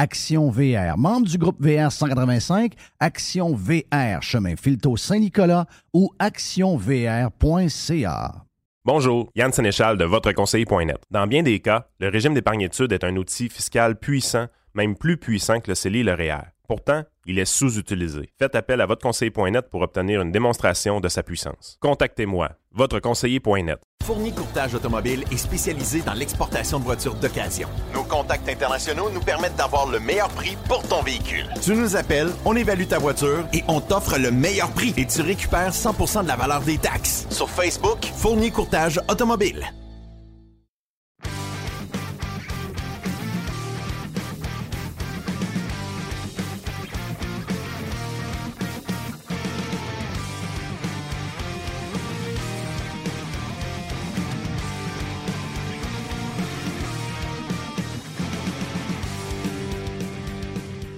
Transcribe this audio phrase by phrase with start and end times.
[0.00, 7.30] Action VR, membre du groupe VR 185, Action VR, chemin Filto Saint-Nicolas ou actionvr.ca.
[8.86, 11.02] Bonjour, Yann Sénéchal de votreconseiller.net.
[11.10, 15.18] Dans bien des cas, le régime d'épargne études est un outil fiscal puissant, même plus
[15.18, 16.48] puissant que le CELI et le REER.
[16.70, 18.30] Pourtant, il est sous-utilisé.
[18.38, 21.76] Faites appel à votreconseiller.net pour obtenir une démonstration de sa puissance.
[21.80, 23.80] Contactez-moi, votreconseiller.net.
[24.04, 27.68] Fourni Courtage Automobile est spécialisé dans l'exportation de voitures d'occasion.
[27.92, 31.48] Nos contacts internationaux nous permettent d'avoir le meilleur prix pour ton véhicule.
[31.60, 35.22] Tu nous appelles, on évalue ta voiture et on t'offre le meilleur prix et tu
[35.22, 37.26] récupères 100% de la valeur des taxes.
[37.30, 39.72] Sur Facebook, Fourni Courtage Automobile.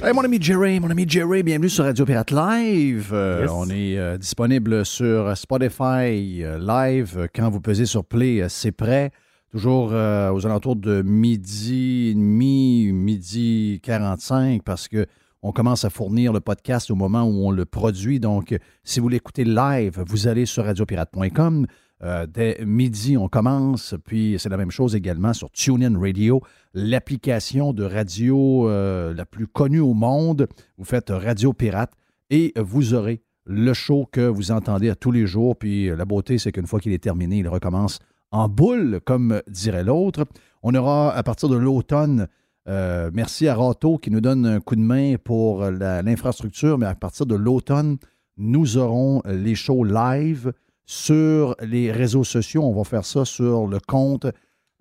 [0.04, 3.10] Hey, mon ami Jerry, mon ami Jerry, bienvenue sur Radio Pirate Live.
[3.12, 3.50] Euh, Yes.
[3.54, 7.28] On est euh, disponible sur Spotify euh, Live.
[7.34, 9.12] Quand vous pesez sur Play, c'est prêt.
[9.52, 15.04] Toujours aux alentours de midi et demi, midi 45, parce que
[15.42, 18.18] on commence à fournir le podcast au moment où on le produit.
[18.18, 21.66] Donc, si vous l'écoutez live, vous allez sur radiopirate.com.
[22.04, 23.94] Euh, dès midi, on commence.
[24.04, 26.42] Puis, c'est la même chose également sur TuneIn Radio,
[26.74, 30.48] l'application de radio euh, la plus connue au monde.
[30.78, 31.92] Vous faites Radio Pirate
[32.30, 35.56] et vous aurez le show que vous entendez à tous les jours.
[35.56, 38.00] Puis, la beauté, c'est qu'une fois qu'il est terminé, il recommence
[38.32, 40.24] en boule, comme dirait l'autre.
[40.62, 42.26] On aura, à partir de l'automne,
[42.68, 46.94] euh, merci à Rato qui nous donne un coup de main pour l'infrastructure, mais à
[46.94, 47.98] partir de l'automne,
[48.38, 50.52] nous aurons les shows live
[50.92, 52.62] sur les réseaux sociaux.
[52.64, 54.26] On va faire ça sur le compte,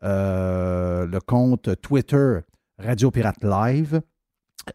[0.03, 1.07] euh,
[1.81, 2.39] Twitter
[2.77, 4.01] Radio Pirate Live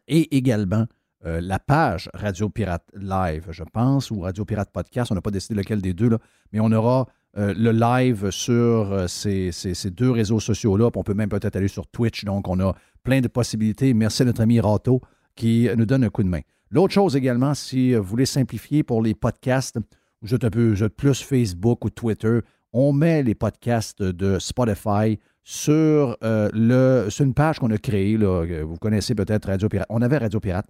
[0.09, 0.87] et également
[1.27, 5.13] euh, la page Radio Pirate Live, je pense, ou Radio Pirate Podcast.
[5.13, 6.17] On n'a pas décidé lequel des deux,
[6.53, 9.51] mais on aura euh, le live sur ces,
[9.91, 10.89] deux réseaux sociaux-là.
[10.95, 12.25] On peut même peut-être aller sur Twitch.
[12.25, 13.93] Donc, on a plein de possibilités.
[13.93, 15.03] Merci à notre ami Rato
[15.35, 16.41] qui nous donne un coup de main.
[16.71, 19.79] L'autre chose également, si vous voulez simplifier pour les podcasts,
[20.26, 22.41] vous êtes un peu vous êtes plus Facebook ou Twitter,
[22.72, 28.16] on met les podcasts de Spotify sur, euh, le, sur une page qu'on a créée.
[28.16, 29.87] vous connaissez peut-être Radio Pirate.
[29.88, 30.66] On avait Radio Pirate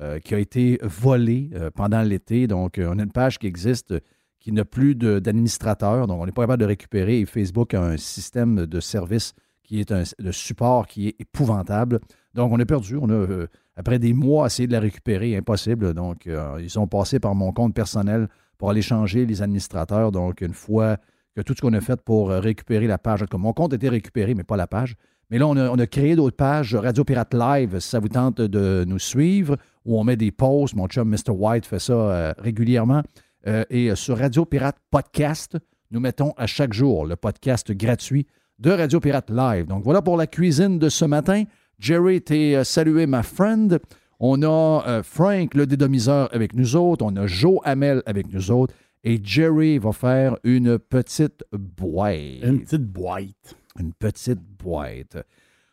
[0.00, 2.46] euh, qui a été volée euh, pendant l'été.
[2.46, 3.94] Donc, on a une page qui existe
[4.40, 6.06] qui n'a plus d'administrateur.
[6.06, 7.20] Donc, on n'est pas capable de récupérer.
[7.20, 12.00] Et Facebook a un système de service qui est un de support qui est épouvantable.
[12.32, 12.96] Donc, on a perdu.
[12.96, 15.36] On a, après des mois, essayé de la récupérer.
[15.36, 15.92] Impossible.
[15.92, 16.28] Donc,
[16.58, 18.28] ils sont passés par mon compte personnel
[18.64, 20.10] pour aller changer les administrateurs.
[20.10, 20.96] Donc, une fois
[21.36, 23.90] que tout ce qu'on a fait pour euh, récupérer la page, mon compte a été
[23.90, 24.94] récupéré, mais pas la page.
[25.28, 26.74] Mais là, on a, créé d'autres pages.
[26.74, 30.74] Radio Pirate Live, si ça vous tente de nous suivre, où on met des posts.
[30.76, 31.32] Mon chum Mr.
[31.32, 33.02] White fait ça euh, régulièrement.
[33.46, 35.58] Euh, et sur Radio Pirate Podcast,
[35.90, 38.26] nous mettons à chaque jour le podcast gratuit
[38.58, 39.66] de Radio Pirate Live.
[39.66, 41.44] Donc voilà pour la cuisine de ce matin.
[41.78, 43.78] Jerry, t'es salué, ma friend.
[44.26, 47.04] On a euh, Frank, le dédomiseur, avec nous autres.
[47.04, 48.72] On a Joe Hamel avec nous autres.
[49.02, 52.42] Et Jerry va faire une petite boîte.
[52.42, 53.54] Une petite boîte.
[53.78, 55.18] Une petite boîte.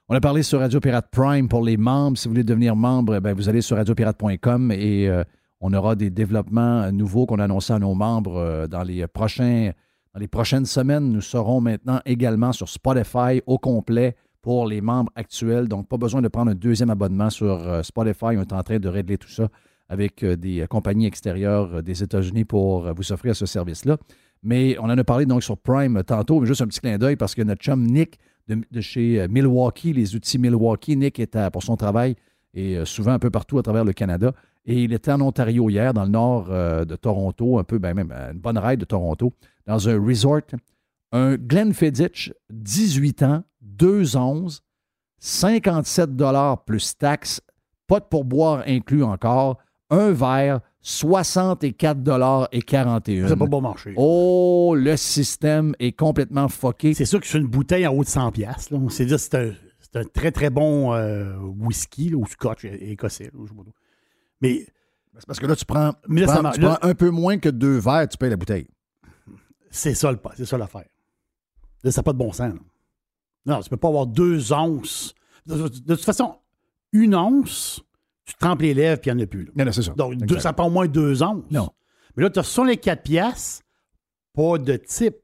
[0.09, 2.17] On a parlé sur Radio Pirate Prime pour les membres.
[2.17, 5.23] Si vous voulez devenir membre, ben, vous allez sur radiopirate.com et euh,
[5.61, 9.07] on aura des développements euh, nouveaux qu'on a annoncés à nos membres euh, dans, les
[9.07, 9.71] prochains,
[10.13, 11.09] dans les prochaines semaines.
[11.09, 15.67] Nous serons maintenant également sur Spotify au complet pour les membres actuels.
[15.67, 18.25] Donc, pas besoin de prendre un deuxième abonnement sur euh, Spotify.
[18.25, 19.49] On est en train de régler tout ça
[19.89, 23.97] avec euh, des compagnies extérieures des États-Unis pour vous offrir ce service-là.
[24.43, 27.15] Mais on en a parlé donc sur Prime tantôt, mais juste un petit clin d'œil
[27.15, 28.17] parce que notre chum Nick
[28.47, 32.15] de, chez Milwaukee, les outils Milwaukee, Nick est pour son travail
[32.55, 34.33] et souvent un peu partout à travers le Canada.
[34.65, 38.11] Et il était en Ontario hier, dans le nord de Toronto, un peu, ben même
[38.11, 39.31] une bonne ride de Toronto,
[39.67, 40.41] dans un resort
[41.11, 44.61] un Glenn Fiddich, 18 ans, 2 11,
[45.19, 47.41] 57 dollars plus taxes,
[47.87, 49.57] pas de pourboire inclus encore,
[49.89, 53.27] un verre, 64 dollars et 41.
[53.27, 53.93] C'est pas bon marché.
[53.97, 56.93] Oh, le système est complètement fucké.
[56.93, 58.69] C'est sûr que c'est une bouteille en haut de 100 pièces.
[58.89, 59.51] C'est dire c'est un,
[59.95, 63.31] un, très très bon euh, whisky ou scotch écossais.
[64.41, 64.65] mais
[65.17, 67.49] c'est parce que là tu prends, mais là, prends, tu prends un peu moins que
[67.49, 68.67] deux verres, tu payes la bouteille.
[69.69, 70.85] C'est ça, c'est ça l'affaire.
[71.83, 72.53] Là, ça n'a pas de bon sens.
[73.45, 75.13] Non, tu ne peux pas avoir deux onces.
[75.45, 76.35] De, toute façon,
[76.91, 77.81] une once,
[78.25, 79.51] tu trempes les lèvres, puis il n'y en a plus.
[79.55, 79.93] Non, c'est ça.
[79.93, 81.43] Donc, deux, ça prend au moins deux onces.
[81.49, 81.69] Non.
[82.15, 83.63] Mais là, tu as les quatre piastres,
[84.33, 85.17] pas de type.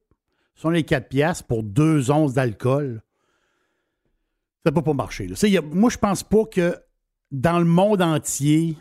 [0.56, 3.04] Sur les quatre piastres pour deux onces d'alcool.
[4.66, 5.30] Ça ne peut pas marcher.
[5.72, 6.76] moi, je pense pas que
[7.32, 8.76] dans le monde entier,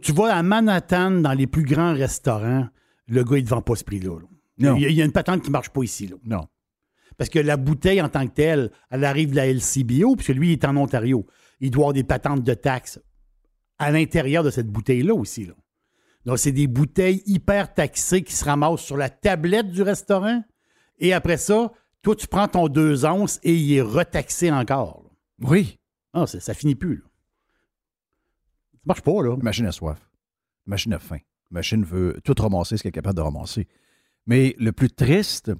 [0.00, 2.68] tu vas à Manhattan, dans les plus grands restaurants,
[3.08, 4.20] le gars, il ne vend pas ce prix-là.
[4.58, 6.06] Il, il y a une patente qui ne marche pas ici.
[6.06, 6.16] Là.
[6.24, 6.46] Non.
[7.18, 10.50] Parce que la bouteille en tant que telle, elle arrive de la LCBO, puisque lui,
[10.50, 11.26] il est en Ontario.
[11.60, 13.00] Il doit avoir des patentes de taxes
[13.78, 15.44] à l'intérieur de cette bouteille-là aussi.
[15.44, 15.54] Là.
[16.24, 20.42] Donc, c'est des bouteilles hyper taxées qui se ramassent sur la tablette du restaurant.
[20.98, 21.72] Et après ça,
[22.02, 25.10] toi, tu prends ton deux onces et il est retaxé encore.
[25.40, 25.78] Oui.
[26.12, 26.96] Ah, ça, ça finit plus.
[26.96, 27.02] Là.
[28.74, 29.36] Ça marche pas, là.
[29.36, 29.98] La machine a soif.
[30.66, 31.18] La machine a faim.
[31.50, 33.66] La machine veut tout ramasser ce qu'elle est capable de ramasser.
[34.26, 35.52] Mais le plus triste,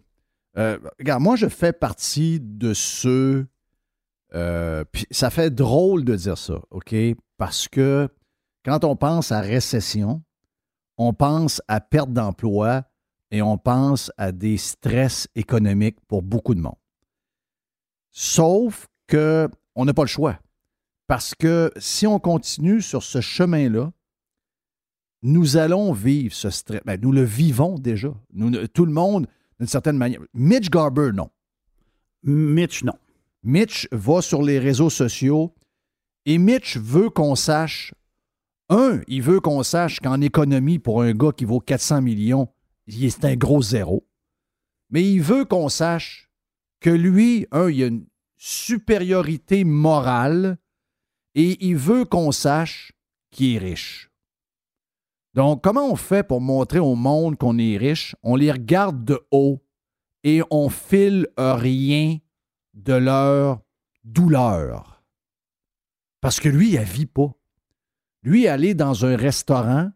[0.58, 3.46] euh, regarde, moi, je fais partie de ceux.
[4.34, 6.94] Euh, ça fait drôle de dire ça, OK?
[7.37, 8.08] Parce que
[8.64, 10.22] quand on pense à récession,
[10.99, 12.84] on pense à perte d'emploi
[13.31, 16.75] et on pense à des stress économiques pour beaucoup de monde.
[18.11, 20.38] Sauf que on n'a pas le choix.
[21.06, 23.93] Parce que si on continue sur ce chemin-là,
[25.22, 26.81] nous allons vivre ce stress.
[26.84, 28.08] Ben, nous le vivons déjà.
[28.75, 29.26] Tout le monde,
[29.58, 30.20] d'une certaine manière.
[30.34, 31.31] Mitch Garber, non.
[32.22, 32.94] Mitch, non.
[33.43, 35.55] Mitch va sur les réseaux sociaux
[36.26, 37.94] et Mitch veut qu'on sache,
[38.69, 42.49] un, il veut qu'on sache qu'en économie, pour un gars qui vaut 400 millions,
[42.88, 44.06] c'est un gros zéro.
[44.90, 46.31] Mais il veut qu'on sache
[46.81, 48.06] que lui, un, il a une
[48.37, 50.58] supériorité morale
[51.34, 52.93] et il veut qu'on sache
[53.31, 54.07] qu'il est riche.
[55.34, 58.16] Donc, comment on fait pour montrer au monde qu'on est riche?
[58.22, 59.62] On les regarde de haut
[60.25, 62.19] et on file rien
[62.75, 63.60] de leur
[64.04, 65.02] douleur.
[66.20, 67.32] Parce que lui, il ne vit pas.
[68.22, 69.90] Lui, aller dans un restaurant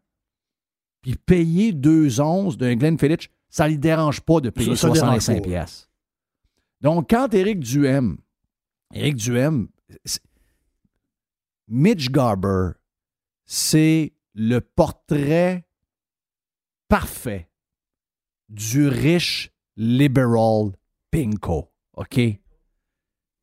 [1.00, 5.90] puis payer deux onces d'un Glenfiddich, ça ne lui dérange pas de payer 65 pièces.
[6.80, 8.18] Donc, quand Éric Duhem,
[8.94, 9.68] Éric Duhem,
[11.68, 12.70] Mitch Garber,
[13.44, 15.66] c'est le portrait
[16.88, 17.48] parfait
[18.48, 20.72] du riche liberal
[21.10, 21.70] pinko.
[21.94, 22.18] OK?
[22.18, 22.40] Il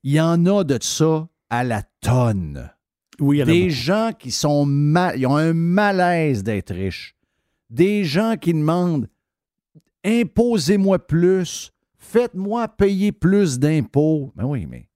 [0.03, 2.71] y en a de ça à la tonne.
[3.19, 7.15] Oui, Des gens qui sont mal, ils ont un malaise d'être riches.
[7.69, 9.09] Des gens qui demandent
[10.05, 14.31] imposez-moi plus, faites-moi payer plus d'impôts.
[14.35, 14.87] Ben oui, mais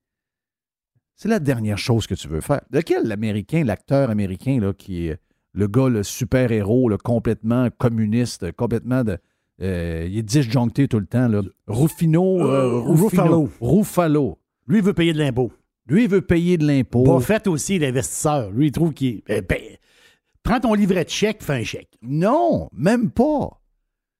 [1.16, 2.62] c'est la dernière chose que tu veux faire.
[2.70, 5.12] De quel l'Américain, l'acteur américain là, qui
[5.54, 9.18] le gars, le super-héros, le complètement communiste, complètement de.
[9.62, 11.28] Euh, il est disjoncté tout le temps.
[11.28, 11.42] Là.
[11.68, 14.40] Rufino, euh, euh, Ruffalo.
[14.68, 15.52] Lui, il veut payer de l'impôt.
[15.88, 17.04] Lui, il veut payer de l'impôt.
[17.04, 18.52] Buffett aussi, l'investisseur.
[18.52, 19.22] Lui, il trouve qu'il.
[19.28, 19.62] Ben, ben,
[20.42, 21.98] prends ton livret de chèque, fais un chèque.
[22.02, 23.62] Non, même pas.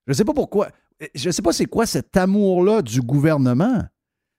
[0.06, 0.68] Je ne sais pas pourquoi.
[1.14, 3.82] Je ne sais pas c'est quoi cet amour-là du gouvernement.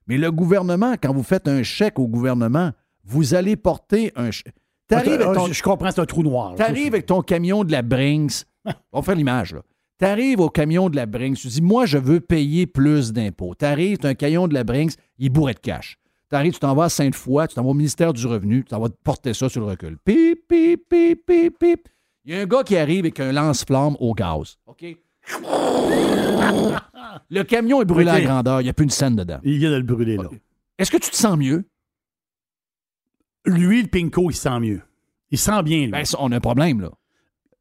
[0.06, 2.72] Mais le gouvernement, quand vous faites un chèque au gouvernement,
[3.04, 4.54] vous allez porter un chèque.
[4.88, 5.46] T'arrives ah, ton...
[5.46, 6.54] Je comprends, c'est un trou noir.
[6.54, 8.44] T'arrives avec ton camion de la Brinks.
[8.92, 9.62] On va faire l'image, là.
[9.98, 13.54] T'arrives au camion de la Brinks, tu dis, moi, je veux payer plus d'impôts.
[13.54, 15.98] T'arrives, t'as un camion de la Brinks, il est bourré de cash.
[16.28, 18.80] T'arrives, tu t'en vas à Sainte-Foy, tu t'en vas au ministère du Revenu, tu t'en
[18.80, 19.96] vas porter ça sur le recul.
[20.04, 21.88] Pip, pip, pip, pip, pip.
[22.26, 24.58] Il y a un gars qui arrive avec un lance-flamme au gaz.
[24.66, 24.84] OK?
[27.30, 29.38] le camion est brûlé à grandeur, il n'y a plus une scène dedans.
[29.44, 30.28] Il vient de le brûler, là.
[30.78, 31.64] Est-ce que tu te sens mieux?
[33.46, 34.82] Lui, le Pinko, il sent mieux.
[35.30, 35.90] Il sent bien, lui.
[35.90, 36.90] Ben, on a un problème, là.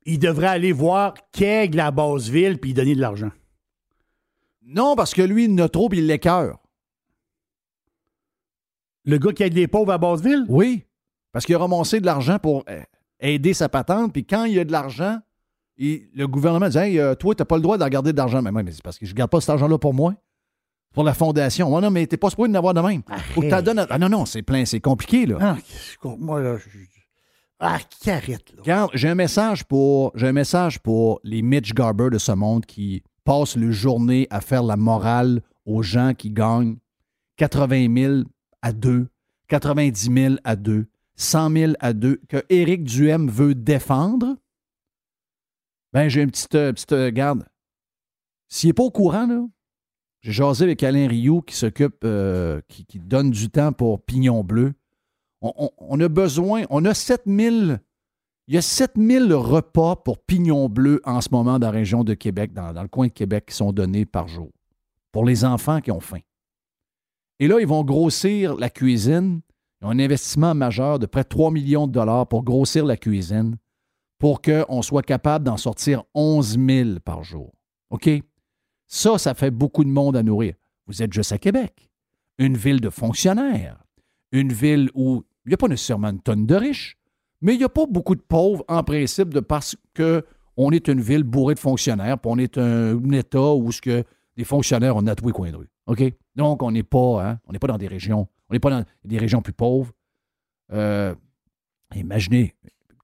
[0.06, 3.32] Il devrait aller voir Keg, la Basseville, puis donner de l'argent.
[4.64, 6.60] Non, parce que lui, il en a trop, puis il l'écœure.
[9.06, 10.46] Le gars qui aide les pauvres à Basseville?
[10.48, 10.84] Oui.
[11.32, 12.82] Parce qu'il a ramassé de l'argent pour euh,
[13.20, 14.14] aider sa patente.
[14.14, 15.20] Puis quand il y a de l'argent,
[15.78, 18.42] le gouvernement dit Hey, euh, toi, tu n'as pas le droit de garder de l'argent.
[18.42, 20.16] Mais, mais c'est parce que je ne garde pas cet argent-là pour moi.
[20.96, 21.72] Pour la fondation.
[21.74, 23.04] Oh non, mais t'es pas supposé en avoir de même.
[23.34, 25.38] Faut que donnes Ah non, non, c'est plein, c'est compliqué, là.
[25.42, 25.58] Ah,
[26.18, 26.80] moi, là, je...
[27.60, 28.62] Ah, carrette, là?
[28.62, 30.12] Regarde, j'ai un message pour.
[30.16, 34.42] J'ai un message pour les Mitch Garber de ce monde qui passent le journée à
[34.42, 36.78] faire la morale aux gens qui gagnent
[37.38, 38.14] 80 000
[38.62, 39.08] à 2,
[39.48, 44.36] 90 000 à 2, 100 000 à 2, que Éric Duhem veut défendre,
[45.94, 47.46] ben j'ai une petite, euh, petite euh, garde.
[48.48, 49.46] S'il n'est pas au courant, là,
[50.26, 54.74] j'ai jasé avec Alain Rioux qui s'occupe, euh, qui, donne du temps pour Pignon Bleu.
[55.42, 57.80] On, a besoin, on a 7000,
[58.48, 62.16] il y a 7000 repas pour Pignon Bleu en ce moment dans la région de
[62.16, 64.50] Québec, dans, le coin de Québec, qui sont donnés par jour
[65.12, 66.22] pour les enfants qui ont faim.
[67.40, 69.42] Et là, ils vont grossir la cuisine.
[69.80, 72.98] Ils ont un investissement majeur de près de 3 millions de dollars pour grossir la
[72.98, 73.58] cuisine
[74.18, 77.54] pour qu'on soit capable d'en sortir 11 000 par jour.
[77.92, 78.10] OK?
[78.88, 80.56] Ça, ça fait beaucoup de monde à nourrir.
[80.88, 81.90] Vous êtes juste à Québec,
[82.38, 83.84] une ville de fonctionnaires,
[84.32, 86.98] une ville où il n'y a pas nécessairement une tonne de riches,
[87.42, 91.02] mais il n'y a pas beaucoup de pauvres en principe de parce qu'on est une
[91.02, 94.04] ville bourrée de fonctionnaires, puis on est un, État où ce que
[94.38, 96.14] les fonctionnaires ont à tous les coins de?
[96.36, 99.18] Donc, on n'est pas, hein, on pas dans des régions, on n'est pas dans des
[99.18, 99.92] régions plus pauvres.
[100.74, 101.14] Euh,
[101.96, 102.56] imaginez,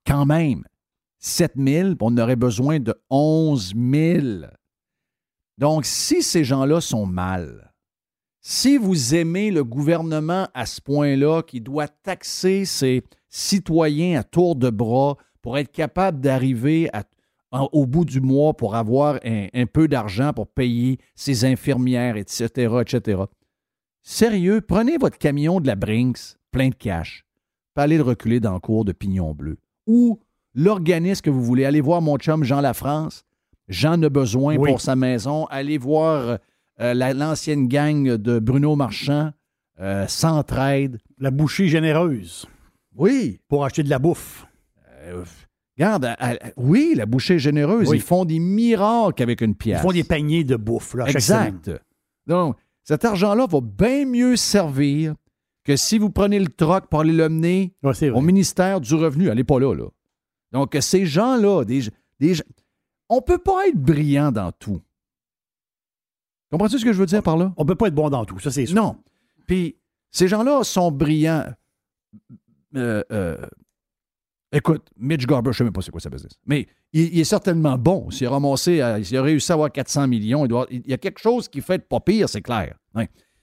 [0.06, 0.64] quand même,
[1.18, 4.46] 7 000, on aurait besoin de 11 000.
[5.58, 7.72] Donc, si ces gens-là sont mal,
[8.40, 14.56] si vous aimez le gouvernement à ce point-là, qui doit taxer ses citoyens à tour
[14.56, 16.90] de bras pour être capable d'arriver
[17.52, 23.22] au bout du mois pour avoir un, peu d'argent pour payer ses infirmières, etc., etc.
[24.02, 27.24] Sérieux, prenez votre camion de la Brinks, plein de cash,
[27.74, 29.58] pas aller le reculer dans le cours de Pignon Bleu.
[29.86, 30.18] Ou
[30.54, 31.64] l'organisme que vous voulez.
[31.64, 33.24] Allez voir mon chum Jean Lafrance.
[33.68, 35.46] Jean a besoin pour sa maison.
[35.46, 36.38] Allez voir
[36.80, 39.30] euh, l'ancienne gang de Bruno Marchand,
[39.80, 40.98] euh, Centraide.
[41.18, 42.46] La bouchée généreuse.
[42.96, 43.40] Oui.
[43.48, 44.46] Pour acheter de la bouffe.
[45.04, 45.24] Euh,
[45.76, 46.14] regarde,
[46.56, 47.90] oui, la bouchée généreuse.
[47.92, 49.80] Ils font des miracles avec une pièce.
[49.80, 50.94] Ils font des paniers de bouffe.
[50.94, 51.70] Là, exact.
[52.26, 55.14] Donc, cet argent-là va bien mieux servir
[55.64, 57.72] que si vous prenez le troc pour aller l'emmener
[58.12, 59.28] au ministère du Revenu.
[59.28, 59.86] Elle n'est pas là, là.
[60.50, 61.82] Donc, ces gens-là, des,
[63.12, 64.80] on ne peut pas être brillant dans tout.
[66.50, 67.52] Comprends-tu ce que je veux dire par là?
[67.58, 68.74] On ne peut pas être bon dans tout, ça c'est sûr.
[68.74, 68.96] Non.
[69.46, 69.76] Puis,
[70.10, 71.44] ces gens-là sont brillants.
[72.74, 73.46] Euh, euh,
[74.50, 76.32] écoute, Mitch Garber, je ne sais même pas c'est quoi sa business.
[76.46, 78.10] Mais il, est certainement bon.
[78.10, 81.48] S'il a ramassé, s'il a réussi à avoir 400 millions, il, y a quelque chose
[81.48, 82.78] qui fait pas pire, c'est clair.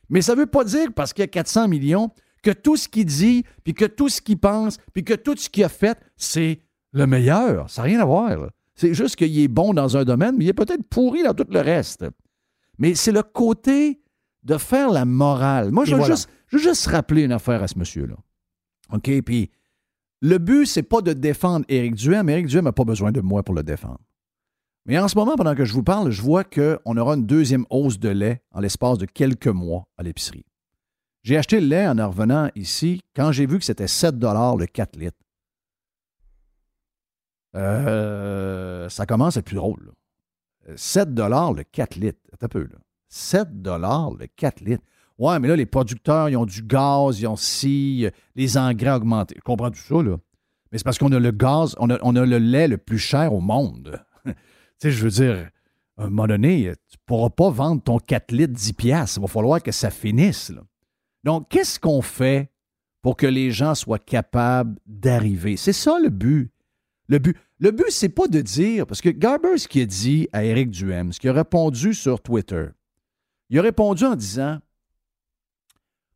[0.09, 2.09] Mais ça ne veut pas dire, parce qu'il y a 400 millions,
[2.41, 5.47] que tout ce qu'il dit, puis que tout ce qu'il pense, puis que tout ce
[5.47, 6.61] qu'il a fait, c'est
[6.91, 7.69] le meilleur.
[7.69, 8.49] Ça n'a rien à voir.
[8.79, 11.45] C'est juste qu'il est bon dans un domaine, mais il est peut-être pourri dans tout
[11.50, 12.05] le reste.
[12.77, 14.00] Mais c'est le côté
[14.43, 15.69] de faire la morale.
[15.69, 18.15] Moi, je veux, juste, juste rappeler une affaire à ce monsieur-là.
[18.93, 19.21] OK?
[19.24, 19.51] Puis
[20.21, 22.29] le but, c'est pas de défendre Éric Duhem.
[22.29, 24.00] Éric Duhem n'a pas besoin de moi pour le défendre.
[24.86, 27.65] Mais en ce moment, pendant que je vous parle, je vois qu'on aura une deuxième
[27.69, 30.45] hausse de lait en l'espace de quelques mois à l'épicerie.
[31.24, 34.65] J'ai acheté le lait en en revenant ici quand j'ai vu que c'était 7 le
[34.65, 35.17] 4 litres.
[37.56, 39.91] Euh, ça commence à être plus drôle.
[40.75, 42.20] 7 le 4 litres.
[42.41, 42.77] Un peu, là.
[43.10, 44.84] 7 le 4 litres.
[45.18, 49.36] Ouais, mais là, les producteurs, ils ont du gaz, ils ont si, les engrais augmentés.
[49.38, 50.18] Je comprends tout ça, là.
[50.72, 53.00] Mais c'est parce qu'on a le gaz, on a, on a, le lait le plus
[53.00, 54.01] cher au monde.
[54.25, 54.34] tu
[54.77, 55.50] sais, je veux dire,
[55.98, 59.18] à un moment donné, tu ne pourras pas vendre ton 4 litres 10 piastres.
[59.18, 60.51] Il va falloir que ça finisse.
[60.51, 60.62] Là.
[61.24, 62.51] Donc, qu'est-ce qu'on fait
[63.01, 65.58] pour que les gens soient capables d'arriver?
[65.58, 66.51] C'est ça le but.
[67.10, 70.30] Le but, le but, c'est pas de dire, parce que Garber, ce qu'il a dit
[70.32, 72.68] à Eric Duhem, ce qu'il a répondu sur Twitter,
[73.50, 74.60] il a répondu en disant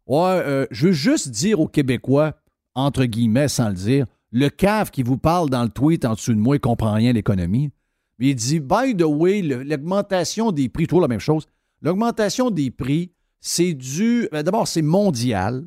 [0.06, 2.36] Ouais, euh, je veux juste dire aux Québécois,
[2.76, 6.34] entre guillemets, sans le dire, le cave qui vous parle dans le tweet en dessous
[6.34, 7.72] de moi, il comprend rien l'économie.
[8.20, 11.46] Mais il dit By the way, l'augmentation des prix, toujours la même chose.
[11.82, 14.28] L'augmentation des prix, c'est dû.
[14.32, 15.66] Ben, d'abord, c'est mondial.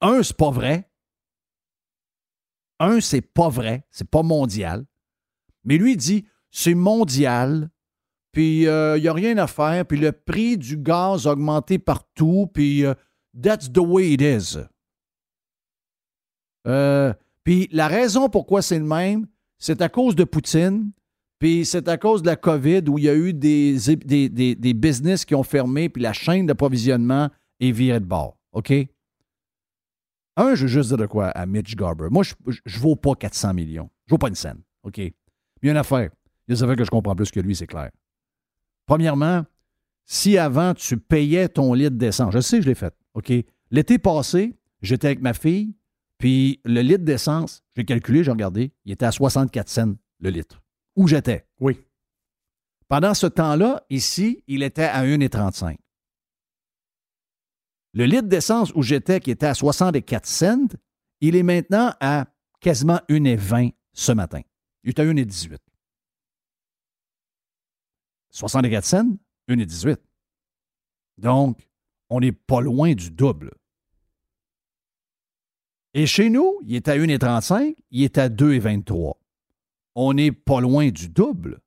[0.00, 0.87] Un, c'est pas vrai.
[2.80, 4.84] Un, c'est pas vrai, c'est pas mondial.
[5.64, 7.70] Mais lui, il dit, c'est mondial,
[8.32, 11.78] puis il euh, n'y a rien à faire, puis le prix du gaz a augmenté
[11.78, 12.94] partout, puis euh,
[13.40, 14.58] that's the way it is.
[16.66, 17.12] Euh,
[17.44, 19.26] puis la raison pourquoi c'est le même,
[19.58, 20.92] c'est à cause de Poutine,
[21.38, 24.54] puis c'est à cause de la COVID où il y a eu des, des, des,
[24.54, 27.30] des business qui ont fermé, puis la chaîne d'approvisionnement
[27.60, 28.36] est virée de bord.
[28.52, 28.72] OK?
[30.38, 32.06] Un, je veux juste dire de quoi à Mitch Garber.
[32.10, 33.90] Moi, je ne vaux pas 400 millions.
[34.06, 34.60] Je ne vaux pas une scène.
[34.84, 34.98] OK?
[34.98, 35.12] Il
[35.64, 36.10] y a une affaire.
[36.46, 37.90] Il y a que je comprends plus que lui, c'est clair.
[38.86, 39.44] Premièrement,
[40.04, 42.94] si avant tu payais ton litre d'essence, je sais, je l'ai fait.
[43.14, 43.32] OK?
[43.72, 45.74] L'été passé, j'étais avec ma fille,
[46.18, 50.62] puis le litre d'essence, j'ai calculé, j'ai regardé, il était à 64 cents le litre.
[50.94, 51.46] Où j'étais?
[51.60, 51.80] Oui.
[52.86, 55.76] Pendant ce temps-là, ici, il était à 1,35.
[57.94, 60.68] Le litre d'essence où j'étais, qui était à 64 cents,
[61.20, 62.26] il est maintenant à
[62.60, 64.40] quasiment 1,20 ce matin.
[64.84, 65.56] Il est à 1,18.
[68.30, 69.16] 64 cents,
[69.48, 69.96] 1,18.
[71.18, 71.68] Donc,
[72.10, 73.52] on n'est pas loin du double.
[75.94, 79.14] Et chez nous, il est à 1,35, il est à 2,23.
[79.94, 81.60] On n'est pas loin du double.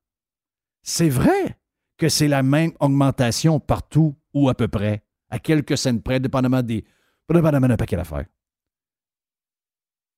[0.83, 1.57] C'est vrai
[1.97, 6.61] que c'est la même augmentation partout ou à peu près, à quelques cents près, dépendamment
[6.61, 6.85] des.
[7.29, 8.25] dépendamment d'un paquet d'affaires.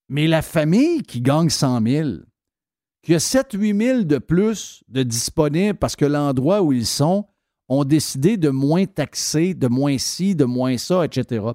[0.10, 2.10] Mais la famille qui gagne 100 000,
[3.02, 7.26] qui a 7-8 000 de plus de disponibles parce que l'endroit où ils sont
[7.70, 11.46] ont décidé de moins taxer, de moins ci, de moins ça, etc.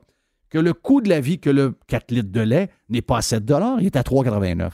[0.48, 3.22] Que le coût de la vie, que le 4 litres de lait n'est pas à
[3.22, 3.44] 7
[3.80, 4.72] il est à 3,89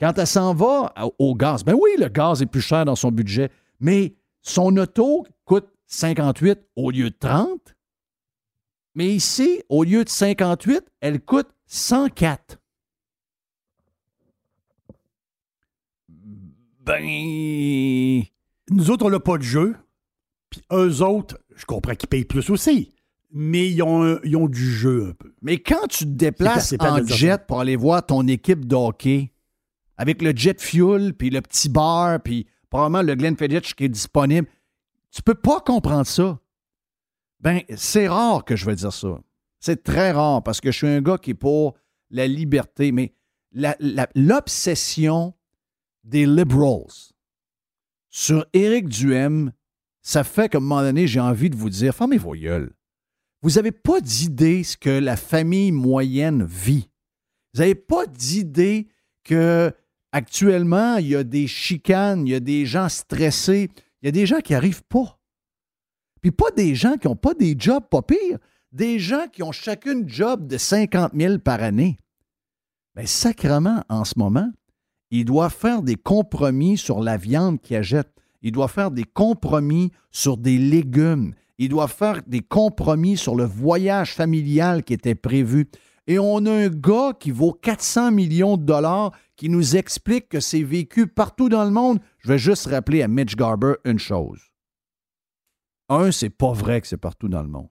[0.00, 3.10] quand elle s'en va au gaz, ben oui, le gaz est plus cher dans son
[3.10, 3.50] budget,
[3.80, 5.26] mais son auto
[5.88, 7.74] 58 au lieu de 30.
[8.94, 12.58] Mais ici, au lieu de 58, elle coûte 104.
[16.80, 18.22] Ben.
[18.70, 19.76] Nous autres, on n'a pas de jeu.
[20.50, 22.92] Puis eux autres, je comprends qu'ils payent plus aussi.
[23.30, 25.34] Mais ils ont, ils ont du jeu un peu.
[25.42, 29.32] Mais quand tu te déplaces en jet pour aller voir ton équipe de hockey,
[29.98, 34.48] avec le jet fuel, puis le petit bar, puis probablement le Glenfiddich qui est disponible.
[35.10, 36.38] Tu peux pas comprendre ça.
[37.40, 39.20] Ben, c'est rare que je vais dire ça.
[39.60, 41.74] C'est très rare parce que je suis un gars qui est pour
[42.10, 43.14] la liberté, mais
[44.14, 45.34] l'obsession
[46.04, 47.12] des liberals
[48.10, 49.52] sur Éric Duhem,
[50.02, 52.72] ça fait qu'à un moment donné, j'ai envie de vous dire, fermez vos gueules.
[53.42, 56.90] Vous n'avez pas d'idée ce que la famille moyenne vit.
[57.54, 58.88] Vous n'avez pas d'idée
[59.22, 59.72] que
[60.12, 63.68] Actuellement, il y a des chicanes, il y a des gens stressés,
[64.02, 65.18] il y a des gens qui n'arrivent pas.
[66.20, 68.38] Puis pas des gens qui n'ont pas des jobs pas pires,
[68.72, 71.98] des gens qui ont chacune job de 50 000 par année.
[72.96, 74.50] Mais sacrement, en ce moment,
[75.10, 78.10] il doit faire des compromis sur la viande qu'il achète.
[78.42, 81.34] Il doit faire des compromis sur des légumes.
[81.58, 85.68] Il doit faire des compromis sur le voyage familial qui était prévu.
[86.08, 90.40] Et on a un gars qui vaut 400 millions de dollars qui nous explique que
[90.40, 92.00] c'est vécu partout dans le monde.
[92.20, 94.40] Je vais juste rappeler à Mitch Garber une chose.
[95.90, 97.68] Un, c'est pas vrai que c'est partout dans le monde.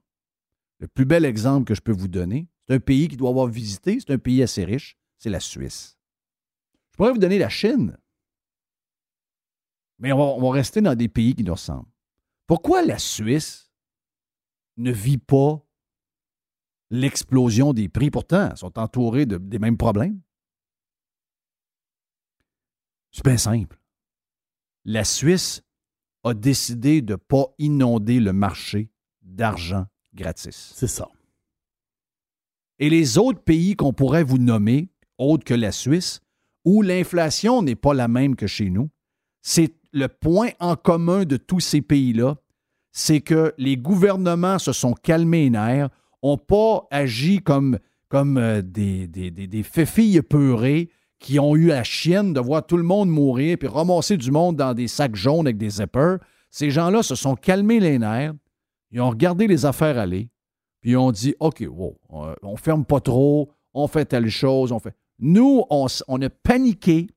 [0.79, 3.47] Le plus bel exemple que je peux vous donner, c'est un pays qui doit avoir
[3.47, 5.97] visité, c'est un pays assez riche, c'est la Suisse.
[6.91, 7.97] Je pourrais vous donner la Chine,
[9.97, 11.89] mais on va, on va rester dans des pays qui nous ressemblent.
[12.45, 13.71] Pourquoi la Suisse
[14.77, 15.66] ne vit pas
[16.89, 18.11] l'explosion des prix.
[18.11, 20.19] Pourtant, ils sont entourés de, des mêmes problèmes.
[23.11, 23.79] C'est bien simple.
[24.85, 25.63] La Suisse
[26.23, 28.89] a décidé de ne pas inonder le marché
[29.21, 30.73] d'argent gratis.
[30.75, 31.09] C'est ça.
[32.79, 36.21] Et les autres pays qu'on pourrait vous nommer, autres que la Suisse,
[36.63, 38.89] où l'inflation n'est pas la même que chez nous,
[39.41, 42.37] c'est le point en commun de tous ces pays-là,
[42.91, 45.89] c'est que les gouvernements se sont calmés les nerfs,
[46.27, 47.79] n'ont pas agi comme,
[48.13, 53.09] euh, des, des, filles peurées qui ont eu la chienne de voir tout le monde
[53.09, 56.17] mourir puis ramasser du monde dans des sacs jaunes avec des zippers.
[56.49, 58.33] Ces gens-là se sont calmés les nerfs,
[58.91, 60.29] ils ont regardé les affaires aller,
[60.81, 64.71] puis ils ont dit OK, wow, on, ne ferme pas trop, on fait telle chose,
[64.71, 64.95] on fait.
[65.19, 67.07] Nous, on, on a paniqué,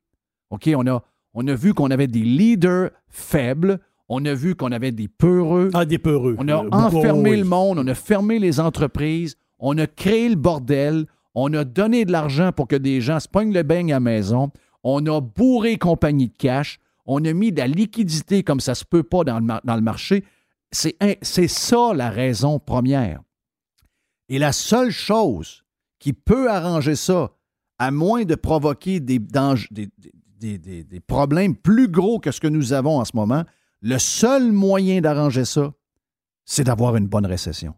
[0.50, 1.00] OK, on
[1.32, 3.78] on a vu qu'on avait des leaders faibles,
[4.12, 5.70] on a vu qu'on avait des peureux.
[5.72, 6.34] Ah, des peureux.
[6.38, 11.06] On a enfermé le monde, on a fermé les entreprises, on a créé le bordel,
[11.36, 14.00] on a donné de l'argent pour que des gens se pognent le beigne à la
[14.00, 14.50] maison,
[14.82, 18.84] on a bourré compagnie de cash, on a mis de la liquidité comme ça se
[18.84, 20.24] peut pas dans le, dans le marché.
[20.72, 23.20] C'est ça la raison première.
[24.28, 25.62] Et la seule chose
[26.00, 27.30] qui peut arranger ça,
[27.78, 32.98] à moins de provoquer des, des, des problèmes plus gros que ce que nous avons
[32.98, 33.44] en ce moment,
[33.80, 35.72] le seul moyen d'arranger ça,
[36.44, 37.74] c'est d'avoir une bonne récession.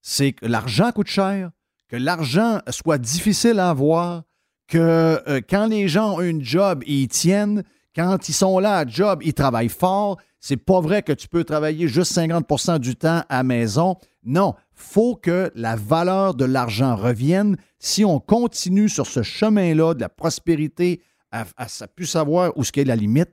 [0.00, 1.50] C'est que l'argent coûte cher,
[1.88, 4.22] que l'argent soit difficile à avoir,
[4.66, 7.62] que euh, quand les gens ont une job, ils tiennent.
[7.94, 10.18] Quand ils sont là à job, ils travaillent fort.
[10.40, 13.96] C'est pas vrai que tu peux travailler juste 50% du temps à maison.
[14.24, 17.56] Non, faut que la valeur de l'argent revienne.
[17.78, 22.64] Si on continue sur ce chemin-là de la prospérité, à, à, à plus savoir où
[22.64, 23.30] ce qu'est la limite,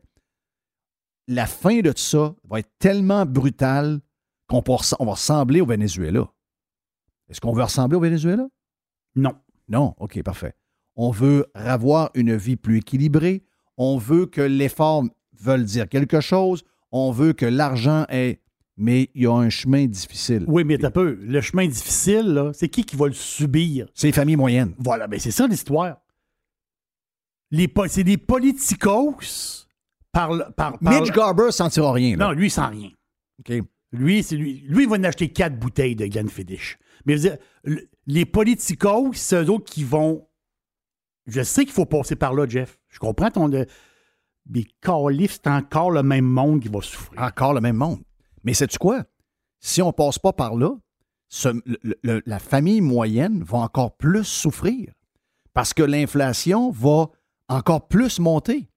[1.30, 4.02] la fin de tout ça va être tellement brutale
[4.48, 6.28] qu'on on va ressembler au Venezuela.
[7.30, 8.48] Est-ce qu'on veut ressembler au Venezuela?
[9.16, 9.34] Non.
[9.68, 10.56] Non, OK, parfait.
[10.96, 13.44] On veut avoir une vie plus équilibrée.
[13.78, 15.04] On veut que l'effort
[15.40, 16.64] veuille dire quelque chose.
[16.92, 18.42] On veut que l'argent ait.
[18.76, 20.46] Mais il y a un chemin difficile.
[20.48, 21.20] Oui, mais un peu.
[21.22, 23.88] Le chemin difficile, c'est qui qui va le subir?
[23.94, 24.74] C'est les familles moyennes.
[24.80, 26.02] Voilà, mais c'est ça l'histoire.
[27.52, 29.68] Les, c'est des politicos
[30.12, 32.16] par, par, Mitch Garber ne sentira rien.
[32.18, 32.90] Non, lui, il sent rien.
[33.40, 33.64] OK.
[33.92, 34.64] Lui, c'est lui.
[34.68, 36.78] Lui, il va en acheter quatre bouteilles de Glenfiddich.
[37.06, 40.28] Mais je veux dire, les politicos, c'est eux autres qui vont.
[41.26, 42.80] Je sais qu'il faut passer par là, Jeff.
[42.90, 43.50] Je comprends ton.
[43.50, 47.22] Mais Calif, c'est encore le même monde qui va souffrir.
[47.22, 48.02] Encore le même monde.
[48.44, 49.04] Mais sais-tu quoi?
[49.60, 50.72] Si on passe pas par là,
[52.04, 54.92] la famille moyenne va encore plus souffrir.
[55.54, 57.10] Parce que l'inflation va
[57.48, 58.69] encore plus monter.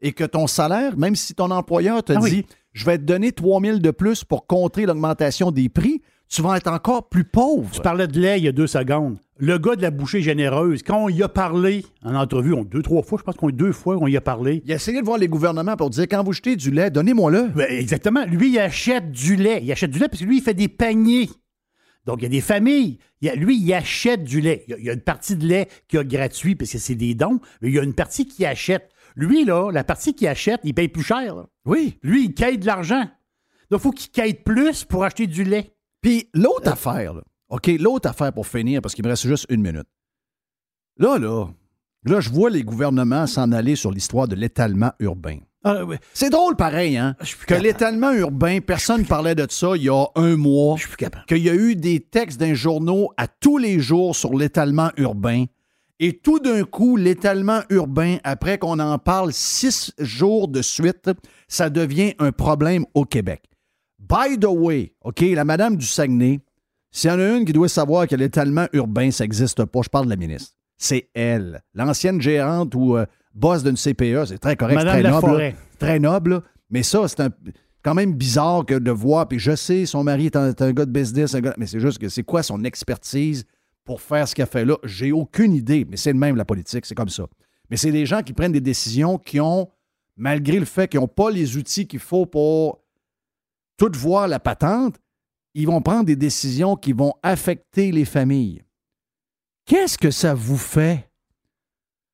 [0.00, 2.46] Et que ton salaire, même si ton employeur te Ah dit oui.
[2.72, 6.56] je vais te donner 3 000 de plus pour contrer l'augmentation des prix, tu vas
[6.58, 7.70] être encore plus pauvre.
[7.72, 9.18] Tu parlais de lait il y a deux secondes.
[9.38, 12.82] Le gars de la bouchée généreuse, quand on y a parlé en entrevue, on, deux,
[12.82, 14.62] trois fois, je pense qu'on a deux fois qu'on y a parlé.
[14.66, 17.48] Il a essayé de voir les gouvernements pour dire quand vous jetez du lait, donnez-moi-le.
[17.54, 18.24] Ben, exactement.
[18.26, 19.60] Lui, il achète du lait.
[19.64, 21.30] Il achète du lait parce que lui, il fait des paniers.
[22.04, 22.98] Donc, il y a des familles.
[23.20, 24.64] Il y a- lui, il achète du lait.
[24.66, 26.78] Il y, a, il y a une partie de lait qui est gratuit parce que
[26.78, 28.90] c'est des dons, mais il y a une partie qui achète.
[29.18, 31.34] Lui, là, la partie qui achète, il paye plus cher.
[31.34, 31.44] là.
[31.66, 31.98] Oui.
[32.02, 33.02] Lui, il quête de l'argent.
[33.70, 35.74] Donc, il faut qu'il quête plus pour acheter du lait.
[36.00, 39.60] Puis l'autre affaire, là, OK, l'autre affaire pour finir, parce qu'il me reste juste une
[39.60, 39.88] minute.
[40.98, 41.46] Là, là,
[42.04, 45.38] là, je vois les gouvernements s'en aller sur l'histoire de l'étalement urbain.
[45.64, 45.98] Ah, ouais.
[46.14, 47.16] C'est drôle pareil, hein?
[47.20, 47.66] Je suis plus Que capable.
[47.66, 50.76] l'étalement urbain, personne ne parlait de ça il y a un mois.
[50.76, 51.24] Je suis plus capable.
[51.26, 55.46] Qu'il y a eu des textes d'un journaux à tous les jours sur l'étalement urbain.
[56.00, 61.10] Et tout d'un coup, l'étalement urbain, après qu'on en parle six jours de suite,
[61.48, 63.42] ça devient un problème au Québec.
[63.98, 66.40] By the way, OK, la madame du Saguenay,
[66.92, 69.88] s'il y en a une qui doit savoir que l'étalement urbain, ça n'existe pas, je
[69.88, 70.54] parle de la ministre.
[70.78, 74.24] C'est elle, l'ancienne gérante ou euh, boss d'une CPE.
[74.26, 75.26] C'est très correct, c'est Madame très noble.
[75.26, 75.50] Laforêt.
[75.50, 75.56] là.
[75.80, 77.30] Très noble, mais ça, c'est un-
[77.82, 79.26] quand même bizarre que de voir.
[79.26, 81.66] Puis je sais, son mari est un, est un gars de business, un gars- mais
[81.66, 83.44] c'est juste que c'est quoi son expertise
[83.88, 84.76] pour faire ce qu'elle fait là?
[84.84, 87.26] J'ai aucune idée, mais c'est le même la politique, c'est comme ça.
[87.70, 89.70] Mais c'est des gens qui prennent des décisions qui ont,
[90.14, 92.84] malgré le fait qu'ils n'ont pas les outils qu'il faut pour
[93.78, 94.96] tout voir la patente,
[95.54, 98.62] ils vont prendre des décisions qui vont affecter les familles.
[99.64, 101.10] Qu'est-ce que ça vous fait?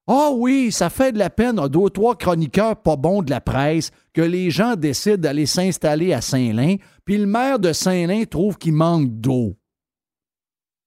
[0.07, 3.31] Ah oui, ça fait de la peine à deux ou trois chroniqueurs pas bons de
[3.31, 8.27] la presse que les gens décident d'aller s'installer à Saint-Lin, puis le maire de Saint-Lin
[8.27, 9.57] trouve qu'il manque d'eau.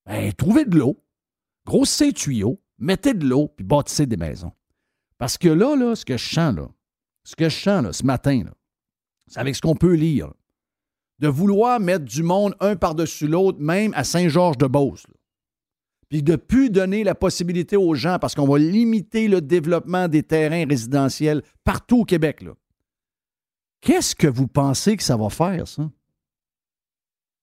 [0.08, 1.04] Ben, trouvez de l'eau,
[1.66, 4.54] grossissez un tuyau, mettez de l'eau, puis bâtissez des maisons.
[5.18, 6.70] Parce que là, là, ce que je sens, là,
[7.26, 8.54] ce que je sens, là, ce matin, là,
[9.28, 10.34] c'est avec ce qu'on peut lire,
[11.20, 15.08] de vouloir mettre du monde un par-dessus l'autre, même à Saint-Georges-de-Beauce.
[16.08, 20.24] Puis de plus donner la possibilité aux gens, parce qu'on va limiter le développement des
[20.24, 22.46] terrains résidentiels partout au Québec.
[23.82, 25.92] Qu'est-ce que vous pensez que ça va faire, ça?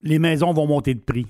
[0.01, 1.27] Les maisons vont monter de prix.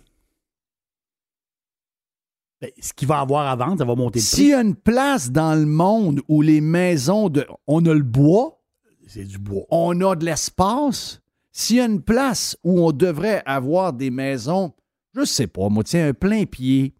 [2.66, 5.32] Ben, ce qu'il va avoir à vendre, ça va monter S'il y a une place
[5.32, 7.46] dans le monde où les maisons de.
[7.68, 8.60] On a le bois,
[9.08, 9.64] C'est du bois.
[9.70, 11.22] on a de l'espace.
[11.52, 14.74] S'il y a une place où on devrait avoir des maisons,
[15.16, 16.94] je sais pas, moi, tiens, un plein pied,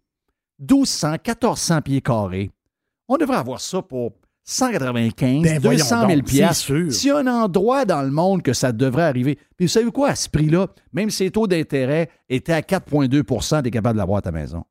[0.60, 2.50] 1200, 1400 pieds carrés,
[3.08, 4.12] on devrait avoir ça pour
[4.44, 6.64] 195, Ben, voyons 200 000 donc, c'est piastres.
[6.64, 6.92] sûr.
[6.92, 9.90] S'il y a un endroit dans le monde que ça devrait arriver, puis vous savez
[9.90, 13.96] quoi, à ce prix-là, même si les taux d'intérêt étaient à 4,2 tu es capable
[13.96, 14.64] de l'avoir à ta maison.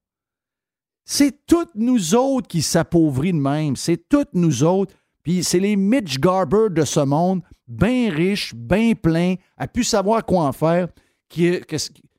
[1.05, 3.75] C'est toutes nous autres qui s'appauvrit de même.
[3.75, 4.93] C'est toutes nous autres.
[5.21, 10.25] Puis c'est les Mitch Garber de ce monde, bien riches, bien pleins, à plus savoir
[10.25, 10.87] quoi en faire.
[11.29, 11.61] Que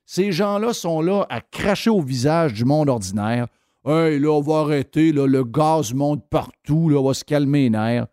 [0.05, 3.49] ces gens-là sont là à cracher au visage du monde ordinaire.
[3.85, 7.71] Hey, là, on va arrêter, le gaz monte partout, là, on va se calmer les
[7.71, 8.07] nerfs.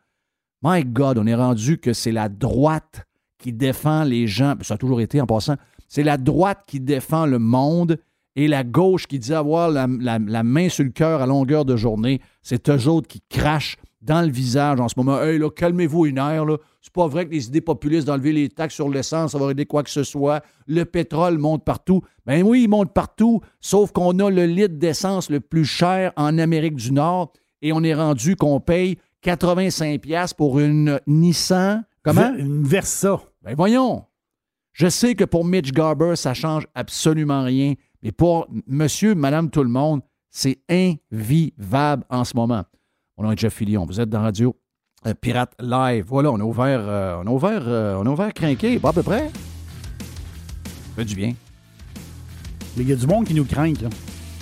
[0.63, 3.05] My God, on est rendu que c'est la droite
[3.37, 4.53] qui défend les gens.
[4.61, 5.55] Ça a toujours été en passant.
[5.87, 7.97] C'est la droite qui défend le monde
[8.35, 11.65] et la gauche qui dit avoir la, la- la main sur le cœur à longueur
[11.65, 12.19] de journée.
[12.41, 15.21] C'est eux autres qui crachent dans le visage en ce moment.
[15.21, 16.45] Hey, là, calmez-vous une heure.
[16.45, 16.57] Là.
[16.81, 19.65] C'est pas vrai que les idées populistes d'enlever les taxes sur l'essence, ça va aider
[19.65, 20.43] quoi que ce soit.
[20.67, 22.01] Le pétrole monte partout.
[22.25, 26.37] Ben oui, il monte partout, sauf qu'on a le litre d'essence le plus cher en
[26.37, 31.85] Amérique du Nord et on est rendu qu'on paye 85$ piastres pour une Nissan.
[32.03, 32.33] Comment?
[32.35, 33.21] Une Versa.
[33.41, 34.03] Ben voyons.
[34.73, 39.63] Je sais que pour Mitch Garber, ça change absolument rien, Mais pour monsieur, madame, tout
[39.63, 42.63] le monde, c'est invivable en ce moment.
[43.15, 43.85] On a Jeff Fillion.
[43.85, 44.55] Vous êtes dans Radio
[45.07, 46.05] euh, Pirate Live.
[46.07, 48.77] Voilà, on a ouvert, euh, on a ouvert, euh, on a ouvert Crinqué.
[48.77, 49.29] Pas à peu près.
[49.29, 51.33] Ça fait du bien.
[52.75, 53.89] Mais il y a du monde qui nous craint, là.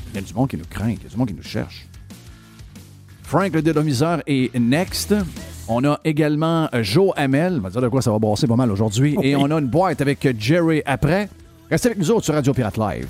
[0.09, 1.43] Il y a du monde qui nous craint, il y a du monde qui nous
[1.43, 1.87] cherche.
[3.23, 5.13] Frank le dédomiseur est next.
[5.67, 7.57] On a également Joe Hamel.
[7.59, 9.15] On va dire de quoi ça va brasser pas mal aujourd'hui.
[9.21, 11.29] Et on a une boîte avec Jerry après.
[11.71, 13.07] Restez avec nous autres sur Radio Pirate Live.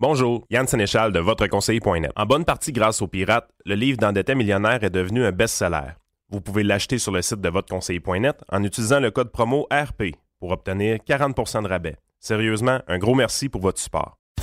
[0.00, 2.10] Bonjour, Yann Sénéchal de VotreConseiller.net.
[2.16, 5.92] En bonne partie grâce aux pirates, le livre d'endetté millionnaire est devenu un best-seller.
[6.30, 10.50] Vous pouvez l'acheter sur le site de VotreConseiller.net en utilisant le code promo RP pour
[10.50, 11.96] obtenir 40% de rabais.
[12.18, 14.18] Sérieusement, un gros merci pour votre support.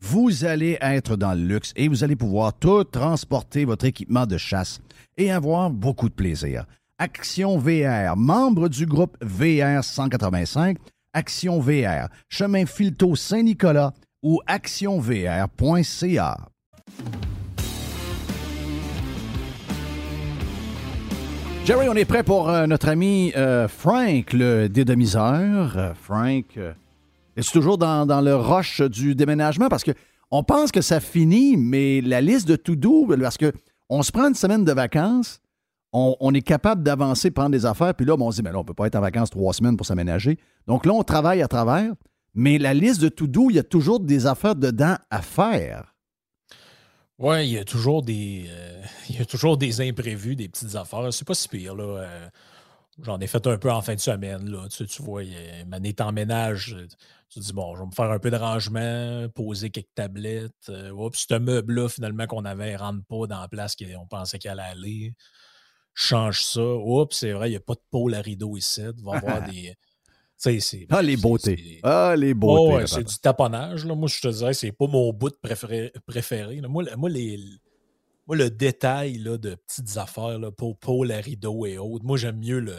[0.00, 4.38] vous allez être dans le luxe et vous allez pouvoir tout transporter votre équipement de
[4.38, 4.80] chasse
[5.16, 6.64] et avoir beaucoup de plaisir.
[6.98, 10.78] Action VR, membre du groupe VR 185,
[11.12, 16.36] Action VR, chemin Filto Saint-Nicolas ou actionvr.ca.
[21.68, 25.76] Jerry, on est prêt pour euh, notre ami euh, Frank, le dédomiseur.
[25.76, 26.58] Euh, Frank,
[27.38, 29.68] es-tu toujours dans, dans le rush du déménagement?
[29.68, 29.92] Parce que
[30.30, 33.52] on pense que ça finit, mais la liste de tout doux, parce que
[33.88, 35.40] on se prend une semaine de vacances,
[35.92, 38.50] on, on est capable d'avancer, prendre des affaires, puis là, ben, on se dit, mais
[38.52, 40.36] là, on ne peut pas être en vacances trois semaines pour s'aménager.
[40.66, 41.92] Donc là, on travaille à travers,
[42.34, 45.94] mais la liste de tout doux, il y a toujours des affaires dedans à faire.
[47.18, 50.74] Oui, il y a toujours des euh, il y a toujours des imprévus, des petites
[50.76, 51.12] affaires.
[51.12, 51.84] C'est pas si pire, là.
[51.84, 52.28] Euh,
[53.00, 54.66] J'en ai fait un peu en fin de semaine, là.
[54.68, 56.74] Tu, tu vois, il y a- Mané en ménage.
[56.76, 56.86] euh,
[57.30, 60.52] Tu te dis, bon, je vais me faire un peu de rangement, poser quelques tablettes.
[60.70, 64.38] Euh, oups, ce meuble-là, finalement, qu'on avait, ne rentre pas dans la place qu'on pensait
[64.38, 65.14] qu'il allait aller.
[65.94, 66.62] Change ça.
[66.62, 68.80] Oups, c'est vrai, il n'y a pas de pôle à rideau ici.
[68.82, 69.74] Il va y avoir des.
[70.90, 71.80] Ah, les beautés.
[71.82, 72.74] Ah, les Oh, beautés.
[72.76, 73.84] ouais, c'est du taponnage.
[73.84, 73.94] Là.
[73.94, 75.92] Moi, je te dirais, c'est pas mon bout de préféré.
[76.06, 76.60] préféré.
[76.62, 77.38] Moi, le- moi, les,
[78.26, 82.16] moi, le détail là, de petites affaires, là, pour pôle à rideau et autres, moi,
[82.16, 82.76] j'aime mieux le.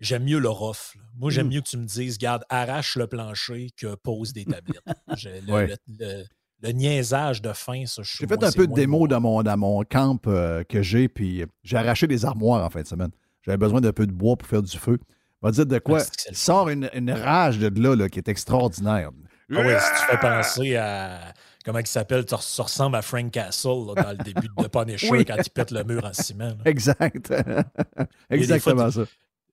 [0.00, 0.94] J'aime mieux le rough.
[1.16, 1.50] Moi, j'aime Mm.
[1.50, 4.82] mieux que tu me dises, garde, arrache le plancher que pose des tablettes.
[5.08, 5.66] Le, Ouais.
[5.68, 6.24] le- le-
[6.62, 9.42] le niaisage de fin, ça, je J'ai fait moi, un peu de démo dans mon,
[9.42, 13.10] dans mon camp euh, que j'ai, puis j'ai arraché des armoires en fin de semaine.
[13.42, 14.98] J'avais besoin d'un peu de bois pour faire du feu.
[15.42, 16.00] On va dire de quoi?
[16.00, 19.10] Ah, sort une, une rage de là, là qui est extraordinaire.
[19.52, 21.34] Ah ouais, si tu fais penser à.
[21.66, 24.62] Comment il s'appelle tu res- tu ressembles à Frank Castle là, dans le début de
[24.64, 25.24] The Punisher Oui.
[25.26, 26.48] quand il pète le mur en ciment.
[26.48, 26.56] là.
[26.64, 27.28] Exact.
[27.28, 27.64] Fois,
[28.30, 29.02] Exactement ça.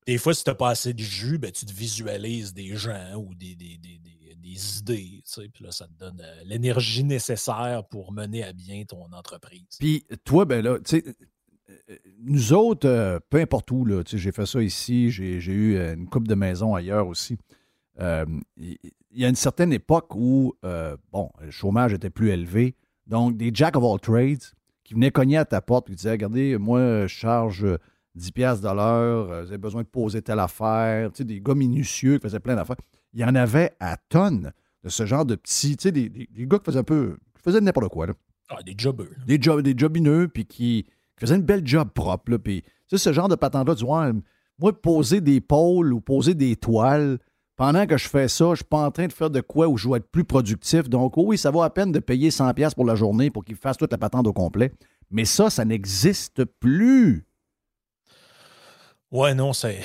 [0.07, 3.15] Des fois, si tu n'as pas assez de jus, ben, tu te visualises des gens
[3.17, 5.21] ou des, des, des- des- des idées.
[5.23, 9.03] tu sais, Puis là, ça te donne euh, l'énergie nécessaire pour mener à bien ton
[9.13, 9.77] entreprise.
[9.79, 11.03] Puis toi, ben là, tu sais,
[11.69, 16.07] euh, nous autres, euh, peu importe où, là, j'ai fait ça ici, j'ai eu une
[16.09, 17.37] coupe de maison ailleurs aussi.
[17.99, 18.77] Il
[19.13, 20.55] y a une certaine époque où,
[21.11, 22.75] bon, le chômage était plus élevé.
[23.07, 24.43] Donc, des jack of all trades
[24.83, 27.65] qui venaient cogner à ta porte et qui disaient Regardez, moi, je charge
[28.17, 31.11] 10$ piastres de l'heure, euh, vous avez besoin de poser telle affaire.
[31.11, 32.75] Tu sais, des gars minutieux qui faisaient plein d'affaires.
[33.13, 34.51] Il y en avait à tonnes
[34.83, 37.17] de ce genre de petits, tu sais, des, des- des gars qui faisaient un peu,
[37.35, 38.07] qui faisaient n'importe quoi.
[38.07, 38.13] Là
[38.49, 39.07] Ah, des jobbers.
[39.17, 39.25] là.
[39.25, 40.89] des, job, des jobineux, puis qui, qui
[41.25, 42.31] faisaient une belle job propre.
[42.31, 44.11] Là, puis, tu sais, ce genre de patente-là, tu vois,
[44.59, 47.17] moi, poser des pôles ou poser des toiles,
[47.55, 49.77] pendant que je fais ça, je suis pas en train de faire de quoi où
[49.77, 50.89] je vais être plus productif.
[50.89, 53.55] Donc, oui, ça vaut à peine de payer 100$ piastres pour la journée pour qu'il
[53.55, 54.71] fasse toute la patente au complet.
[55.11, 57.25] Mais ça, ça n'existe plus.
[59.11, 59.81] Ouais, non, c'est.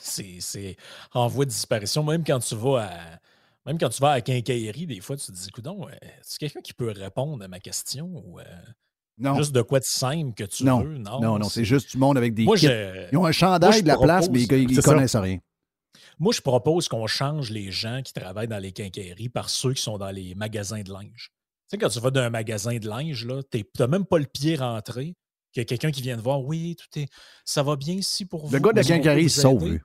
[0.00, 0.76] c'est
[1.12, 2.04] en voie de disparition.
[2.04, 3.18] Même quand tu vas à.
[3.64, 5.86] Même quand tu vas à quincaillerie, des fois, tu te dis, coudon,
[6.22, 8.44] c'est quelqu'un qui peut répondre à ma question ou euh,
[9.18, 9.36] non.
[9.36, 10.68] juste de quoi de simple que tu veux?
[10.68, 10.82] Non,
[11.20, 14.28] non, non, c'est juste du monde avec des Ils ont un chandail de la place,
[14.30, 15.38] mais ils ne connaissent rien.
[16.18, 19.82] Moi, je propose qu'on change les gens qui travaillent dans les quincailleries par ceux qui
[19.82, 21.30] sont dans les magasins de linge.
[21.68, 24.26] Tu sais, quand tu vas dans un magasin de linge, tu n'as même pas le
[24.26, 25.14] pied rentré,
[25.52, 27.08] qu'il y a quelqu'un qui vient te voir, oui, tout est,
[27.44, 28.52] ça va bien ici pour vous.
[28.52, 29.78] Le gars de la quincaillerie sauve.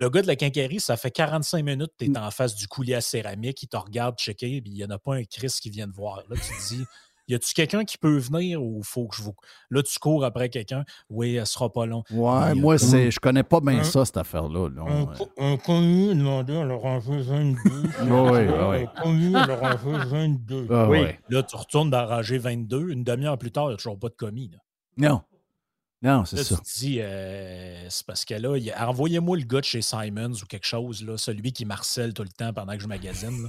[0.00, 2.16] Le gars de la quincaillerie, ça fait 45 minutes que tu es mm.
[2.22, 4.98] en face du coulier à céramique, il te regarde checker, puis il n'y en a
[4.98, 6.22] pas un Chris qui vient te voir.
[6.28, 6.84] Là, tu te dis,
[7.28, 9.34] y a-tu quelqu'un qui peut venir ou faut que je vous.
[9.70, 10.84] Là, tu cours après quelqu'un.
[11.08, 12.02] Oui, elle sera pas long.
[12.10, 14.68] Ouais, moi, c'est, je connais pas bien ça, cette affaire-là.
[15.38, 17.60] Un, commis demandait à leur enlever 22.
[18.02, 18.82] oui, oui.
[18.82, 20.66] Un commis à leur enlever 22.
[20.88, 21.06] oui.
[21.30, 22.90] Là, tu retournes dans rangée 22.
[22.90, 24.50] Une demi-heure plus tard, il n'y a toujours pas de commis.
[24.52, 24.58] Là.
[24.96, 25.22] Non.
[26.04, 26.56] Non, c'est ça.
[26.56, 30.46] Tu te dis, euh, c'est parce que là, envoyez-moi le gars de chez Simons ou
[30.46, 33.48] quelque chose, là, celui qui marcelle tout le temps pendant que je magasine.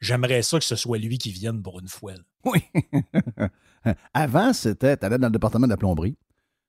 [0.00, 2.12] J'aimerais ça que ce soit lui qui vienne pour une fois.
[2.44, 2.62] Oui.
[4.14, 6.16] Avant, c'était, tu allais dans le département de la plomberie.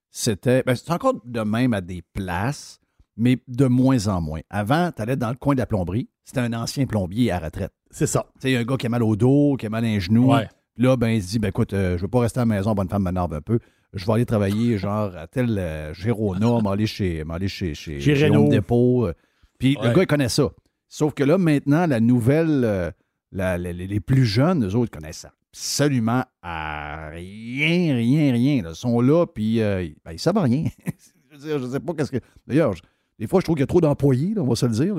[0.09, 2.79] C'était, ben, c'est encore de même à des places,
[3.17, 4.41] mais de moins en moins.
[4.49, 6.09] Avant, tu allais dans le coin de la plomberie.
[6.23, 7.73] C'était un ancien plombier à retraite.
[7.91, 8.25] C'est ça.
[8.41, 10.33] Tu sais, un gars qui a mal au dos, qui a mal à un genou.
[10.79, 12.47] Là, ben, il se dit, ben, écoute, euh, je ne veux pas rester à la
[12.47, 13.59] maison, bonne femme m'énerve un peu
[13.93, 18.29] je vais aller travailler genre à tel euh, Girona, m'aller chez, m'aller chez, chez, chez
[18.49, 19.07] Dépôt.
[19.07, 19.13] Euh.
[19.59, 20.49] Puis le gars, il connaît ça.
[20.89, 22.91] Sauf que là, maintenant, la nouvelle, euh,
[23.31, 28.63] les, plus jeunes, eux autres, connaissent absolument à rien, rien, rien.
[28.67, 30.65] Ils sont là, puis ben, ils savent rien.
[31.31, 32.19] je ne sais pas qu'est-ce que.
[32.45, 32.75] D'ailleurs,
[33.19, 34.95] des fois, je trouve qu'il y a trop d'employés, on va se le dire.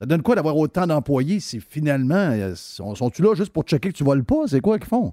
[0.00, 4.04] Ça donne quoi d'avoir autant d'employés si finalement, sont-ils là juste pour checker que tu
[4.04, 4.46] voles pas?
[4.46, 5.12] C'est quoi qu'ils font?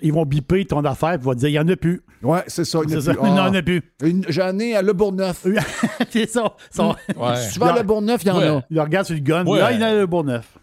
[0.00, 2.02] Ils vont biper ton affaire et vont dire il n'y en a plus.
[2.22, 2.80] Ouais, c'est ça.
[2.88, 3.82] Il n'y en a plus.
[4.28, 5.46] J'en ai à Le Bourgneuf.
[6.10, 6.56] c'est ça.
[6.70, 8.62] Si tu vas à Le Bourgneuf, il y en a.
[8.70, 9.44] Il regarde sur le gun.
[9.44, 10.58] Là, il y en a à Le Bourgneuf.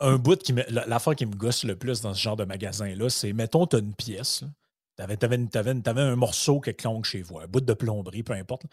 [0.00, 0.62] Un bout qui me.
[0.68, 3.78] L'affaire qui me gosse le plus dans ce genre de magasin-là, c'est mettons, tu as
[3.80, 4.44] une pièce.
[4.96, 8.64] Tu avais, avais, un morceau qui clonque chez vous, un bout de plomberie, peu importe.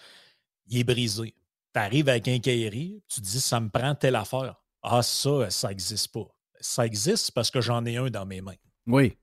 [0.68, 1.34] Il est brisé.
[1.74, 4.56] Tu arrives avec un caillerie, tu te dis ça me prend telle affaire.
[4.82, 6.28] Ah, ça, ça n'existe pas.
[6.60, 8.56] Ça existe parce que j'en ai un dans mes mains.
[8.88, 9.16] Oui.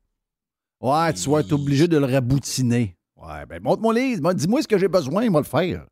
[0.80, 2.96] Ouais, tu vas être obligé de le raboutiner.
[3.16, 4.18] Ouais, ben montre-moi les.
[4.34, 5.86] Dis-moi ce que j'ai besoin, il va le faire.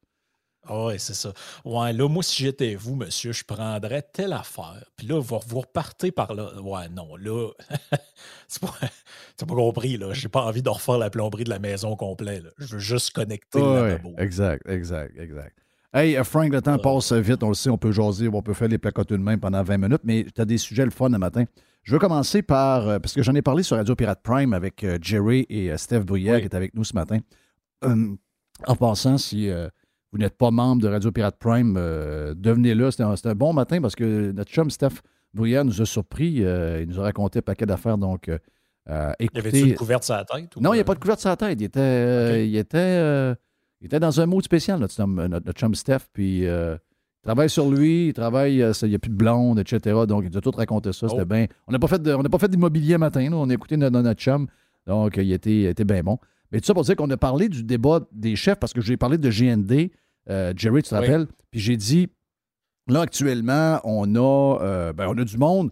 [0.67, 1.33] Ah ouais, c'est ça.
[1.65, 4.91] Ouais, là, moi, si j'étais vous, monsieur, je prendrais telle affaire.
[4.97, 6.59] Puis là, vous, vous repartez par là.
[6.61, 7.51] Ouais, non, là,
[8.49, 8.73] c'est pas,
[9.47, 10.13] pas compris, là.
[10.15, 12.45] J'ai pas envie de refaire la plomberie de la maison complète.
[12.59, 15.59] Je veux juste connecter ouais, Exact, exact, exact.
[15.97, 18.53] Hey, euh, Frank, le temps passe vite, on le sait, on peut jaser, on peut
[18.53, 21.09] faire les placotes de main pendant 20 minutes, mais tu as des sujets le fun
[21.09, 21.45] le matin.
[21.85, 24.83] Je veux commencer par, euh, parce que j'en ai parlé sur Radio Pirate Prime avec
[24.83, 27.21] euh, Jerry et Steph Bruyère qui est avec nous ce matin.
[27.85, 29.49] en passant, si
[30.11, 32.91] vous n'êtes pas membre de Radio Pirate Prime, devenez-le.
[32.91, 35.01] C'était un, bon matin parce que notre chum Steph
[35.33, 36.39] Bruyère nous a surpris.
[36.39, 37.99] il nous a raconté un paquet d'affaires.
[37.99, 38.29] Donc,
[39.21, 39.29] écoutez...
[39.33, 40.57] Y avait-tu une couverte sur la tête?
[40.57, 41.61] non, il n'y a pas de couverte sur la tête.
[41.61, 43.37] Il était, il était,
[43.85, 46.09] il était dans un mode spécial, notre, notre chum Steph.
[46.13, 46.47] Puis
[47.25, 49.97] travaille sur lui, il travaille, euh, il n'y a plus de blonde, etc.
[50.07, 51.09] Donc, il nous a tout raconté ça.
[51.09, 51.27] C'était oh.
[51.27, 51.47] bien.
[51.67, 54.47] On n'a pas fait d'immobilier matin, on a écouté notre, notre chum.
[54.87, 56.19] Donc, il était, était bien bon.
[56.53, 58.97] Mais tout ça pour dire qu'on a parlé du débat des chefs parce que j'ai
[58.97, 59.91] parlé de GND.
[60.31, 61.27] Euh, Jerry, tu te rappelles?
[61.51, 62.09] Puis j'ai dit,
[62.87, 65.71] là, actuellement, on a, euh, ben, on a du monde.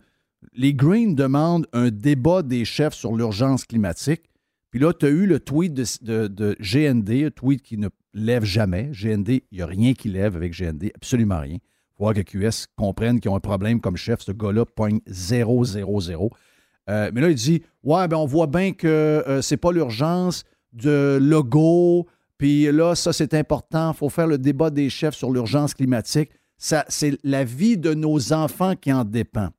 [0.54, 4.22] Les Greens demandent un débat des chefs sur l'urgence climatique.
[4.70, 8.44] Puis là, tu as eu le tweet de, de, GND, un tweet qui ne lève
[8.44, 8.90] jamais.
[8.92, 11.56] GND, il n'y a rien qui lève avec GND, absolument rien.
[11.56, 14.20] Il faut voir que QS comprenne qu'ils ont un problème comme chef.
[14.20, 16.30] Ce gars-là pogne 0, 0, 0.
[16.88, 21.18] mais là, il dit Ouais, ben on voit bien que euh, c'est pas l'urgence de
[21.20, 22.06] logo.
[22.38, 23.92] Puis là, ça, c'est important.
[23.92, 26.30] Il faut faire le débat des chefs sur l'urgence climatique.
[26.58, 29.50] Ça, c'est la vie de nos enfants qui en dépend.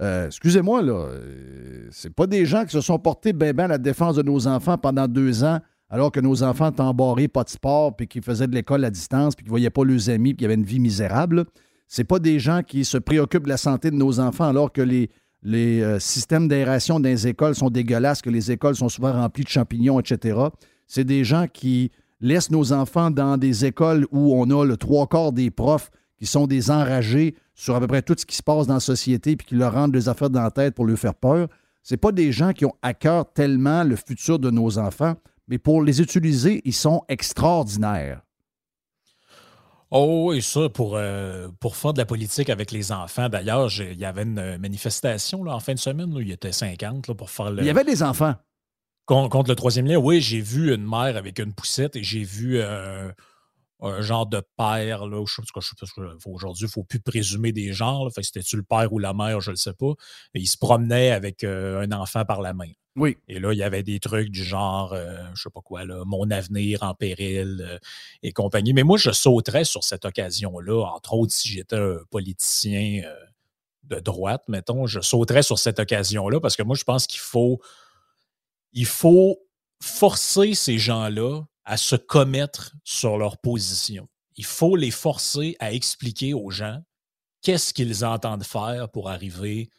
[0.00, 3.68] Euh, excusez-moi, là, euh, c'est pas des gens qui se sont portés bien ben à
[3.68, 7.50] la défense de nos enfants pendant deux ans, alors que nos enfants embarrés, pas de
[7.50, 10.34] sport, puis qui faisaient de l'école à distance, puis qui ne voyaient pas leurs amis,
[10.34, 11.44] puis qui avaient une vie misérable.
[11.86, 14.80] C'est pas des gens qui se préoccupent de la santé de nos enfants, alors que
[14.80, 15.10] les,
[15.42, 19.44] les euh, systèmes d'aération dans les écoles sont dégueulasses, que les écoles sont souvent remplies
[19.44, 20.38] de champignons, etc.
[20.86, 25.06] C'est des gens qui laissent nos enfants dans des écoles où on a le trois
[25.06, 28.42] quarts des profs qui sont des enragés sur à peu près tout ce qui se
[28.42, 30.98] passe dans la société puis qui leur rendent des affaires dans la tête pour leur
[30.98, 31.48] faire peur.
[31.82, 35.16] Ce pas des gens qui ont à cœur tellement le futur de nos enfants,
[35.48, 38.22] mais pour les utiliser, ils sont extraordinaires.
[39.90, 43.28] Oh, et ça, pour, euh, pour faire de la politique avec les enfants.
[43.28, 46.50] D'ailleurs, il y avait une manifestation là, en fin de semaine où il y était
[46.50, 47.62] 50 là, pour faire le.
[47.62, 48.34] Il y avait des enfants.
[49.06, 52.58] Contre, le troisième lien, oui, j'ai vu une mère avec une poussette et j'ai vu.
[52.58, 53.12] Euh,
[53.80, 55.40] un genre de père, là, je,
[56.26, 58.10] aujourd'hui, il ne faut plus présumer des genres.
[58.16, 59.92] C'était-tu le père ou la mère, je ne le sais pas.
[60.32, 62.70] il se promenait avec euh, un enfant par la main.
[62.96, 63.16] Oui.
[63.26, 66.04] Et là, il y avait des trucs du genre, euh, je sais pas quoi, là,
[66.06, 67.78] mon avenir en péril euh,
[68.22, 68.72] et compagnie.
[68.72, 73.02] Mais moi, je sauterais sur cette occasion-là, entre autres, si j'étais un politicien
[73.84, 77.60] de droite, mettons, je sauterais sur cette occasion-là parce que moi, je pense qu'il faut,
[78.72, 79.38] il faut
[79.80, 84.08] forcer ces gens-là à se commettre sur leur position.
[84.36, 86.82] Il faut les forcer à expliquer aux gens
[87.42, 89.70] qu'est-ce qu'ils entendent faire pour arriver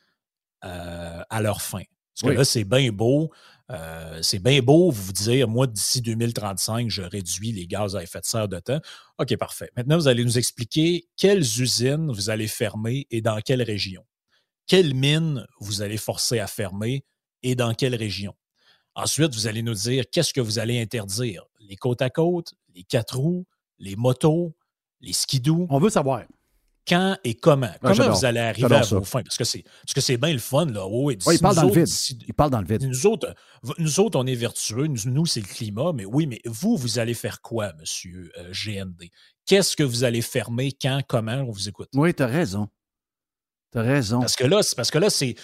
[0.63, 1.84] euh, à leur fin.
[2.16, 3.32] Parce que là, c'est bien beau.
[3.72, 8.22] Euh, c'est bien beau vous dire, moi, d'ici 2035, je réduis les gaz à effet
[8.22, 8.80] de serre de temps.
[9.18, 9.70] OK, parfait.
[9.76, 14.05] Maintenant, vous allez nous expliquer quelles usines vous allez fermer et dans quelle région.
[14.68, 17.03] Quelles mines vous allez forcer à fermer
[17.43, 18.34] et dans quelle région.
[18.95, 21.45] Ensuite, vous allez nous dire qu'est-ce que vous allez interdire.
[21.59, 23.45] Les côtes à côte, les quatre roues,
[23.78, 24.55] les motos,
[25.01, 25.68] les skidoo.
[25.70, 26.24] On veut savoir.
[26.88, 27.72] Quand et comment.
[27.82, 29.24] comment vous allez arriver à vos fins?
[29.24, 30.86] Parce que c'est, parce que c'est bien le fun, là.
[30.88, 31.88] oui, il parle dans le vide.
[32.28, 32.84] il parle dans le vide.
[32.84, 33.34] Nous autres,
[33.80, 34.88] nous autres, on est vertueux.
[34.88, 35.94] Nous, c'est le climat.
[35.94, 39.10] Mais oui, mais vous, vous allez faire quoi, monsieur euh, GND?
[39.46, 40.72] Qu'est-ce que vous allez fermer?
[40.72, 41.02] Quand?
[41.08, 41.46] Comment?
[41.48, 41.90] On vous écoute?
[41.96, 42.70] Oui, tu as raison.
[43.72, 44.20] Tu as raison.
[44.20, 45.36] Parce que là, c'est parce que là, c'est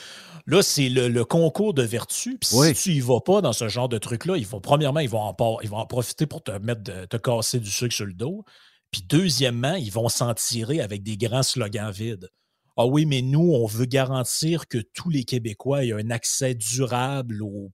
[0.46, 2.38] là, c'est le, concours de vertu.
[2.38, 5.10] Puis si tu y vas pas dans ce genre de truc-là, ils vont, premièrement, ils
[5.10, 8.06] vont, en, ils vont en profiter pour te mettre de, te casser du sucre sur
[8.06, 8.44] le dos.
[8.92, 12.30] Puis deuxièmement, ils vont s'en tirer avec des grands slogans vides.
[12.78, 17.42] Ah oui, mais nous, on veut garantir que tous les Québécois aient un accès durable
[17.42, 17.72] aux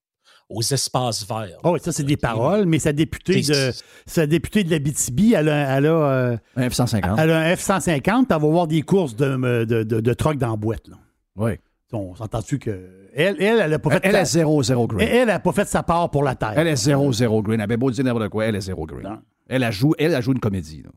[0.50, 1.58] aux espaces verts.
[1.64, 3.72] Oh, ça, c'est des paroles, mais sa députée de,
[4.06, 7.16] sa députée de la BTB, elle a, elle a euh, un F-150.
[7.18, 10.38] Elle a un F-150, puis elle va voir des courses de, de, de, de troc
[10.38, 10.88] dans la boîte.
[10.88, 10.96] Là.
[11.36, 11.52] Oui.
[11.94, 13.10] On s'entend-tu que.
[13.14, 14.00] Elle, elle, elle a pas fait.
[14.04, 15.08] Elle, est zéro, zéro green.
[15.08, 16.54] Elle, n'a pas fait sa part pour la terre.
[16.56, 17.60] Elle est zéro, zéro green.
[17.60, 19.20] Elle avait beau dire n'importe quoi, elle est zéro green.
[19.48, 20.84] Elle a, joué, elle a joué une comédie.
[20.84, 20.90] Là.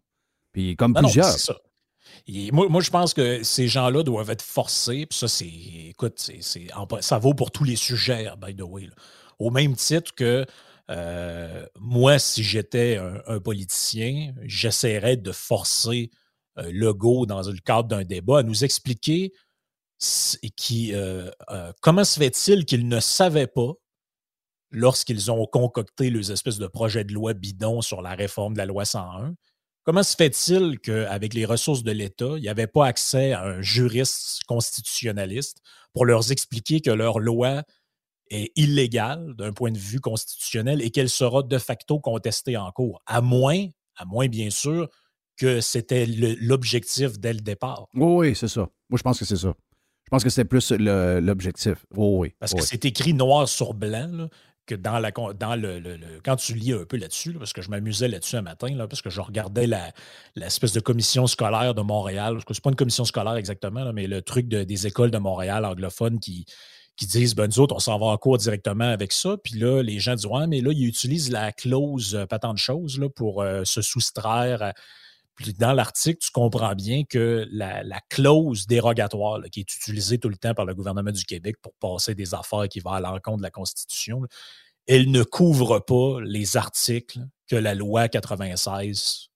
[0.53, 1.27] Puis comme plusieurs.
[1.27, 1.57] Non, ça.
[2.53, 5.07] moi, moi, je pense que ces gens-là doivent être forcés.
[5.07, 5.47] Puis ça, c'est.
[5.47, 6.69] Écoute, c'est,
[7.01, 8.89] ça vaut pour tous les sujets, by the way.
[9.39, 10.45] Au même titre que
[10.91, 16.11] euh, moi, si j'étais un, politicien, j'essaierais de forcer
[16.59, 19.33] euh, Legault dans le cadre d'un débat à nous expliquer
[20.57, 21.31] qui, euh,
[21.83, 23.73] comment se fait-il qu'ils ne savaient pas
[24.71, 28.67] lorsqu'ils ont concocté les espèces de projets de loi bidon sur la réforme de la
[28.67, 29.35] loi 101.
[29.85, 33.63] Comment se fait-il qu'avec les ressources de l'État, il n'y avait pas accès à un
[33.63, 35.63] juriste constitutionnaliste
[35.93, 37.63] pour leur expliquer que leur loi
[38.29, 43.03] est illégale d'un point de vue constitutionnel et qu'elle sera de facto contestée en cours,
[43.07, 43.67] à moins,
[43.97, 44.89] à moins bien sûr,
[45.37, 47.89] que c'était l'objectif dès le départ?
[47.95, 48.69] Oui, oui, c'est ça.
[48.91, 49.55] Moi, je pense que c'est ça.
[50.05, 51.87] Je pense que c'est plus l'objectif.
[51.97, 52.35] Oui, oui.
[52.39, 54.29] Parce que c'est écrit noir sur blanc,
[54.77, 59.11] Quand tu lis un peu là-dessus, parce que je m'amusais là-dessus un matin, parce que
[59.11, 59.69] je regardais
[60.37, 64.07] l'espèce de commission scolaire de Montréal, parce que c'est pas une commission scolaire exactement, mais
[64.07, 66.47] le truc des écoles de Montréal anglophones qui
[67.01, 69.37] qui disent, ben, nous autres, on s'en va en cours directement avec ça.
[69.43, 72.53] Puis là, les gens disent, ouais, mais là, ils utilisent la clause euh, pas tant
[72.53, 74.75] de choses pour euh, se soustraire.
[75.59, 80.55] Dans l'article, tu comprends bien que la, clause dérogatoire qui est utilisée tout le temps
[80.55, 83.51] par le gouvernement du Québec pour passer des affaires qui vont à l'encontre de la
[83.51, 84.23] Constitution,
[84.87, 89.29] elle ne couvre pas les articles que la loi 96,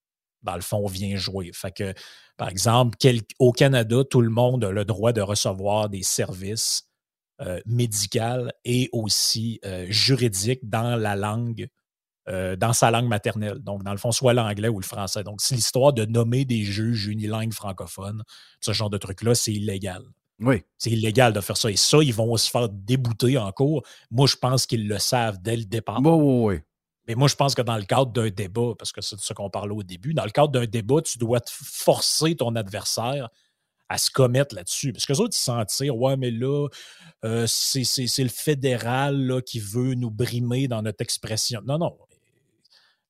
[0.42, 1.50] dans le fond, vient jouer.
[1.54, 1.94] Fait que,
[2.36, 2.98] par exemple,
[3.38, 6.88] au Canada, tout le monde a le droit de recevoir des services
[7.40, 11.68] euh, médical et aussi euh, juridique dans la langue,
[12.28, 13.58] euh, dans sa langue maternelle.
[13.58, 15.22] Donc, dans le fond, soit l'anglais ou le français.
[15.22, 18.22] Donc, c'est l'histoire de nommer des juges unilingues francophones.
[18.60, 20.02] Ce genre de truc-là, c'est illégal.
[20.40, 20.62] Oui.
[20.78, 21.70] C'est illégal de faire ça.
[21.70, 23.82] Et ça, ils vont se faire débouter en cours.
[24.10, 26.00] Moi, je pense qu'ils le savent dès le départ.
[26.02, 26.60] Oui, oui, oui.
[27.06, 29.34] Mais moi, je pense que dans le cadre d'un débat, parce que c'est de ce
[29.34, 33.28] qu'on parlait au début, dans le cadre d'un débat, tu dois forcer ton adversaire
[33.90, 34.92] à se commettre là-dessus.
[34.92, 35.96] Parce que les autres, ils s'en tirent.
[35.96, 36.68] Ouais, mais là,
[37.24, 41.60] euh, c'est le fédéral là, qui veut nous brimer dans notre expression.
[41.66, 41.94] Non, non.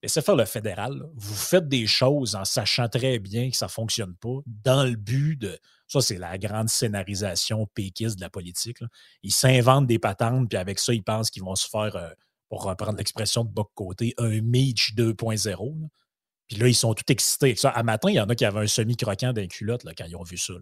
[0.05, 1.03] Laissez faire le fédéral.
[1.15, 4.97] Vous faites des choses en sachant très bien que ça ne fonctionne pas, dans le
[4.97, 5.59] but de.
[5.89, 8.81] Ça, c'est la grande scénarisation péquiste de la politique.
[9.23, 12.11] Ils s'inventent des patentes, puis avec ça, ils pensent qu'ils vont se faire, euh,
[12.51, 15.89] pour reprendre l'expression de Boc Côté, un Meach 2.0.
[16.49, 17.71] Puis là, ils sont tout excités ça.
[17.71, 20.23] À matin, il y en a qui avaient un semi-croquant d'un culotte quand ils ont
[20.23, 20.53] vu ça.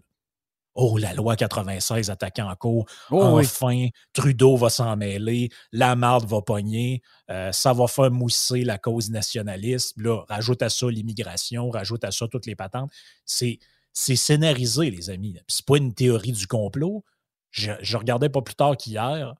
[0.75, 2.85] Oh, la loi 96 attaquant en cours.
[3.11, 5.49] Oh, enfin, Trudeau va s'en mêler.
[5.71, 7.01] La marde va pogner.
[7.29, 9.95] Euh, ça va faire mousser la cause nationaliste.
[9.97, 12.91] Là, rajoute à ça l'immigration, rajoute à ça toutes les patentes.
[13.25, 13.59] C'est,
[13.91, 15.37] c'est scénarisé, les amis.
[15.47, 17.03] c'est pas une théorie du complot.
[17.51, 19.35] Je, regardais pas plus tard qu'hier.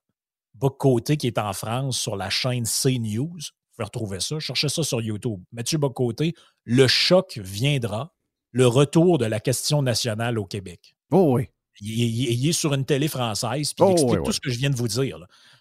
[0.53, 3.39] Boc Côté qui est en France sur la chaîne CNews
[3.73, 4.39] pouvez retrouver ça.
[4.39, 5.41] Cherchez ça sur YouTube.
[5.51, 8.13] Mathieu Bocoté, le choc viendra,
[8.51, 10.95] le retour de la question nationale au Québec.
[11.14, 11.47] Oh oui.
[11.82, 14.70] Il, est sur une télé française, puis il oh, explique tout ce que je viens
[14.70, 15.18] de vous dire.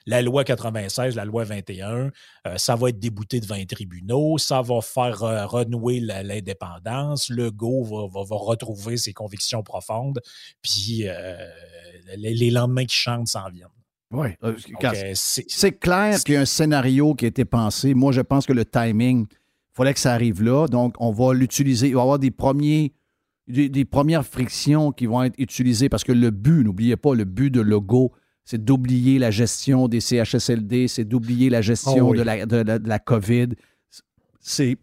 [0.06, 2.10] La loi 96, la loi 21,
[2.46, 7.50] euh, ça va être débouté devant les tribunaux, ça va faire euh, renouer l'indépendance, le
[7.50, 10.20] go va, retrouver ses convictions profondes,
[10.60, 11.36] puis euh,
[12.16, 13.68] les, lendemains qui chantent s'en viennent.
[14.10, 14.28] Oui,
[15.14, 17.94] c'est clair qu'il y a un scénario qui a été pensé.
[17.94, 20.66] Moi, je pense que le timing, il fallait que ça arrive là.
[20.66, 21.88] Donc, on va l'utiliser.
[21.88, 22.92] Il va y avoir des premiers
[23.48, 27.50] des, premières frictions qui vont être utilisées parce que le but, n'oubliez pas, le but
[27.50, 28.12] de logo,
[28.44, 32.98] c'est d'oublier la gestion des CHSLD, c'est d'oublier la gestion oh de, la, de, la,
[32.98, 33.48] COVID,
[34.40, 34.76] c'est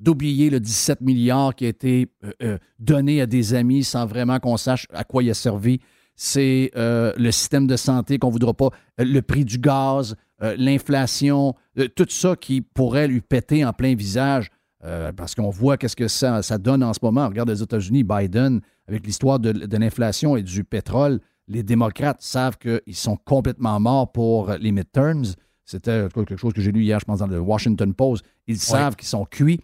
[0.00, 4.38] d'oublier le 17 milliards qui a été euh, euh, donné à des amis sans vraiment
[4.38, 5.80] qu'on sache à quoi il a servi.
[6.14, 11.54] C'est euh, le système de santé qu'on ne voudra pas, le prix du gaz, l'inflation,
[11.96, 14.50] tout ça qui pourrait lui péter en plein visage.
[14.84, 17.26] Euh, parce qu'on voit qu'est-ce que ça, donne en ce moment.
[17.28, 22.94] Regarde les États-Unis, Biden, avec l'histoire de, l'inflation et du pétrole, les démocrates savent qu'ils
[22.94, 25.24] sont complètement morts pour les midterms.
[25.64, 28.24] C'était quelque chose que j'ai lu hier, je pense, dans le Washington Post.
[28.46, 29.60] Ils savent qu'ils sont cuits.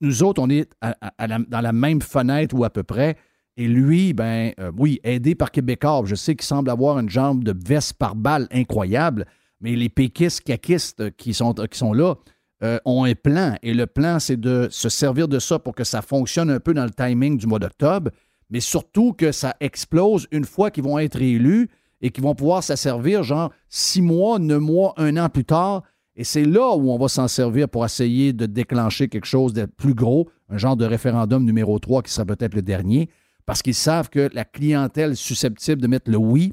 [0.00, 0.70] Nous autres, on est
[1.18, 3.16] dans la même fenêtre ou à peu près.
[3.56, 6.02] Et lui, ben euh, oui, aidé par Québécois.
[6.06, 9.26] Je sais qu'il semble avoir une jambe de veste par balle incroyable,
[9.60, 12.14] mais les péquistes, caquistes qui sont, qui sont là,
[12.62, 13.56] euh, ont un plan.
[13.62, 16.74] Et le plan, c'est de se servir de ça pour que ça fonctionne un peu
[16.74, 18.10] dans le timing du mois d'octobre,
[18.50, 21.68] mais surtout que ça explose une fois qu'ils vont être élus
[22.00, 25.82] et qu'ils vont pouvoir s'en servir, genre six mois, neuf mois, un an plus tard.
[26.14, 29.64] Et c'est là où on va s'en servir pour essayer de déclencher quelque chose de
[29.64, 33.08] plus gros, un genre de référendum numéro 3 qui sera peut-être le dernier,
[33.46, 36.52] parce qu'ils savent que la clientèle susceptible de mettre le oui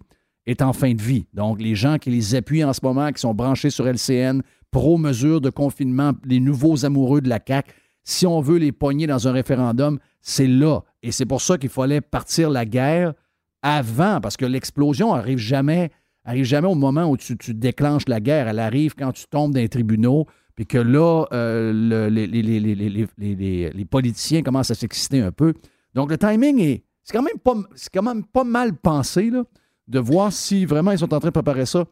[0.49, 1.25] est en fin de vie.
[1.33, 4.41] Donc, les gens qui les appuient en ce moment, qui sont branchés sur LCN,
[4.71, 7.71] pro-mesures de confinement, les nouveaux amoureux de la CAQ,
[8.03, 10.81] si on veut les pogner dans un référendum, c'est là.
[11.03, 13.13] Et c'est pour ça qu'il fallait partir la guerre
[13.61, 15.91] avant, parce que l'explosion arrive jamais,
[16.23, 18.47] arrive jamais au moment où tu, déclenches la guerre.
[18.47, 20.25] Elle arrive quand tu tombes dans les tribunaux,
[20.55, 25.53] puis que là, euh, les, politiciens commencent à s'exciter un peu.
[25.93, 26.83] Donc, le timing est.
[27.03, 27.55] C'est quand, même pas,
[27.91, 29.43] quand même pas mal pensé, là,
[29.89, 31.85] de voir si vraiment ils sont en train de préparer ça.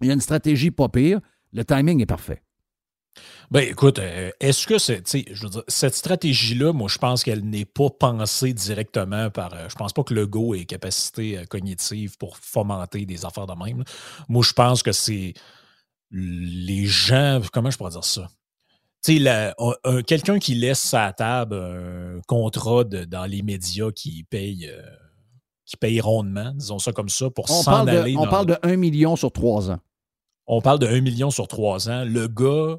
[0.00, 1.20] Il y a une stratégie pas pire.
[1.52, 2.42] Le timing est parfait.
[3.50, 7.44] Ben écoute, euh, est-ce que c'est, je veux dire, cette stratégie-là, moi, je pense qu'elle
[7.44, 9.52] n'est pas pensée directement par.
[9.54, 13.48] Euh, je pense pas que le go ait capacité euh, cognitive pour fomenter des affaires
[13.48, 13.82] de même.
[14.28, 15.34] Moi, je pense que c'est
[16.12, 17.40] les gens.
[17.52, 18.28] Comment je pourrais dire ça?
[19.04, 19.54] Tu sais,
[20.06, 24.70] quelqu'un qui laisse sa table un contrat dans les médias qui paye.
[25.70, 28.16] Qui paye rondement, disons ça comme ça, pour s'en aller.
[28.16, 29.78] on parle de 1 million sur trois ans.
[30.48, 32.04] On parle de 1 million sur 3 ans.
[32.04, 32.76] Le gars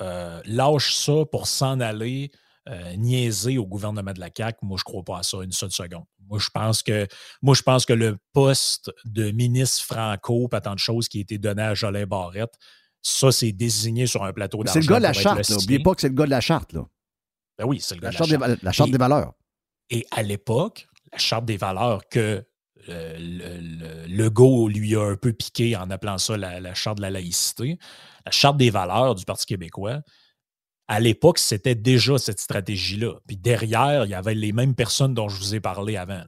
[0.00, 2.30] euh, lâche ça pour s'en aller
[2.70, 4.60] euh, niaiser au gouvernement de la CAQ.
[4.62, 6.04] Moi, je ne crois pas à ça une seule seconde.
[6.26, 7.06] Moi, je pense que,
[7.42, 11.20] moi, je pense que le poste de ministre franco, pas tant de choses qui a
[11.20, 12.54] été donné à Jolin Barrette,
[13.02, 14.80] ça, c'est désigné sur un plateau d'argent.
[14.80, 15.50] C'est le gars de la charte.
[15.50, 16.72] N'oubliez pas que c'est le gars de la charte.
[16.72, 16.86] Là.
[17.58, 18.62] Ben oui, c'est le gars la de la charte.
[18.62, 19.34] la charte des valeurs.
[19.90, 22.44] Et à l'époque, la charte des valeurs que
[22.88, 27.10] le, le, go lui a un peu piqué en appelant ça la, charte de la
[27.10, 27.78] laïcité.
[28.26, 30.00] La charte des valeurs du Parti québécois,
[30.88, 33.14] à l'époque, c'était déjà cette stratégie-là.
[33.26, 36.22] Puis derrière, il y avait les mêmes personnes dont je vous ai parlé avant.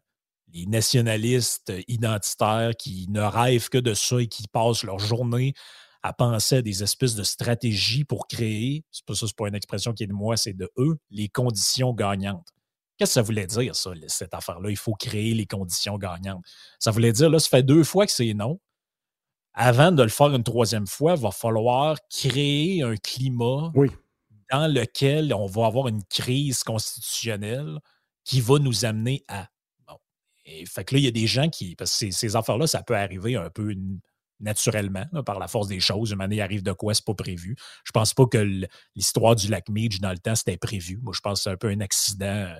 [0.52, 5.54] Les nationalistes identitaires qui ne rêvent que de ça et qui passent leur journée
[6.02, 9.54] à penser à des espèces de stratégies pour créer, c'est pas ça, c'est pas une
[9.54, 12.53] expression qui est de moi, c'est de eux, les conditions gagnantes.
[12.96, 14.70] Qu'est-ce que ça voulait dire, ça, cette affaire-là?
[14.70, 16.44] Il faut créer les conditions gagnantes.
[16.78, 18.60] Ça voulait dire, là, ça fait deux fois que c'est non.
[19.52, 23.72] Avant de le faire une troisième fois, il va falloir créer un climat
[24.50, 27.78] dans lequel on va avoir une crise constitutionnelle
[28.24, 29.48] qui va nous amener à.
[29.86, 29.96] Bon.
[30.44, 31.76] Et fait que là, il y a des gens qui.
[31.76, 33.74] Parce que ces, affaires-là, ça peut arriver un peu
[34.40, 36.10] naturellement, par la force des choses.
[36.12, 37.56] Une année arrive de quoi, c'est pas prévu.
[37.84, 38.66] Je pense pas que
[38.96, 40.98] l'histoire du lac Meach dans le temps, c'était prévu.
[41.02, 42.52] Moi, je pense que c'est un peu un accident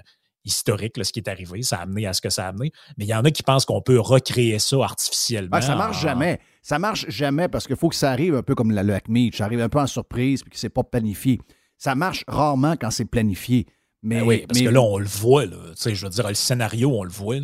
[0.44, 1.62] historique, ce qui est arrivé.
[1.62, 2.72] Ça a amené à ce que ça a amené.
[2.96, 5.60] Mais il y en a qui pensent qu'on peut recréer ça artificiellement.
[5.60, 6.40] Ça ça marche jamais.
[6.62, 9.38] Ça marche jamais parce qu'il faut que ça arrive un peu comme le lac Meach.
[9.38, 11.40] Ça arrive un peu en surprise puis que c'est pas planifié.
[11.78, 13.66] Ça marche rarement quand c'est planifié.
[14.02, 15.46] Mais, ben oui, parce que là, on le voit.
[15.46, 15.56] Là.
[15.82, 17.36] Je veux dire, le scénario, on le voit.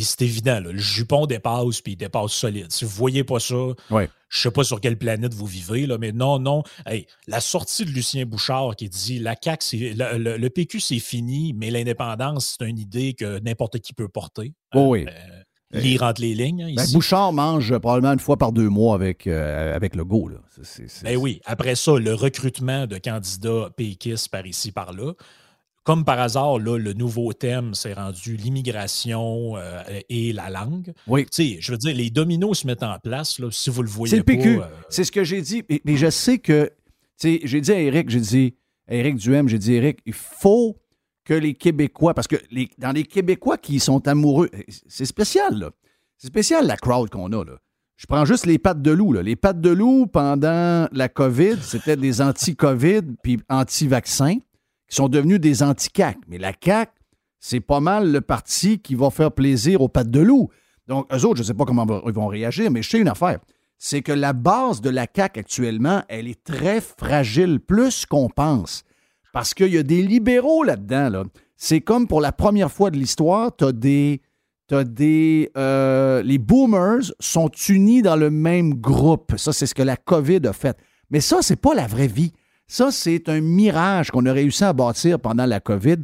[0.00, 2.70] C'est évident, le jupon dépasse, puis il dépasse solide.
[2.70, 3.56] Si vous ne voyez pas ça,
[3.90, 6.62] je ne sais pas sur quelle planète vous vivez, là, mais non, non.
[7.26, 11.70] la sortie de Lucien Bouchard qui dit la CAQ, le, le, PQ, c'est fini, mais
[11.70, 14.52] l'indépendance, c'est une idée que n'importe qui peut porter.
[14.74, 15.06] Oh oui.
[15.08, 16.62] Euh, lire entre les lignes.
[16.62, 20.28] Hein, ben, Bouchard mange probablement une fois par deux mois avec, euh, avec le go.
[20.28, 20.38] Là.
[21.02, 21.40] Ben oui.
[21.44, 25.12] Après ça, le recrutement de candidats péquistes par ici, par là.
[25.90, 30.92] Comme par hasard, là, le nouveau thème s'est rendu l'immigration euh, et la langue.
[31.08, 31.26] Oui.
[31.32, 34.10] sais, je veux dire, les dominos se mettent en place, là, si vous le voyez
[34.10, 34.60] C'est le PQ.
[34.88, 35.64] C'est ce que j'ai dit.
[35.84, 36.70] Mais, je sais que,
[37.20, 38.54] j'ai dit à Eric, j'ai dit,
[38.86, 40.76] à Eric Duhem, j'ai dit, Eric, il faut
[41.24, 44.48] que les Québécois, parce que les, dans les Québécois qui sont amoureux,
[44.86, 45.70] c'est spécial, là.
[46.18, 47.58] C'est spécial la crowd qu'on a, là.
[47.96, 49.12] Je prends juste les pattes de loup.
[49.12, 49.22] Là.
[49.22, 54.38] Les pattes de loup, pendant la COVID, c'était des anti-COVID puis anti-vaccins
[54.90, 56.18] qui sont devenus des anti-CAC.
[56.28, 56.90] Mais la CAC,
[57.38, 60.50] c'est pas mal le parti qui va faire plaisir aux pattes de loup.
[60.88, 63.08] Donc, eux autres, je ne sais pas comment ils vont réagir, mais je sais une
[63.08, 63.38] affaire.
[63.78, 68.82] C'est que la base de la CAC actuellement, elle est très fragile, plus qu'on pense.
[69.32, 71.08] Parce qu'il y a des libéraux là-dedans.
[71.08, 71.24] Là.
[71.56, 74.20] C'est comme pour la première fois de l'histoire, tu as des.
[74.72, 79.34] Des euh, les boomers sont unis dans le même groupe.
[79.36, 80.78] Ça, c'est ce que la COVID a fait.
[81.10, 82.32] Mais ça, c'est pas la vraie vie.
[82.72, 85.96] Ça, c'est un mirage qu'on a réussi à bâtir pendant la COVID.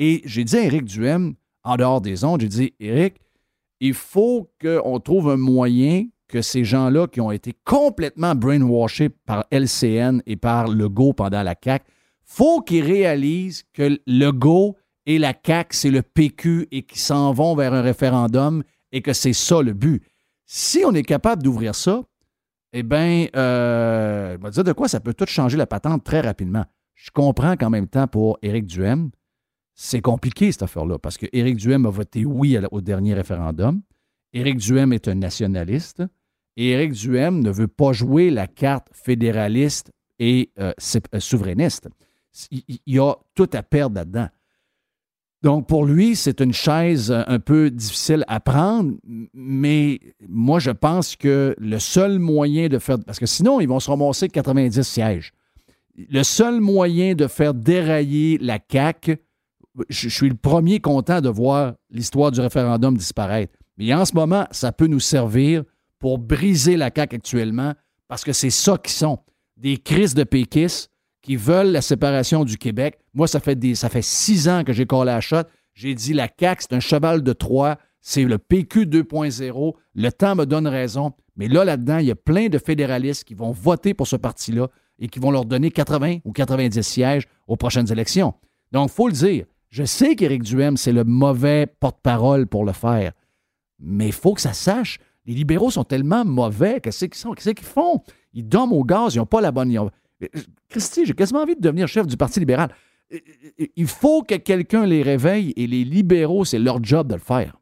[0.00, 3.20] Et j'ai dit à Éric Duhem, en dehors des ondes, j'ai dit, Éric,
[3.78, 9.44] il faut qu'on trouve un moyen que ces gens-là qui ont été complètement brainwashés par
[9.52, 11.84] LCN et par Legault pendant la CAQ,
[12.24, 14.74] faut qu'ils réalisent que Legault
[15.06, 19.12] et la CAQ, c'est le PQ et qu'ils s'en vont vers un référendum et que
[19.12, 20.02] c'est ça le but.
[20.46, 22.02] Si on est capable d'ouvrir ça,
[22.72, 26.64] eh bien, euh, je dire de quoi ça peut tout changer la patente très rapidement.
[26.94, 29.10] Je comprends qu'en même temps, pour Éric Duhem,
[29.74, 33.82] c'est compliqué cette affaire-là, parce que Éric Duhem a voté oui au dernier référendum.
[34.32, 36.02] Éric Duhem est un nationaliste.
[36.56, 40.72] Et Éric Duhem ne veut pas jouer la carte fédéraliste et euh,
[41.14, 41.88] euh, souverainiste
[42.50, 44.28] il y a tout à perdre là-dedans.
[45.42, 48.94] Donc, pour lui, c'est une chaise un peu difficile à prendre,
[49.32, 52.98] mais moi, je pense que le seul moyen de faire.
[53.06, 55.32] Parce que sinon, ils vont se ramasser 90 sièges.
[55.96, 59.18] Le seul moyen de faire dérailler la CAQ,
[59.88, 63.56] je, suis le premier content de voir l'histoire du référendum disparaître.
[63.76, 65.62] Mais en ce moment, ça peut nous servir
[66.00, 67.74] pour briser la CAQ actuellement,
[68.08, 69.20] parce que c'est ça qui sont
[69.56, 70.90] des crises de péquistes
[71.28, 72.98] qui veulent la séparation du Québec.
[73.12, 75.42] Moi, ça fait, des, ça fait six ans que j'ai collé la shot.
[75.74, 77.76] J'ai dit la CAQ, c'est un cheval de Troie.
[78.00, 79.74] C'est le PQ 2.0.
[79.94, 81.12] Le temps me donne raison.
[81.36, 84.68] Mais là, là-dedans, il y a plein de fédéralistes qui vont voter pour ce parti-là
[84.98, 88.32] et qui vont leur donner 80 ou 90 sièges aux prochaines élections.
[88.72, 89.44] Donc, il faut le dire.
[89.68, 93.12] Je sais qu'Éric Duhem, c'est le mauvais porte-parole pour le faire.
[93.78, 94.98] Mais il faut que ça sache.
[95.26, 96.80] Les libéraux sont tellement mauvais.
[96.80, 98.00] Qu'est-ce qu'ils font?
[98.32, 99.90] Ils dorment au gaz, ils n'ont pas la bonne.
[100.68, 102.74] Christy, j'ai quasiment envie de devenir chef du Parti libéral.
[103.76, 107.58] Il faut que quelqu'un les réveille et les libéraux, c'est leur job de le faire.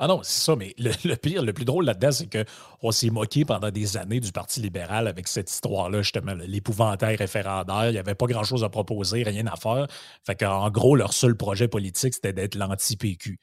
[0.00, 3.44] Ah non, c'est ça, mais le, pire, le plus drôle là-dedans, c'est qu'on s'est moqué
[3.44, 7.88] pendant des années du Parti libéral avec cette histoire-là, justement, l'épouvantail référendaire.
[7.88, 9.88] Il n'y avait pas grand-chose à proposer, rien à faire.
[10.24, 13.40] Fait qu'en gros, leur seul projet politique, c'était d'être l'anti-PQ.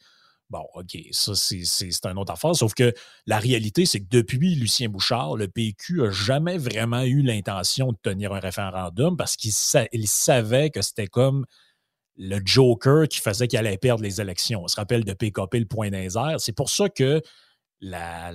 [0.51, 2.55] Bon, OK, ça, c'est une autre affaire.
[2.55, 2.93] Sauf que
[3.25, 7.97] la réalité, c'est que depuis Lucien Bouchard, le PQ n'a jamais vraiment eu l'intention de
[8.01, 11.45] tenir un référendum parce qu'il savait que c'était comme
[12.17, 14.63] le Joker qui faisait qu'il allait perdre les élections.
[14.63, 15.89] On se rappelle de PKP, le point
[16.37, 17.21] C'est pour ça que
[17.81, 18.31] la,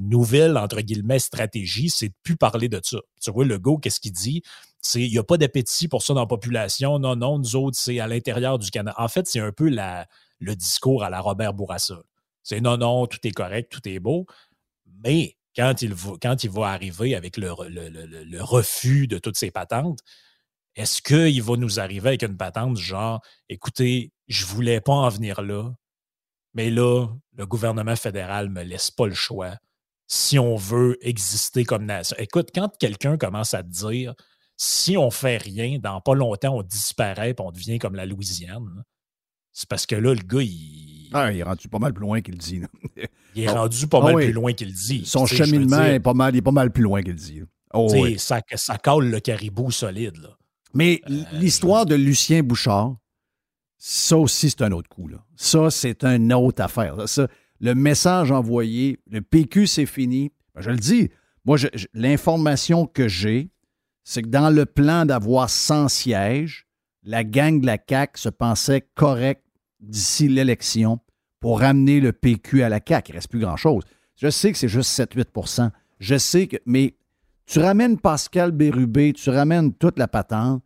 [0.00, 2.98] nouvelle, entre guillemets, stratégie, c'est de plus parler de ça.
[3.20, 4.42] Tu vois, le go, qu'est-ce qu'il dit?
[4.80, 6.98] C'est il n'y a pas d'appétit pour ça dans la population.
[6.98, 8.94] Non, non, nous autres, c'est à l'intérieur du Canada.
[8.98, 10.06] En fait, c'est un peu la,
[10.38, 12.02] le discours à la Robert Bourassa.
[12.42, 14.26] C'est non, non, tout est correct, tout est beau.
[15.04, 15.94] Mais quand il
[16.50, 17.50] va, arriver avec le,
[18.42, 20.00] refus de toutes ces patentes,
[20.74, 25.08] est-ce qu'il va nous arriver avec une patente genre, écoutez, je ne voulais pas en
[25.08, 25.70] venir là,
[26.54, 29.56] mais là, le gouvernement fédéral ne me laisse pas le choix
[30.08, 32.16] si on veut exister comme nation.
[32.18, 34.14] Écoute, quand quelqu'un commence à te dire,
[34.56, 38.84] si on fait rien, dans pas longtemps, on disparaît et on devient comme la Louisiane,
[39.56, 41.08] c'est parce que là, le gars, il.
[41.14, 42.60] Ah, il est rendu pas mal plus loin qu'il dit.
[43.34, 45.06] il est rendu pas ah mal plus loin qu'il dit.
[45.06, 47.40] Son cheminement est pas mal, il est pas mal plus loin qu'il dit.
[47.72, 47.88] Oh,
[48.18, 50.18] ça, ça colle le caribou solide.
[50.18, 50.36] Là.
[50.74, 52.96] Mais euh, l'histoire de Lucien Bouchard,
[53.78, 55.08] ça aussi, c'est un autre coup.
[55.08, 55.24] Là.
[55.36, 56.96] Ça, c'est une autre affaire.
[57.60, 60.32] le message envoyé, le PQ, c'est fini.
[60.54, 61.08] Ben, je le dis.
[61.46, 61.56] Moi,
[61.94, 63.48] l'information que j'ai,
[64.04, 66.66] c'est que dans le plan d'avoir 100 sièges,
[67.04, 69.45] la gang de la CAQ se pensait correct
[69.86, 71.00] d'ici l'élection
[71.40, 73.10] pour ramener le PQ à la CAQ.
[73.10, 73.84] Il ne reste plus grand-chose.
[74.16, 75.70] Je sais que c'est juste 7-8%
[76.00, 76.56] Je sais que.
[76.66, 76.94] Mais
[77.46, 80.62] tu ramènes Pascal Bérubé, tu ramènes toute la patente.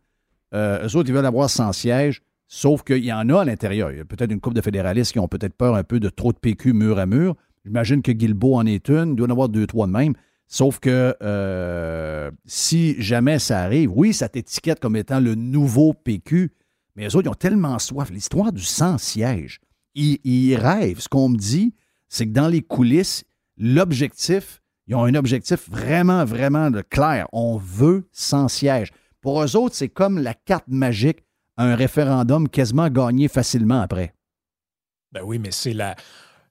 [0.53, 2.21] Euh, eux autres, ils veulent avoir 100 sièges.
[2.47, 3.91] Sauf qu'il y en a à l'intérieur.
[3.91, 6.09] Il y a peut-être une couple de fédéralistes qui ont peut-être peur un peu de
[6.09, 7.35] trop de PQ mur à mur.
[7.63, 9.11] J'imagine que Guilbeault en est une.
[9.11, 10.13] Il doit en avoir deux, trois de même.
[10.47, 16.51] Sauf que euh, si jamais ça arrive, oui, ça t'étiquette comme étant le nouveau PQ,
[16.95, 18.09] mais les autres, ils ont tellement soif.
[18.09, 19.59] L'histoire du sans-siège,
[19.95, 20.99] ils, ils, rêvent.
[20.99, 21.73] Ce qu'on me dit,
[22.09, 23.23] c'est que dans les coulisses,
[23.57, 27.27] l'objectif, ils ont un objectif vraiment, vraiment clair.
[27.31, 28.91] On veut sans-siège.
[29.21, 31.23] Pour eux autres, c'est comme la carte magique
[31.57, 34.13] un référendum quasiment gagné facilement après.
[35.11, 35.95] Ben oui, mais c'est la.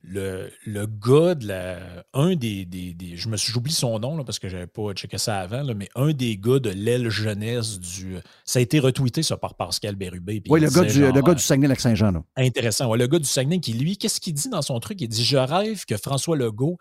[0.02, 1.78] Le, le, gars de la.
[2.14, 2.64] Un des.
[2.64, 3.52] des, je me suis.
[3.52, 6.12] J'oublie son nom là, parce que je n'avais pas checké ça avant, là, mais un
[6.12, 8.16] des gars de l'aile jeunesse du.
[8.44, 10.42] Ça a été retweeté, ça, par Pascal Bérubé.
[10.48, 12.24] Oui, le gars, du, le gars du Saguenay-Lac-Saint-Jean.
[12.36, 12.94] Intéressant.
[12.94, 15.00] le gars du Saguenay qui, lui, qu'est-ce qu'il dit dans son truc?
[15.02, 16.78] Il dit Je rêve que François Legault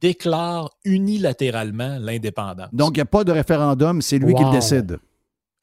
[0.00, 2.68] déclare unilatéralement l'indépendance.
[2.72, 4.98] Donc, il n'y a pas de référendum, c'est lui qui le décide.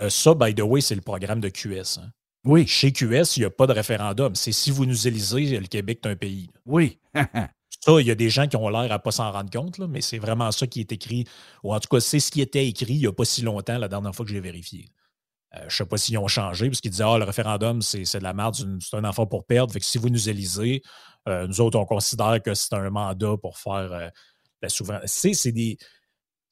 [0.01, 1.99] Euh, ça, by the way, c'est le programme de QS.
[1.99, 2.09] Hein.
[2.45, 2.67] Oui.
[2.67, 4.35] Chez QS, il n'y a pas de référendum.
[4.35, 6.49] C'est si vous nous élisez, le Québec est un pays.
[6.65, 6.99] Oui.
[7.13, 9.79] ça, il y a des gens qui ont l'air à ne pas s'en rendre compte,
[9.79, 11.25] mais c'est vraiment ça qui est écrit.
[11.63, 13.77] Ou en tout cas, c'est ce qui était écrit il n'y a pas si longtemps,
[13.77, 14.85] la dernière fois que j'ai vérifié.
[15.55, 18.01] Euh, je ne sais pas s'ils ont changé, parce qu'ils disaient Ah, le référendum, c'est
[18.01, 19.73] de la merde, c'est un enfant pour perdre.
[19.73, 20.81] Fait que si vous nous élisez,
[21.27, 24.11] euh, nous autres, on considère que c'est un mandat pour faire
[24.61, 25.33] la souveraineté.
[25.33, 25.77] C'est des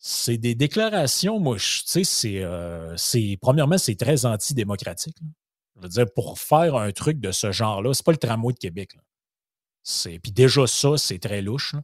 [0.05, 2.93] c'est des déclarations, moi, tu sais, c'est, euh,
[3.41, 5.15] premièrement, c'est très antidémocratique.
[5.75, 8.59] Je veux dire, pour faire un truc de ce genre-là, c'est pas le tramway de
[8.59, 8.95] Québec.
[9.81, 11.75] C'est, puis déjà ça, c'est très louche.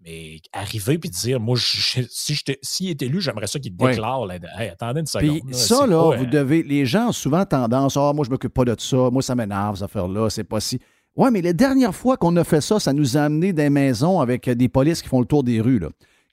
[0.00, 4.28] Mais arriver puis dire, moi, si s'il est élu, j'aimerais ça qu'il déclare.
[4.30, 5.40] attendez une seconde.
[5.44, 6.62] Puis ça, là, vous euh, devez.
[6.62, 9.74] Les gens ont souvent tendance, ah, moi, je m'occupe pas de ça, moi, ça m'énerve,
[9.74, 10.78] cette affaire-là, c'est pas si.
[11.16, 14.20] Ouais, mais la dernière fois qu'on a fait ça, ça nous a amené des maisons
[14.20, 15.80] avec des polices qui font le tour des rues.
[15.80, 15.88] Là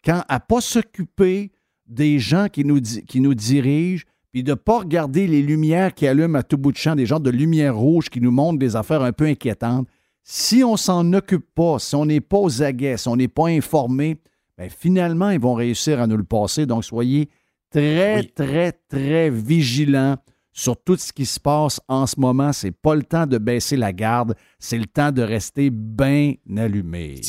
[0.05, 1.51] quand à ne pas s'occuper
[1.87, 4.05] des gens qui nous, qui nous dirigent,
[4.35, 7.05] puis de ne pas regarder les lumières qui allument à tout bout de champ, des
[7.05, 9.87] genres de lumières rouges qui nous montrent des affaires un peu inquiétantes.
[10.23, 13.47] Si on s'en occupe pas, si on n'est pas aux aguets, si on n'est pas
[13.47, 14.17] informé,
[14.57, 16.65] bien, finalement, ils vont réussir à nous le passer.
[16.65, 17.29] Donc, soyez
[17.69, 20.17] très, très, très vigilants
[20.51, 22.51] sur tout ce qui se passe en ce moment.
[22.51, 27.21] C'est pas le temps de baisser la garde, c'est le temps de rester bien allumé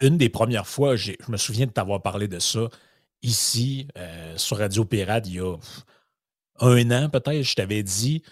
[0.00, 2.68] une des premières fois, je me souviens de t'avoir parlé de ça
[3.22, 5.56] ici, euh, sur Radio Pirate, il y a
[6.60, 8.22] un an peut-être, je t'avais dit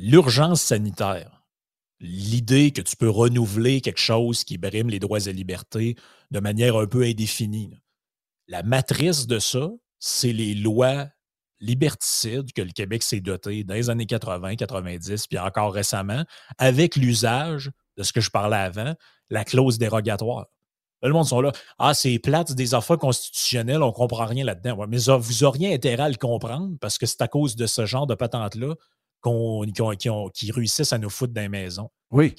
[0.00, 1.42] l'urgence sanitaire.
[2.00, 5.96] L'idée que tu peux renouveler quelque chose qui brime les droits et libertés
[6.30, 7.74] de manière un peu indéfinie.
[8.46, 11.08] La matrice de ça, c'est les lois
[11.60, 16.24] liberticides que le Québec s'est doté dans les années 80, 90, puis encore récemment,
[16.56, 18.94] avec l'usage de ce que je parlais avant,
[19.28, 20.46] la clause dérogatoire.
[21.02, 21.52] Le monde sont là.
[21.78, 24.86] Ah, c'est plate, des affaires constitutionnelles, on ne comprend rien là-dedans.
[24.88, 28.06] mais vous auriez intérêt à le comprendre parce que c'est à cause de ce genre
[28.06, 28.74] de patente-là
[29.20, 29.64] qu'on,
[30.32, 31.90] qui, réussissent à nous foutre dans les maisons.
[32.10, 32.34] Oui.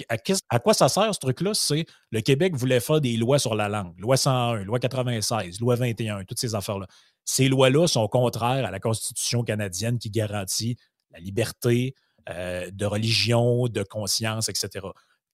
[0.49, 1.53] À, quoi ça sert, ce truc-là?
[1.53, 3.93] C'est le Québec voulait faire des lois sur la langue.
[3.99, 6.87] Loi 101, loi 96, loi 21, toutes ces affaires-là.
[7.25, 10.77] Ces lois-là sont contraires à la Constitution canadienne qui garantit
[11.11, 11.93] la liberté
[12.29, 14.87] euh, de religion, de conscience, etc.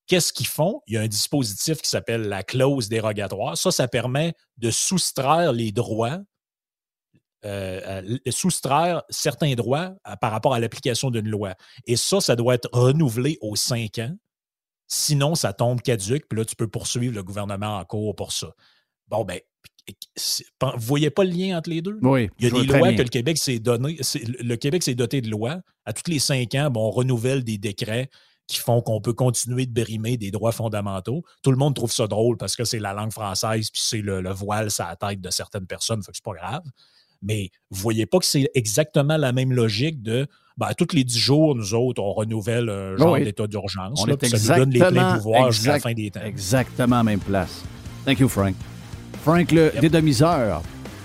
[0.08, 0.82] Qu'est-ce qu'ils font?
[0.88, 3.58] Il y a un dispositif qui s'appelle la clause dérogatoire.
[3.58, 6.20] Ça, ça permet de soustraire les droits,
[7.44, 11.56] euh, soustraire certains droits par rapport à l'application d'une loi.
[11.86, 14.16] Et ça, ça doit être renouvelé aux cinq ans.
[14.88, 18.54] Sinon, ça tombe caduque, puis là, tu peux poursuivre le gouvernement en cours pour ça.
[19.08, 19.40] Bon, ben,
[20.62, 21.98] vous voyez pas le lien entre les deux?
[22.02, 22.30] Oui.
[22.40, 23.98] Il y a des lois que le Québec s'est donné.
[24.16, 25.62] Le Québec s'est doté de lois.
[25.86, 28.10] À tous les cinq ans, bon, on renouvelle des décrets
[28.48, 31.24] qui font qu'on peut continuer de bérimer des droits fondamentaux.
[31.42, 34.32] Tout le monde trouve ça drôle parce que c'est la langue française, puis c'est le,
[34.32, 36.64] voile, ça la tête de certaines personnes, fait que c'est pas grave.
[37.22, 40.28] Mais vous voyez pas que c'est exactement la même logique de
[40.58, 44.06] ben, tous les dix jours, nous autres, on renouvelle un genre d'état d'urgence.
[44.06, 46.22] ça nous donne les pleins pouvoirs jusqu'à la fin des temps.
[46.22, 47.64] Exactement même place.
[48.06, 48.56] Thank you, Frank.
[49.24, 50.62] Frank, le dédomiseur,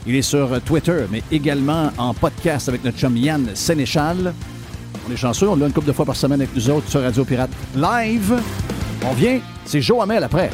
[0.06, 4.34] il est sur Twitter, mais également en podcast avec notre chum Yann Sénéchal.
[5.10, 7.24] On est on l'a une couple de fois par semaine avec nous autres sur Radio
[7.24, 8.40] Pirate Live.
[9.04, 10.50] On vient, c'est Joe Hamel après.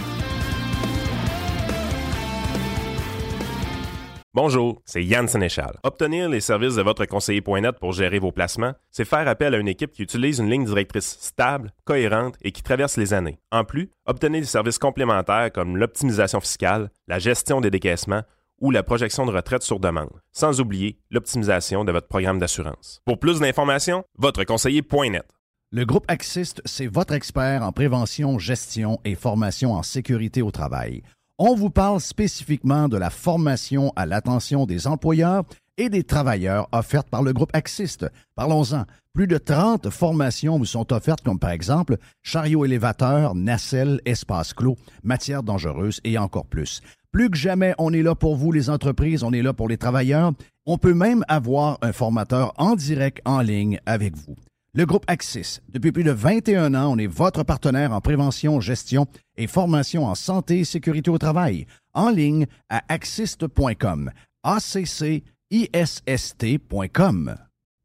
[4.33, 5.79] Bonjour, c'est Yann Sénéchal.
[5.83, 9.69] Obtenir les services de votre conseiller.net pour gérer vos placements, c'est faire appel à une
[9.69, 13.39] équipe qui utilise une ligne directrice stable, cohérente et qui traverse les années.
[13.53, 18.23] En plus, obtenez des services complémentaires comme l'optimisation fiscale, la gestion des décaissements
[18.61, 23.01] ou la projection de retraite sur demande, sans oublier l'optimisation de votre programme d'assurance.
[23.05, 25.25] Pour plus d'informations, votreconseiller.net.
[25.73, 31.03] Le groupe Axist, c'est votre expert en prévention, gestion et formation en sécurité au travail.
[31.39, 35.45] On vous parle spécifiquement de la formation à l'attention des employeurs
[35.77, 38.07] et des travailleurs offertes par le groupe Axiste.
[38.35, 38.85] Parlons-en.
[39.13, 44.77] Plus de 30 formations vous sont offertes, comme par exemple chariot élévateur, nacelle, espace clos,
[45.03, 46.81] matières dangereuses et encore plus.
[47.17, 49.79] Plus que jamais, on est là pour vous, les entreprises, on est là pour les
[49.79, 50.33] travailleurs.
[50.67, 54.37] On peut même avoir un formateur en direct en ligne avec vous.
[54.75, 59.07] Le groupe Axis, depuis plus de 21 ans, on est votre partenaire en prévention, gestion
[59.39, 61.67] et formation en santé et sécurité au travail.
[61.95, 64.11] En ligne à axist.com.
[64.43, 65.27] A-C-C-I-S-S-T.com.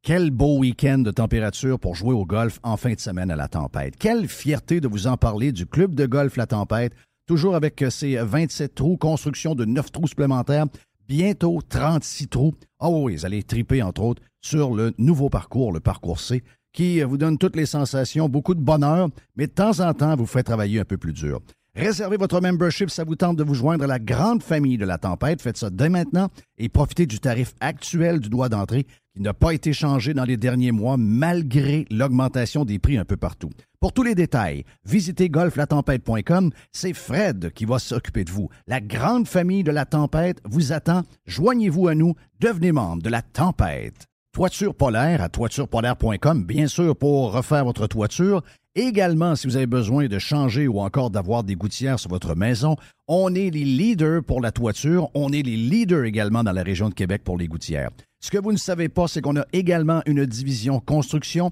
[0.04, 3.48] Quel beau week-end de température pour jouer au golf en fin de semaine à la
[3.48, 3.96] tempête.
[3.98, 6.94] Quelle fierté de vous en parler du club de golf La Tempête,
[7.32, 10.66] toujours avec ses 27 trous, construction de 9 trous supplémentaires,
[11.08, 12.54] bientôt 36 trous.
[12.82, 17.02] Oh oui, vous allez triper entre autres sur le nouveau parcours, le parcours C qui
[17.04, 19.08] vous donne toutes les sensations, beaucoup de bonheur,
[19.38, 21.40] mais de temps en temps vous fait travailler un peu plus dur.
[21.74, 24.98] Réservez votre membership, ça vous tente de vous joindre à la grande famille de la
[24.98, 25.42] tempête.
[25.42, 26.28] Faites ça dès maintenant
[26.58, 30.36] et profitez du tarif actuel du droit d'entrée qui n'a pas été changé dans les
[30.36, 33.52] derniers mois malgré l'augmentation des prix un peu partout.
[33.82, 36.52] Pour tous les détails, visitez golflatempête.com.
[36.72, 38.48] C'est Fred qui va s'occuper de vous.
[38.68, 41.02] La grande famille de la tempête vous attend.
[41.26, 42.14] Joignez-vous à nous.
[42.40, 44.06] Devenez membre de la tempête.
[44.34, 48.44] Toiture polaire à toiturepolaire.com, bien sûr, pour refaire votre toiture.
[48.76, 52.76] Également, si vous avez besoin de changer ou encore d'avoir des gouttières sur votre maison,
[53.08, 55.10] on est les leaders pour la toiture.
[55.16, 57.90] On est les leaders également dans la région de Québec pour les gouttières.
[58.24, 61.52] Ce que vous ne savez pas, c'est qu'on a également une division construction.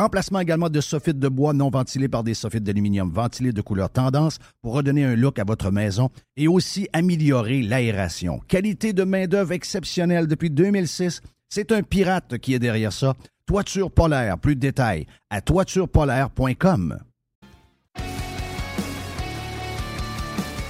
[0.00, 3.90] Remplacement également de soffites de bois non ventilés par des soffites d'aluminium ventilés de couleur
[3.90, 8.40] tendance pour redonner un look à votre maison et aussi améliorer l'aération.
[8.48, 11.20] Qualité de main-d'œuvre exceptionnelle depuis 2006.
[11.50, 13.12] C'est un pirate qui est derrière ça.
[13.44, 16.98] Toiture polaire, plus de détails à toiturepolaire.com.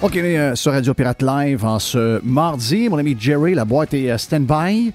[0.02, 2.88] OK, on euh, sur Radio Pirate Live en ce mardi.
[2.88, 4.92] Mon ami Jerry, la boîte est euh, stand-by.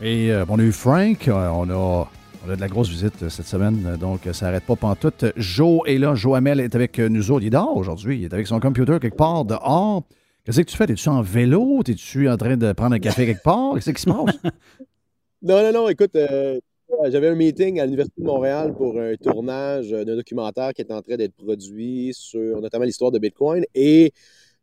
[0.00, 2.08] Et euh, on a eu Frank, on a
[2.46, 4.76] on a de la grosse visite euh, cette semaine, euh, donc euh, ça n'arrête pas
[4.76, 5.24] pantoute.
[5.36, 7.42] Joe est là, Joe Hamel est avec nous autres.
[7.42, 10.04] Il est dehors aujourd'hui, il est avec son computer quelque part dehors.
[10.44, 10.84] Qu'est-ce que tu fais?
[10.84, 11.82] Es-tu en vélo?
[11.86, 13.74] Es-tu en train de prendre un café quelque part?
[13.74, 14.36] Qu'est-ce qui se passe?
[15.42, 20.14] non, non, non, écoute, j'avais un meeting à l'Université de Montréal pour un tournage d'un
[20.14, 24.12] documentaire qui est en train d'être produit sur notamment l'histoire de Bitcoin et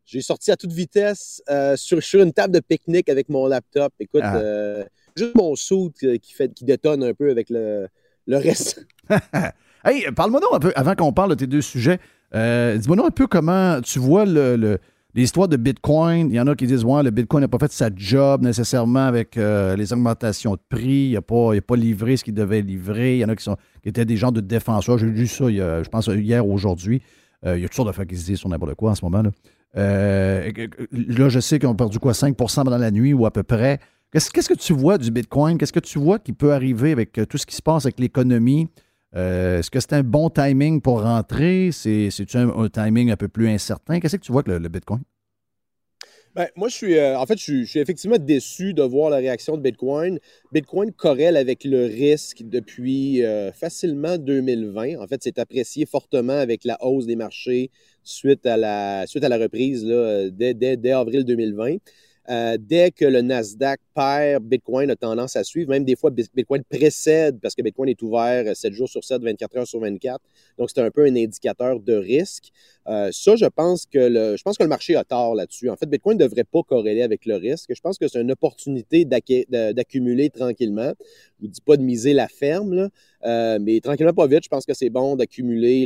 [0.05, 1.41] j'ai sorti à toute vitesse
[1.75, 3.91] sur, sur, une table de pique-nique avec mon laptop.
[3.99, 4.85] Écoute, ah
[5.17, 7.87] juste mon saut qui, fait, qui détonne un peu avec le,
[8.27, 8.85] le reste.
[9.85, 11.99] hey, parle-moi donc un peu, avant qu'on parle de tes deux sujets,
[12.35, 14.79] euh, dis-moi donc un peu comment tu vois le,
[15.13, 16.29] l'histoire de Bitcoin.
[16.29, 19.05] Il y en a qui disent ouais, le Bitcoin n'a pas fait sa job nécessairement
[19.05, 21.09] avec euh, les augmentations de prix.
[21.09, 23.15] Il n'a pas, pas livré ce qu'il devait livrer.
[23.15, 24.97] Il y en a qui, sont, qui étaient des gens de défenseurs.
[24.97, 27.01] J'ai lu ça, je pense, hier, aujourd'hui.
[27.45, 28.95] Euh, il y a toutes sortes de fois qui se disent sur n'importe quoi en
[28.95, 29.21] ce moment.
[29.21, 29.31] Là,
[30.91, 33.79] là je sais qu'ils ont perdu quoi, 5% pendant la nuit ou à peu près.
[34.13, 35.57] Qu'est-ce que tu vois du Bitcoin?
[35.57, 37.99] Qu'est-ce que tu vois qui peut arriver avec euh, tout ce qui se passe avec
[37.99, 38.67] l'économie?
[39.15, 41.71] Euh, est-ce que c'est un bon timing pour rentrer?
[41.71, 43.99] C'est un, timing un peu plus incertain?
[43.99, 45.01] Qu'est-ce que tu vois avec le, Bitcoin?
[46.35, 49.57] Ben, moi, je suis, euh, en fait, je suis, effectivement déçu de voir la réaction
[49.57, 50.19] de Bitcoin.
[50.51, 53.23] Bitcoin corrèle avec le risque depuis
[53.55, 54.99] facilement 2020.
[55.01, 57.71] En fait, c'est apprécié fortement avec la hausse des marchés
[58.03, 61.77] suite à la, suite à la reprise là, dès avril 2020.
[62.29, 65.69] Euh, dès que le Nasdaq perd, Bitcoin a tendance à suivre.
[65.69, 69.57] Même des fois, Bitcoin précède parce que Bitcoin est ouvert 7 jours sur 7, 24
[69.57, 70.21] heures sur 24.
[70.57, 72.51] Donc, c'est un peu un indicateur de risque.
[72.87, 75.69] Euh, ça, je pense que le, je pense que le marché a tort là-dessus.
[75.69, 77.71] En fait, Bitcoin ne devrait pas corréler avec le risque.
[77.75, 80.93] Je pense que c'est une opportunité d'accumuler tranquillement.
[81.39, 82.89] Je ne vous dis pas de miser la ferme,
[83.25, 84.43] euh, mais tranquillement, pas vite.
[84.43, 85.85] Je pense que c'est bon d'accumuler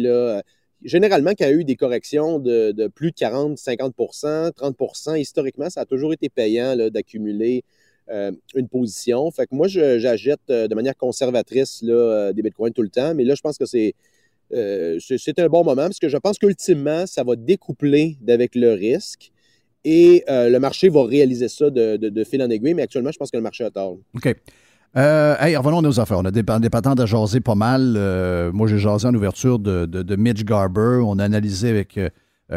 [0.84, 5.70] généralement, quand il y a eu des corrections de, plus de 40, 50% 30% historiquement,
[5.70, 7.64] ça a toujours été payant d'accumuler
[8.10, 9.30] euh, une position.
[9.32, 13.24] Fait que moi, j'achète euh, de manière conservatrice euh, des bitcoins tout le temps, mais
[13.24, 13.96] là, je pense que c'est
[14.50, 19.34] c'est un bon moment parce que je pense qu'ultimement, ça va découpler avec le risque
[19.84, 23.30] et le marché va réaliser ça de, de, fil en aiguille, mais actuellement, je pense
[23.30, 23.98] que le marché a tort.
[24.16, 24.34] OK.
[24.98, 26.18] Euh, hey, revenons à nos affaires.
[26.18, 27.94] On a des, patentes à jaser pas mal.
[27.96, 31.02] Euh, moi, j'ai jasé en ouverture de, Mitch Garber.
[31.04, 32.10] On a analysé avec euh,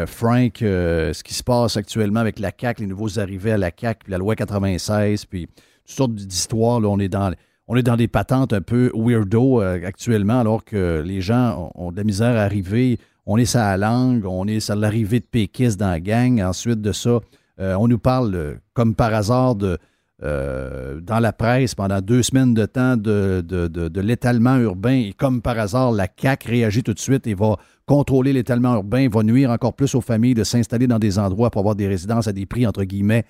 [0.07, 4.05] Frank ce qui se passe actuellement avec la CAC, les nouveaux arrivés à la CAC,
[4.05, 5.47] puis la loi 96, puis
[5.85, 6.81] toutes sortes d'histoires.
[6.83, 7.31] on est dans
[7.67, 11.97] on est dans des patentes un peu weirdo actuellement, alors que les gens ont, de
[11.97, 12.97] la misère à arriver.
[13.27, 16.41] On est à la langue, on est à l'arrivée de péquistes dans la gang.
[16.41, 17.19] Ensuite de ça,
[17.59, 19.77] on nous parle, comme par hasard, de,
[20.21, 24.93] dans la presse pendant deux semaines de temps de, de, l'étalement urbain.
[24.93, 27.57] Et comme par hasard, la CAC réagit tout de suite et va
[27.87, 31.59] contrôler l'étalement urbain, va nuire encore plus aux familles de s'installer dans des endroits pour
[31.59, 33.25] avoir des résidences à des prix, entre guillemets,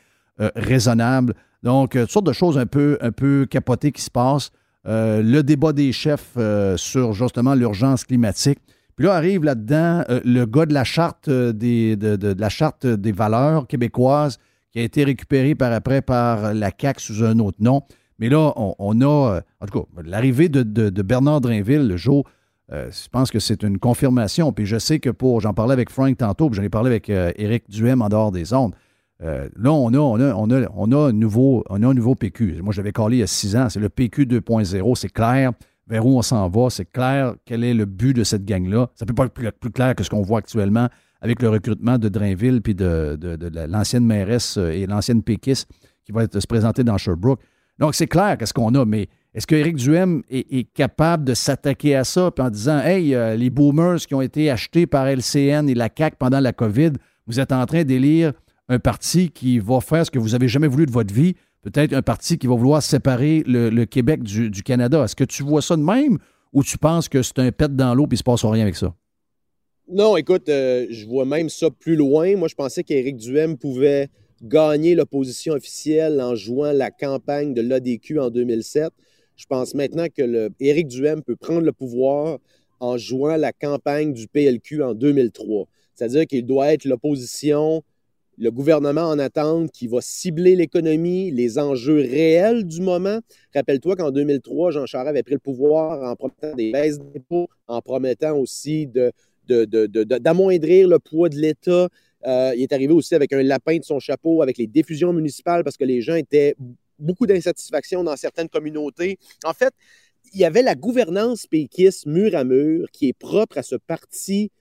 [0.56, 1.34] raisonnables.
[1.64, 4.52] Donc, euh, toutes sortes de choses un peu, un peu capotées qui se passent.
[4.88, 8.60] Euh, le débat des chefs euh, sur justement l'urgence climatique.
[8.96, 13.66] Puis là arrive là-dedans le gars de la charte des, de, la charte des valeurs
[13.66, 14.38] québécoises
[14.72, 17.84] qui a été récupéré par après par la CAC sous un autre nom.
[18.20, 22.30] Mais là, on, a, en tout cas, l'arrivée de, Bernard Drinville, le jour,
[22.70, 24.54] je pense que c'est une confirmation.
[24.54, 27.10] Puis je sais que pour, j'en parlais avec Frank tantôt, puis j'en ai parlé avec
[27.10, 28.76] Éric Duhem en dehors des ondes.
[29.24, 32.16] Euh, là, on a, on, a, on, a, on, a un nouveau, on un nouveau
[32.16, 32.62] PQ.
[32.64, 33.70] Moi, j'avais collé il y a six ans.
[33.70, 34.96] C'est le PQ 2.0.
[34.96, 35.52] C'est clair
[35.88, 36.70] vers où on s'en va.
[36.70, 38.90] C'est clair quel est le but de cette gang-là.
[38.96, 40.90] Ça ne peut pas être plus, clair que ce qu'on voit actuellement
[41.22, 43.18] avec le recrutement de Drainville puis de,
[43.68, 45.70] l'ancienne mairesse euh, et l'ancienne péquiste
[46.04, 47.40] qui va se présenter dans Sherbrooke.
[47.80, 52.04] Donc, c'est clair qu'est-ce qu'on a, mais est-ce qu'Éric Duhem est, capable de s'attaquer à
[52.04, 55.90] ça en disant Hey, euh, les boomers qui ont été achetés par LCN et la
[55.90, 56.92] CAC pendant la COVID,
[57.28, 58.34] vous êtes en train d'élire
[58.68, 61.94] un parti qui va faire ce que vous n'avez jamais voulu de votre vie, peut-être
[61.94, 65.04] un parti qui va vouloir séparer le, Québec du, Canada.
[65.04, 66.18] Est-ce que tu vois ça de même
[66.54, 68.64] ou tu penses que c'est un pet dans l'eau et il ne se passe rien
[68.64, 68.94] avec ça?
[69.94, 72.38] Non, écoute, euh, je vois même ça plus loin.
[72.38, 74.08] Moi, je pensais qu'Éric Duhem pouvait
[74.42, 78.90] gagner l'opposition officielle en jouant la campagne de l'ADQ en 2007.
[79.36, 82.40] Je pense maintenant que le, Éric Duhem peut prendre le pouvoir
[82.80, 85.68] en jouant la campagne du PLQ en 2003.
[85.94, 87.84] C'est-à-dire qu'il doit être l'opposition
[88.38, 93.20] le gouvernement en attente qui va cibler l'économie, les enjeux réels du moment.
[93.54, 97.82] Rappelle-toi qu'en 2003, Jean Charest avait pris le pouvoir en promettant des baisses d'impôts, en
[97.82, 98.88] promettant aussi
[100.20, 101.90] d'amoindrir le poids de l'État.
[102.26, 105.64] Euh, il est arrivé aussi avec un lapin de son chapeau, avec les diffusions municipales,
[105.64, 106.56] parce que les gens étaient
[107.00, 109.18] beaucoup d'insatisfaction dans certaines communautés.
[109.44, 109.74] En fait,
[110.34, 114.52] il y avait la gouvernance péquiste mur à mur qui est propre à ce parti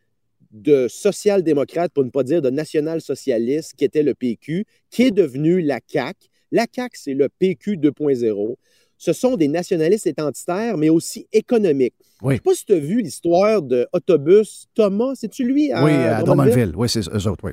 [0.51, 5.61] de social-démocrate, pour ne pas dire de national-socialiste, qui était le PQ, qui est devenu
[5.61, 6.29] la CAQ.
[6.51, 8.57] La CAQ, c'est le PQ 2.0.
[9.01, 11.95] Ce sont des nationalistes identitaires, mais aussi économiques.
[12.21, 15.73] Je ne sais pas si tu as vu l'histoire de Autobus Thomas, c'est-tu lui?
[15.73, 16.75] À oui, à Drummondville?
[16.77, 17.53] Oui, c'est eux autres, oui.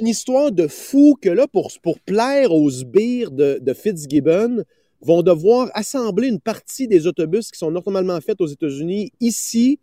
[0.00, 4.62] Une histoire de fou que là, pour, pour plaire aux sbires de, de Fitzgibbon,
[5.00, 9.80] vont devoir assembler une partie des autobus qui sont normalement faits aux États-Unis ici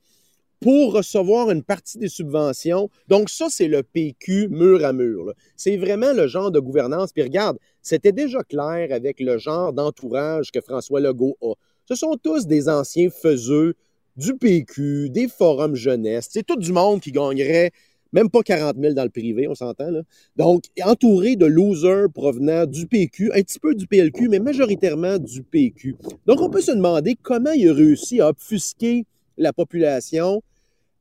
[0.63, 2.89] pour recevoir une partie des subventions.
[3.09, 5.33] Donc ça, c'est le PQ mur à mur.
[5.57, 7.11] C'est vraiment le genre de gouvernance.
[7.11, 11.53] Puis regarde, c'était déjà clair avec le genre d'entourage que François Legault a.
[11.85, 13.73] Ce sont tous des anciens faiseux
[14.15, 16.29] du PQ, des forums jeunesse.
[16.31, 17.71] C'est tout du monde qui gagnerait
[18.13, 19.89] même pas 40 000 dans le privé, on s'entend.
[20.37, 25.43] Donc, entouré de losers provenant du PQ, un petit peu du PLQ, mais majoritairement du
[25.43, 25.95] PQ.
[26.25, 29.05] Donc, on peut se demander comment il a réussi à obfusquer
[29.35, 30.43] la population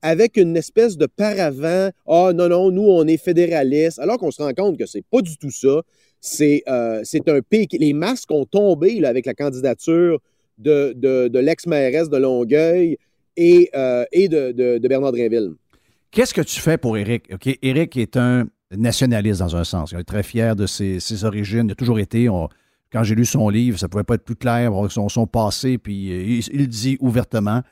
[0.03, 1.90] avec une espèce de paravent.
[2.07, 5.22] Ah non, non, nous, on est fédéralistes, alors qu'on se rend compte que c'est pas
[5.22, 5.82] du tout ça.
[6.20, 7.66] C'est euh, un pays.
[7.72, 10.20] Les masques ont tombé là, avec la candidature
[10.59, 12.98] de, de, l'ex-mairesse de Longueuil
[13.36, 15.53] et, euh, et de, de, Bernard Drinville.
[16.11, 17.32] Qu'est-ce que tu fais pour Éric?
[17.32, 19.92] OK, Éric est un nationaliste dans un sens.
[19.92, 21.66] Il est très fier de ses, ses origines.
[21.68, 22.28] Il a toujours été.
[22.92, 25.78] quand j'ai lu son livre, ça ne pouvait pas être plus clair, son, son passé,
[25.78, 27.62] puis il, il, dit ouvertement.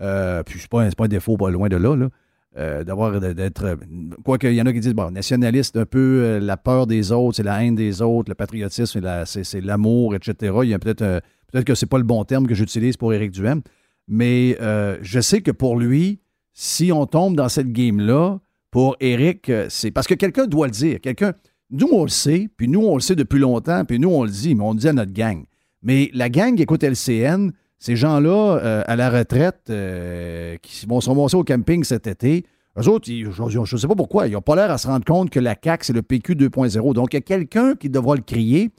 [0.00, 2.08] Euh, puis c'est pas, pas un défaut, pas loin de là, là.
[2.56, 3.76] Euh, d'avoir d'être
[4.24, 7.12] quoi qu'il y en a qui disent bon nationaliste un peu euh, la peur des
[7.12, 11.20] autres c'est la haine des autres le patriotisme c'est l'amour etc il y a peut-être
[11.52, 13.60] peut-être que c'est pas le bon terme que j'utilise pour Éric Duhem
[14.08, 14.56] mais
[15.02, 16.20] je sais que pour lui
[16.54, 18.38] si on tombe dans cette game là
[18.70, 21.34] pour Éric c'est parce que quelqu'un doit le dire quelqu'un
[21.70, 24.30] nous on le sait puis nous on le sait depuis longtemps puis nous on le
[24.30, 25.44] dit mais on le dit à notre gang
[25.82, 31.08] mais la gang écoute LCN ces gens-là, euh, à la retraite, euh, qui vont se
[31.08, 32.44] remonter au camping cet été,
[32.78, 35.30] eux autres, je ne sais pas pourquoi, ils n'ont pas l'air à se rendre compte
[35.30, 36.94] que la CAQ, c'est le PQ 2.0.
[36.94, 38.70] Donc, il y a quelqu'un qui devra le crier.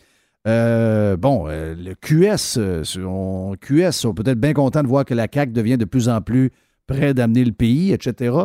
[0.47, 2.60] Euh, bon, le QS,
[3.06, 6.22] on, QS sont peut-être bien contents de voir que la CAQ devient de plus en
[6.22, 6.52] plus
[6.88, 8.36] près d'amener le pays, etc.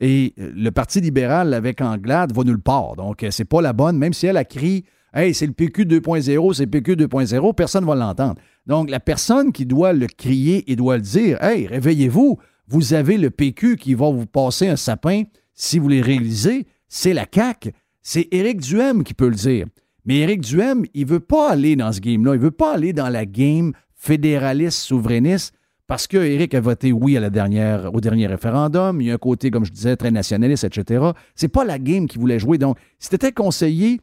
[0.00, 2.96] Et le Parti libéral avec Anglade va nulle part.
[2.96, 4.84] Donc, c'est pas la bonne, même si elle a crié
[5.14, 8.36] Hey, c'est le PQ 2.0, c'est le PQ 2.0, personne ne va l'entendre.
[8.66, 12.38] Donc, la personne qui doit le crier et doit le dire, Hey, réveillez-vous,
[12.68, 17.12] vous avez le PQ qui va vous passer un sapin si vous les réalisez, c'est
[17.12, 17.72] la CAQ.
[18.02, 19.66] C'est Éric Duhem qui peut le dire.
[20.04, 22.34] Mais Éric Duhem, il ne veut pas aller dans ce game-là.
[22.34, 25.54] Il ne veut pas aller dans la game fédéraliste, souverainiste,
[25.86, 29.00] parce que Éric a voté oui à la dernière, au dernier référendum.
[29.00, 31.10] Il y a un côté, comme je disais, très nationaliste, etc.
[31.36, 32.58] C'est pas la game qu'il voulait jouer.
[32.58, 34.00] Donc, si tu étais conseiller,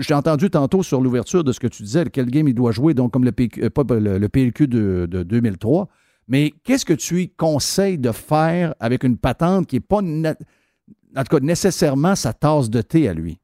[0.00, 2.94] j'ai entendu tantôt sur l'ouverture de ce que tu disais, quel game il doit jouer,
[2.94, 5.88] donc comme le, PQ, euh, le, PLQ de, 2003.
[6.28, 11.36] Mais qu'est-ce que tu conseilles de faire avec une patente qui n'est pas, en tout
[11.36, 13.38] cas, nécessairement sa tasse de thé à lui?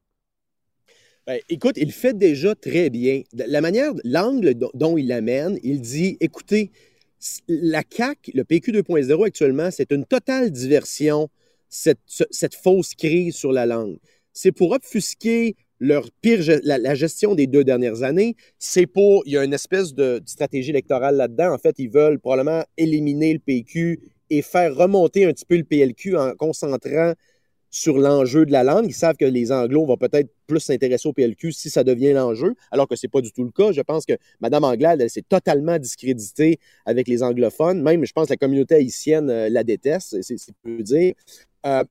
[1.27, 3.21] Ben, écoute, il fait déjà très bien.
[3.33, 6.71] La manière, l'angle dont il l'amène, il dit écoutez,
[7.47, 11.29] la CAC, le PQ 2.0 actuellement, c'est une totale diversion,
[11.67, 13.97] cette, cette, fausse crise sur la langue.
[14.33, 18.35] C'est pour obfusquer leur pire, la, gestion des deux dernières années.
[18.57, 21.53] C'est pour, il y a une espèce de, stratégie électorale là-dedans.
[21.53, 23.99] En fait, ils veulent probablement éliminer le PQ
[24.29, 27.13] et faire remonter un petit peu le PLQ en concentrant
[27.71, 28.85] sur l'enjeu de la langue.
[28.87, 32.55] Ils savent que les Anglos vont peut-être plus s'intéresser au PLQ si ça devient l'enjeu,
[32.71, 33.71] alors que ce n'est pas du tout le cas.
[33.71, 37.81] Je pense que Mme Anglade, elle s'est totalement discréditée avec les anglophones.
[37.81, 41.13] Même, je pense la communauté haïtienne euh, la déteste, c'est peu dire.
[41.65, 41.83] Euh,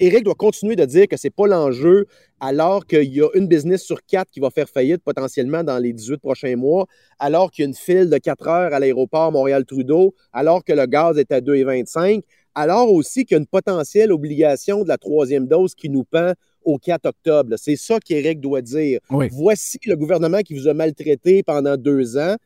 [0.00, 2.06] Éric doit continuer de dire que ce n'est pas l'enjeu,
[2.40, 5.92] alors qu'il y a une business sur quatre qui va faire faillite potentiellement dans les
[5.92, 6.86] 18 prochains mois,
[7.18, 10.86] alors qu'il y a une file de 4 heures à l'aéroport Montréal-Trudeau, alors que le
[10.86, 12.22] gaz est à 2,25
[12.54, 16.32] alors aussi qu'il y a une potentielle obligation de la troisième dose qui nous pend
[16.64, 17.54] au 4 octobre.
[17.56, 19.00] C'est ça qu'Éric doit dire.
[19.32, 22.36] Voici le gouvernement qui vous a maltraité pendant deux ans.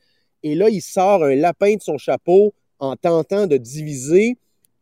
[0.42, 4.36] Et là, il sort un lapin de son chapeau en tentant de diviser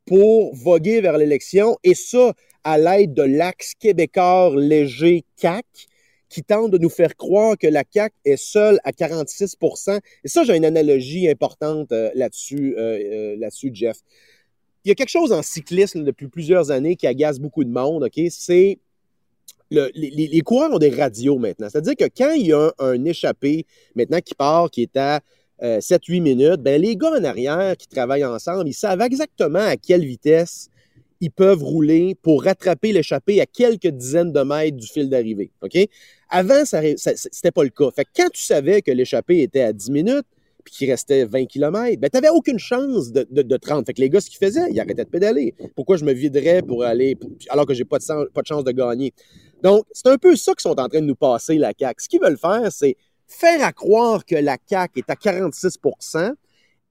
[0.07, 1.77] pour voguer vers l'élection.
[1.85, 2.33] Et ça,
[2.65, 5.67] à l'aide de l'axe québécois léger CAC,
[6.29, 10.43] qui tente de nous faire croire que la CAC est seule à 46% Et ça,
[10.45, 13.99] j'ai une analogie importante euh, là-dessus, euh, euh, là-dessus, Jeff
[14.87, 18.05] il y a quelque chose en cyclisme depuis plusieurs années qui agace beaucoup de monde,
[18.05, 18.21] OK?
[18.31, 18.79] C'est
[19.73, 21.69] les, coureurs ont des radios maintenant.
[21.69, 25.23] C'est-à-dire que quand il y a un, échappé maintenant qui part, qui est à
[25.61, 29.77] 7-8 euh, minutes, ben les gars en arrière qui travaillent ensemble, ils savent exactement à
[29.77, 30.69] quelle vitesse
[31.21, 35.51] ils peuvent rouler pour rattraper l'échappé à quelques dizaines de mètres du fil d'arrivée.
[36.29, 37.91] Avant, ça, c'était pas le cas.
[37.95, 40.27] Fait que quand tu savais que l'échappé était à 10 minutes,
[40.67, 43.87] puis qu'il restait 20 km, ben, tu n'avais aucune chance de, de, 30.
[43.87, 45.55] Fait les gars, ce qu'ils faisaient, ils arrêtaient de pédaler.
[45.77, 47.17] Pourquoi je me viderais pour aller,
[47.51, 49.15] alors que j'ai pas de, pas de chance de gagner?
[49.63, 52.03] Donc, c'est un peu ça qu'ils sont en train de nous passer, la CAQ.
[52.03, 52.97] Ce qu'ils veulent faire, c'est
[53.27, 56.35] faire à croire que la CAQ est à 46%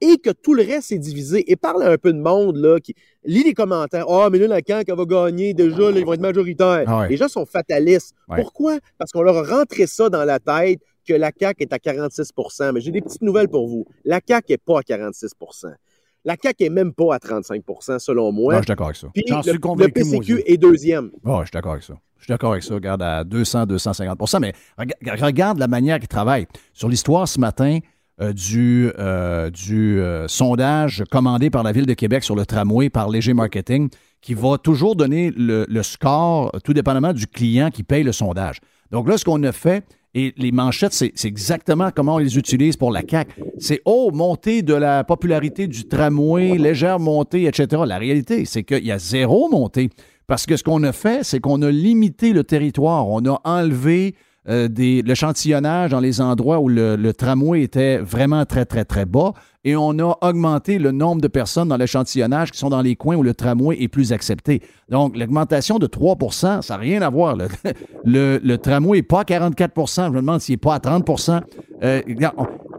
[0.01, 1.49] et que tout le reste est divisé.
[1.51, 4.05] Et parle à un peu de monde là, qui lit les commentaires.
[4.07, 5.53] Ah, oh, mais là, la CAQ, elle va gagner.
[5.53, 6.83] Déjà, ils vont être majoritaires.
[6.87, 8.13] Ah les gens sont fatalistes.
[8.27, 8.77] Pourquoi?
[8.97, 12.31] Parce qu'on leur a rentré ça dans la tête que la CAQ est à 46
[12.73, 13.85] Mais j'ai des petites nouvelles pour vous.
[14.03, 15.33] La CAQ n'est pas à 46
[16.25, 18.53] la CAQ n'est même pas à 35% selon moi.
[18.53, 19.07] Non, je suis d'accord avec ça.
[19.13, 21.11] Puis le, suis convaincu, le PCQ est deuxième.
[21.23, 21.93] Oh, je suis d'accord avec ça.
[22.17, 22.73] Je suis d'accord avec ça.
[22.73, 24.53] Regarde, à 200, 250% Mais
[25.21, 26.47] regarde la manière qu'ils travaillent.
[26.73, 27.79] Sur l'histoire ce matin,
[28.21, 32.89] euh, du, euh, du euh, sondage commandé par la Ville de Québec sur le tramway
[32.89, 33.89] par Léger Marketing,
[34.21, 38.61] qui va toujours donner le, le, score, tout dépendamment du client qui paye le sondage.
[38.91, 39.83] Donc là, ce qu'on a fait,
[40.17, 43.33] et les manchettes, c'est exactement comment on les utilise pour la CAQ.
[43.59, 47.81] C'est, oh, montée de la popularité du tramway, légère montée, etc.
[47.85, 49.89] La réalité, c'est qu'il y a zéro montée.
[50.25, 53.09] Parce que ce qu'on a fait, c'est qu'on a limité le territoire.
[53.09, 54.15] On a enlevé
[54.47, 59.33] euh, l'échantillonnage dans les endroits où le, tramway était vraiment très, très, très bas.
[59.63, 63.15] Et on a augmenté le nombre de personnes dans l'échantillonnage qui sont dans les coins
[63.15, 64.61] où le tramway est plus accepté.
[64.89, 67.35] Donc, l'augmentation de 3% ça n'a rien à voir.
[68.05, 71.41] Le, tramway n'est pas à 44% Je me demande s'il n'est pas à 30%
[71.83, 72.01] euh,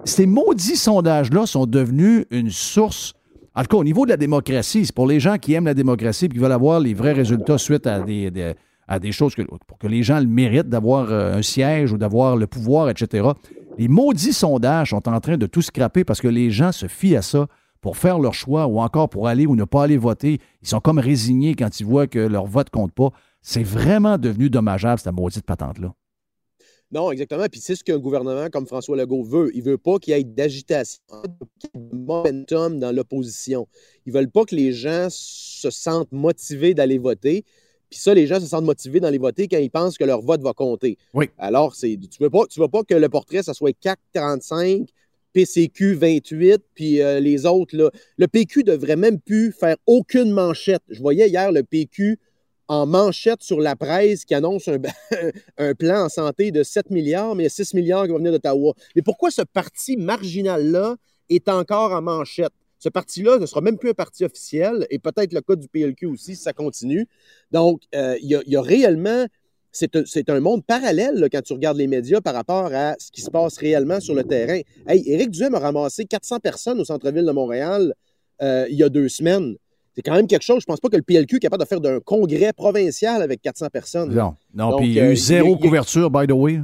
[0.05, 3.15] Ces maudits sondages-là sont devenus une source
[3.57, 5.73] en tout cas, au niveau de la démocratie, c'est pour les gens qui aiment la
[5.73, 8.31] démocratie et qui veulent avoir les vrais résultats suite à des,
[8.89, 9.35] à des choses
[9.67, 13.29] pour que les gens le méritent d'avoir euh, un siège ou d'avoir le pouvoir, etc.
[13.79, 17.17] Les maudits sondages sont en train de tout scraper parce que les gens se fient
[17.17, 17.47] à ça
[17.81, 20.41] pour faire leur choix ou encore pour aller ou ne pas aller voter.
[20.63, 23.11] Ils sont comme résignés quand ils voient que leur vote compte pas.
[23.43, 25.95] C'est vraiment devenu dommageable, cette maudite patente-là.
[26.93, 27.47] Non, exactement.
[27.51, 29.51] Puis c'est ce qu'un gouvernement comme François Legault veut.
[29.55, 31.03] Il ne veut pas qu'il y ait d'agitation,
[31.75, 33.67] de momentum dans l'opposition.
[34.07, 37.45] Ils ne veulent pas que les gens se sentent motivés d'aller voter.
[37.97, 40.21] Puis ça, les gens se sentent motivés dans les voter quand ils pensent que leur
[40.21, 40.99] vote va compter.
[41.15, 41.31] Oui.
[41.39, 44.87] Alors, c'est, tu ne veux, pas, veux pas que le portrait, ça soit CAC 45,
[45.33, 47.75] PCQ 28, puis euh, les autres.
[47.75, 47.91] Là.
[48.19, 50.83] Le PQ devrait même plus faire aucune manchette.
[50.91, 52.19] Je voyais hier le PQ
[52.69, 54.77] en manchette sur la presse qui annonce un,
[55.57, 58.19] un plan en santé de 7 milliards, mais il y a 6 milliards qui vont
[58.19, 58.75] venir d'Ottawa.
[58.95, 60.97] Mais pourquoi ce parti marginal-là
[61.31, 62.53] est encore en manchette?
[62.79, 66.07] Ce parti-là ne sera même plus un parti officiel et peut-être le cas du PLQ
[66.07, 67.07] aussi si ça continue.
[67.51, 69.27] Donc, euh, il y, a réellement
[69.73, 73.31] c'est un monde parallèle quand tu regardes les médias par rapport à ce qui se
[73.31, 74.61] passe réellement sur le terrain.
[74.87, 77.95] Hey, Éric Duhem a ramassé 400 personnes au centre-ville de Montréal
[78.43, 79.57] euh, il y a deux semaines.
[79.95, 80.61] C'est quand même quelque chose.
[80.61, 83.69] Je pense pas que le PLQ est capable de faire d'un congrès provincial avec 400
[83.73, 84.15] personnes.
[84.15, 84.77] Non, non.
[84.77, 86.61] puis il y a eu zéro couverture, by the way.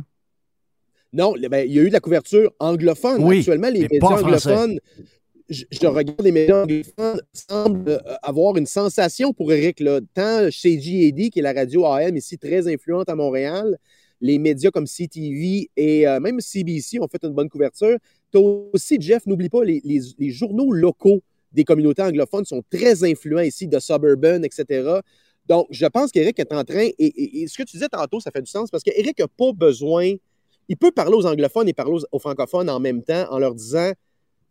[1.15, 3.23] Non, ben, il y a eu de la couverture anglophone.
[3.23, 4.79] Oui, Actuellement, les médias anglophones,
[5.53, 9.81] je, regarde les médias anglophones, semblent euh, avoir une sensation pour Eric.
[9.81, 10.01] Là.
[10.15, 13.79] Tant chez GAD, qui est la radio AM ici très influente à Montréal,
[14.21, 17.99] les médias comme CTV et euh, même CBC ont fait une bonne couverture.
[18.33, 21.23] Tu aussi, Jeff, n'oublie pas, les, journaux locaux
[21.53, 25.01] des communautés anglophones sont très influents ici, de Suburban, etc.
[25.47, 28.41] Donc, je pense qu'Éric est en train, et, ce que tu disais tantôt, ça fait
[28.41, 30.15] du sens, parce qu'Éric n'a pas besoin
[30.69, 33.93] il peut parler aux anglophones et parler aux, francophones en même temps en leur disant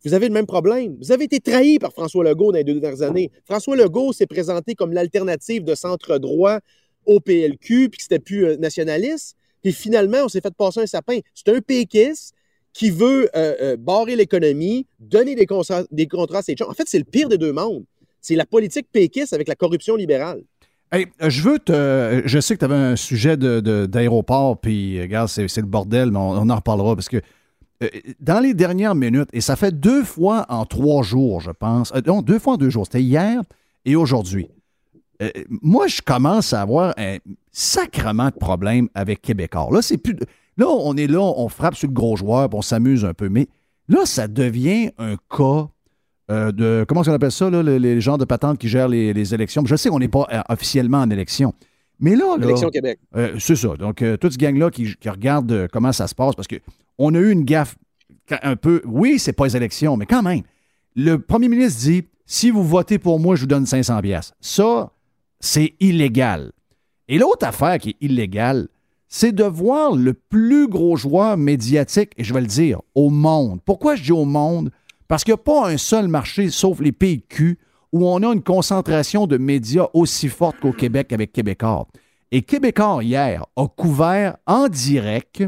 [0.04, 0.96] Vous avez le même problème.
[1.00, 3.30] Vous avez été trahi par François Legault dans les deux dernières années.
[3.44, 6.58] François Legault s'est présenté comme l'alternative de centre-droit
[7.06, 9.36] au PLQ, puis que c'était plus euh, nationaliste.
[9.62, 11.18] Puis finalement, on s'est fait passer un sapin.
[11.34, 12.34] C'est un péquiste
[12.72, 15.46] qui veut euh, euh, barrer l'économie, donner des,
[15.90, 16.68] des contrats à ses gens.
[16.68, 17.84] En fait, c'est le pire des deux mondes.
[18.20, 20.42] C'est la politique péquiste avec la corruption libérale.
[20.92, 22.22] Hey, je veux te.
[22.26, 26.50] Je sais que tu avais un sujet d'aéroport, puis regarde, c'est le bordel, mais on,
[26.50, 27.16] en reparlera parce que
[28.20, 31.92] dans les dernières minutes, et ça fait deux fois en trois jours, je pense.
[31.94, 32.86] Euh, non, deux fois en deux jours.
[32.86, 33.40] C'était hier
[33.84, 34.48] et aujourd'hui.
[35.62, 37.16] moi, je commence à avoir un
[37.50, 39.68] sacrement de problème avec Québécois.
[39.70, 40.16] Là, c'est plus.
[40.56, 43.28] Là, on est là, on frappe sur le gros joueur, puis on s'amuse un peu.
[43.28, 43.46] Mais
[43.88, 45.68] là, ça devient un cas
[46.30, 46.84] euh, de.
[46.88, 49.62] Comment on appelle ça, les, gens de patente qui gèrent les, élections?
[49.66, 51.54] Je sais qu'on n'est pas euh, officiellement en élection.
[52.00, 52.36] Mais là.
[52.38, 52.98] là élection Québec.
[53.16, 53.76] Euh, c'est ça.
[53.76, 56.48] Donc, toute ce gang-là qui, regarde comment ça se passe, parce
[56.98, 57.76] qu'on a eu une gaffe
[58.42, 58.82] un peu.
[58.84, 60.42] Oui, c'est pas les élections, mais quand même.
[60.94, 64.32] Le premier ministre dit si vous votez pour moi, je vous donne 500 pièces.
[64.40, 64.92] Ça,
[65.40, 66.52] c'est illégal.
[67.08, 68.68] Et l'autre affaire qui est illégale,
[69.08, 73.60] c'est de voir le plus gros joueur médiatique, et je vais le dire, au monde.
[73.64, 74.70] Pourquoi je dis au monde?
[75.08, 77.58] Parce qu'il n'y a pas un seul marché, sauf les PQ,
[77.92, 81.86] où on a une concentration de médias aussi forte qu'au Québec avec Québécois.
[82.30, 85.44] Et Québécois, hier, a couvert en direct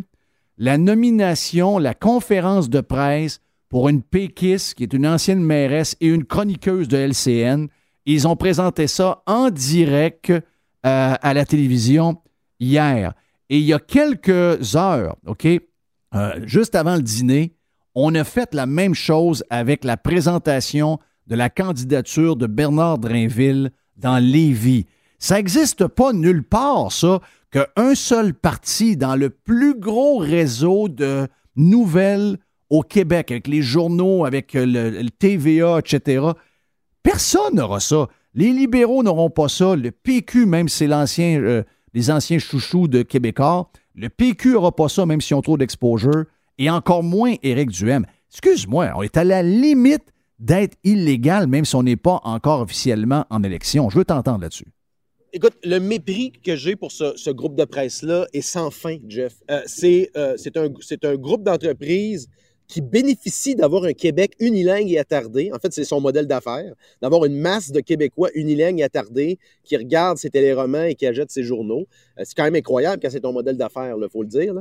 [0.57, 6.09] la nomination, la conférence de presse pour une péquiste qui est une ancienne mairesse et
[6.09, 7.67] une chroniqueuse de LCN.
[8.07, 10.41] Ils ont présenté ça en direct euh,
[10.83, 12.21] à la télévision
[12.61, 13.15] hier.
[13.51, 17.55] Et il y a quelques heures, OK, euh, juste avant le dîner,
[17.95, 23.71] on a fait la même chose avec la présentation de la candidature de Bernard Drainville
[23.97, 24.87] dans Lévis.
[25.19, 27.21] Ça n'existe pas nulle part, ça,
[27.55, 34.25] qu'un seul parti dans le plus gros réseau de nouvelles au Québec, avec les journaux,
[34.25, 36.27] avec le, TVA, etc.
[37.05, 38.09] Personne n'aura ça.
[38.35, 39.77] Les libéraux n'auront pas ça.
[39.77, 41.63] Le PQ, même si c'est l'ancien, euh,
[41.93, 46.25] les anciens chouchous de Québécois, le PQ n'aura pas ça, même si on trop d'exposure
[46.59, 48.05] et encore moins Éric Duhem.
[48.33, 53.27] Excuse-moi, on est à la limite d'être illégal, même si on n'est pas encore officiellement
[53.31, 53.91] en élection.
[53.91, 54.67] Je veux t'entendre là-dessus.
[55.37, 59.35] Écoute, le mépris que j'ai pour ce, groupe de presse-là est sans fin, Jeff.
[59.51, 59.63] Euh,
[60.17, 60.69] euh, c'est un,
[61.03, 62.29] un, groupe d'entreprises
[62.69, 65.51] qui bénéficie d'avoir un Québec unilingue et attardé.
[65.53, 69.77] En fait, c'est son modèle d'affaires, d'avoir une masse de Québécois unilingues et attardés qui
[69.77, 71.89] regardent ses téléromans et qui achètent ses journaux.
[72.21, 74.55] Euh, c'est quand même incroyable quand c'est ton modèle d'affaires, il faut le dire.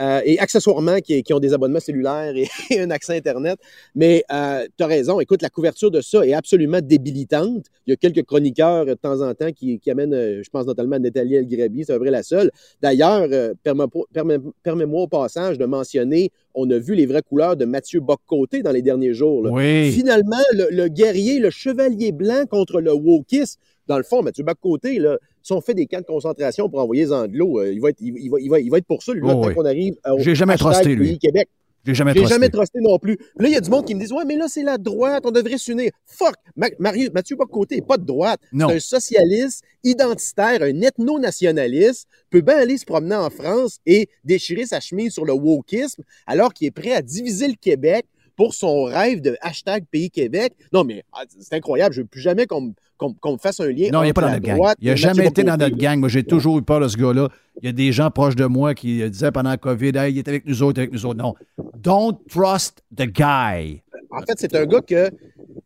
[0.00, 2.48] Euh, et accessoirement, qui, ont des abonnements cellulaires et,
[2.80, 3.58] un accès Internet.
[3.94, 7.66] Mais euh, tu as raison, écoute, la couverture de ça est absolument débilitante.
[7.86, 11.34] Il y a quelques chroniqueurs de temps en temps qui, amènent, je pense notamment Nathalie
[11.34, 12.50] Elgrabi, c'est vrai la seule.
[12.80, 13.28] D'ailleurs,
[13.62, 18.72] permets-moi au passage de mentionner, on a vu les vraies couleurs de Mathieu Boccoté dans
[18.72, 19.46] les derniers jours.
[19.58, 25.18] Finalement, le, guerrier, le chevalier blanc contre le wokisme, dans le fond, Mathieu Boccoté, là,
[25.42, 28.00] si on fait des camps de concentration pour envoyer les Anglo, euh, il, va être,
[28.00, 30.94] il, va, il, va, être pour ça, lui, oh, qu'on arrive au J'ai jamais trusté,
[30.94, 31.18] lui.
[31.18, 31.48] Québec.
[31.84, 33.16] J'ai jamais J'ai jamais trusté non plus.
[33.36, 35.22] Là, il y a du monde qui me dit Ouais, mais là, c'est la droite,
[35.24, 35.90] on devrait s'unir.
[36.04, 36.34] Fuck!
[36.78, 38.40] Mathieu Bocoté n'est pas de droite.
[38.52, 44.66] C'est un socialiste, identitaire, un ethno-nationaliste, peut bien aller se promener en France et déchirer
[44.66, 48.04] sa chemise sur le wokisme, alors qu'il est prêt à diviser le Québec
[48.40, 50.54] pour son rêve de hashtag Pays Québec.
[50.72, 51.94] Non, mais ah, c'est incroyable.
[51.94, 52.72] Je ne veux plus jamais qu'on
[53.02, 53.90] me fasse un lien.
[53.92, 54.58] Non, il n'est pas dans notre gang.
[54.80, 56.00] Il n'a jamais été dans notre gang.
[56.00, 57.28] Moi, j'ai toujours eu peur de ce gars-là.
[57.60, 60.26] Il y a des gens proches de moi qui disaient pendant la COVID il est
[60.26, 61.18] avec nous autres, avec nous autres.
[61.18, 61.34] Non.
[61.76, 63.82] Don't trust the guy.
[64.10, 65.10] En fait, c'est un gars que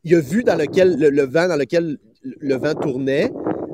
[0.02, 3.30] il a vu dans lequel le, vent dans lequel le vent tournait.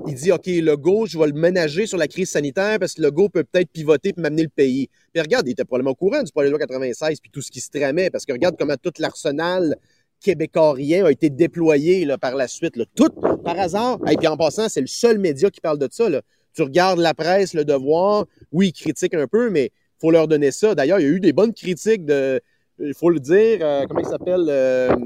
[0.07, 3.03] Il dit OK, le go, je vais le ménager sur la crise sanitaire parce que
[3.03, 4.89] le go peut peut-être pivoter et m'amener le pays.
[5.13, 7.51] Puis regarde, il était probablement au courant du projet de loi 96 puis tout ce
[7.51, 9.77] qui se tramait parce que regarde comment tout l'arsenal
[10.21, 12.79] québécoisien a été déployé là, par la suite.
[12.95, 13.11] Tout
[13.45, 13.99] par hasard.
[14.11, 16.07] Et puis en passant, c'est le seul média qui parle de ça.
[16.53, 19.71] Tu regardes la presse, le devoir, oui, ils critiquent un peu, mais
[20.01, 20.75] faut leur donner ça.
[20.75, 22.41] D'ailleurs, il y a eu des bonnes critiques de,
[22.79, 24.47] il faut le dire, euh, comment il s'appelle?
[24.49, 24.97] Euh,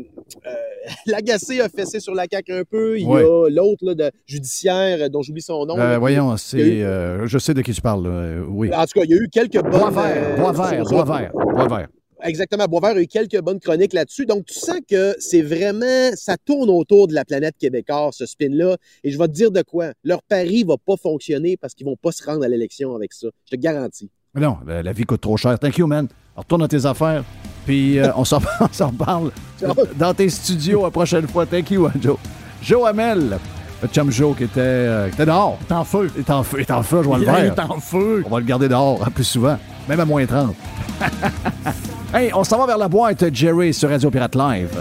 [1.06, 2.98] L'agacé a fessé sur la caque un peu.
[2.98, 5.98] Il y a l'autre de judiciaire dont j'oublie son nom.
[5.98, 8.44] voyons, c'est, je sais de qui tu parles.
[8.48, 8.72] oui.
[8.72, 9.70] En tout cas, il y a eu quelques bonnes.
[9.70, 11.88] Boisvert, Boisvert, Boisvert.
[12.24, 12.64] Exactement.
[12.66, 14.24] Boisvert a eu quelques bonnes chroniques là-dessus.
[14.24, 16.10] Donc, tu sens que c'est vraiment.
[16.14, 18.76] Ça tourne autour de la planète québécoise, ce spin-là.
[19.02, 19.92] Et je vais te dire de quoi.
[20.02, 22.96] Leur pari ne va pas fonctionner parce qu'ils ne vont pas se rendre à l'élection
[22.96, 23.28] avec ça.
[23.44, 24.10] Je te garantis.
[24.34, 25.58] Non, la, vie coûte trop cher.
[25.58, 26.08] Thank you, man.
[26.34, 27.24] retourne dans tes affaires.
[27.64, 29.30] Puis euh, on s'en reparle
[29.96, 31.46] dans tes studios la prochaine fois.
[31.46, 32.16] Thank you, Joe.
[32.62, 33.38] Joe Hamel.
[33.82, 35.58] Le chum Joe qui était, euh, qui était dehors.
[35.68, 36.10] Il est en feu.
[36.16, 36.56] Il est en feu.
[36.58, 38.22] Il est en feu, je vois le Il est en feu.
[38.24, 39.58] On va le garder dehors hein, plus souvent,
[39.88, 40.54] même à moins 30.
[42.14, 44.80] hey, on s'en va vers la boîte Jerry sur Radio Pirate Live.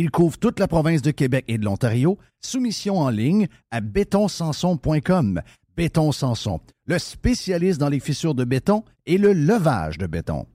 [0.00, 2.18] Il couvre toute la province de Québec et de l'Ontario.
[2.40, 5.42] Soumission en ligne à bétonsanson.com.
[5.76, 10.46] Béton Sanson, le spécialiste dans les fissures de béton et le levage de béton.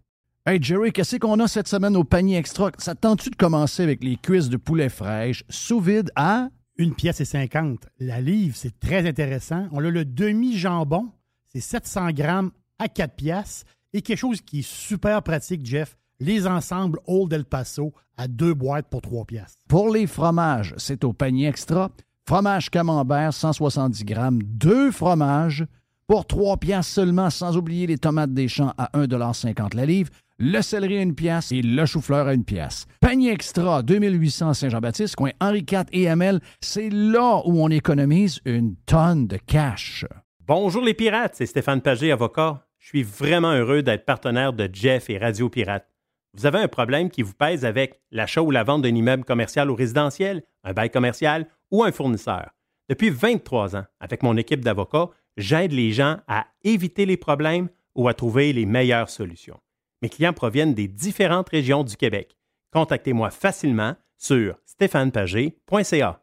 [0.45, 2.71] Hey Jerry, qu'est-ce qu'on a cette semaine au panier extra?
[2.77, 6.47] Ça tente-tu de commencer avec les cuisses de poulet fraîches sous vide à...
[6.77, 7.85] Une pièce et 50.
[7.99, 9.67] La livre, c'est très intéressant.
[9.73, 11.11] On a le demi-jambon,
[11.51, 13.65] c'est 700 grammes à 4 pièces.
[13.91, 18.53] Et quelque chose qui est super pratique, Jeff, les ensembles Old El Paso à deux
[18.53, 19.55] boîtes pour trois pièces.
[19.67, 21.89] Pour les fromages, c'est au panier extra.
[22.27, 25.65] Fromage camembert, 170 grammes, deux fromages
[26.07, 30.61] pour trois pièces seulement, sans oublier les tomates des champs à 1,50 la livre, le
[30.61, 32.85] céleri à une pièce et le chou-fleur à une pièce.
[32.99, 38.75] Panier extra, 2800 Saint-Jean-Baptiste, coin Henri IV et Hamel, c'est là où on économise une
[38.85, 40.05] tonne de cash.
[40.45, 42.67] Bonjour les pirates, c'est Stéphane Pagé, avocat.
[42.79, 45.92] Je suis vraiment heureux d'être partenaire de Jeff et Radio Pirate.
[46.35, 49.69] Vous avez un problème qui vous pèse avec l'achat ou la vente d'un immeuble commercial
[49.69, 52.51] ou résidentiel, un bail commercial ou un fournisseur.
[52.89, 58.07] Depuis 23 ans, avec mon équipe d'avocats, j'aide les gens à éviter les problèmes ou
[58.07, 59.59] à trouver les meilleures solutions.
[60.01, 62.35] Mes clients proviennent des différentes régions du Québec.
[62.71, 66.19] Contactez-moi facilement sur stéphanepagé.ca.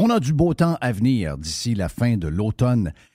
[0.00, 2.92] On a du beau temps à venir d'ici la fin de l'automne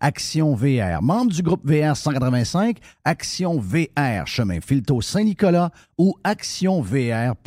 [0.00, 7.38] Action VR, membre du groupe VR 185, Action VR, chemin Filto Saint-Nicolas ou actionvr.ca.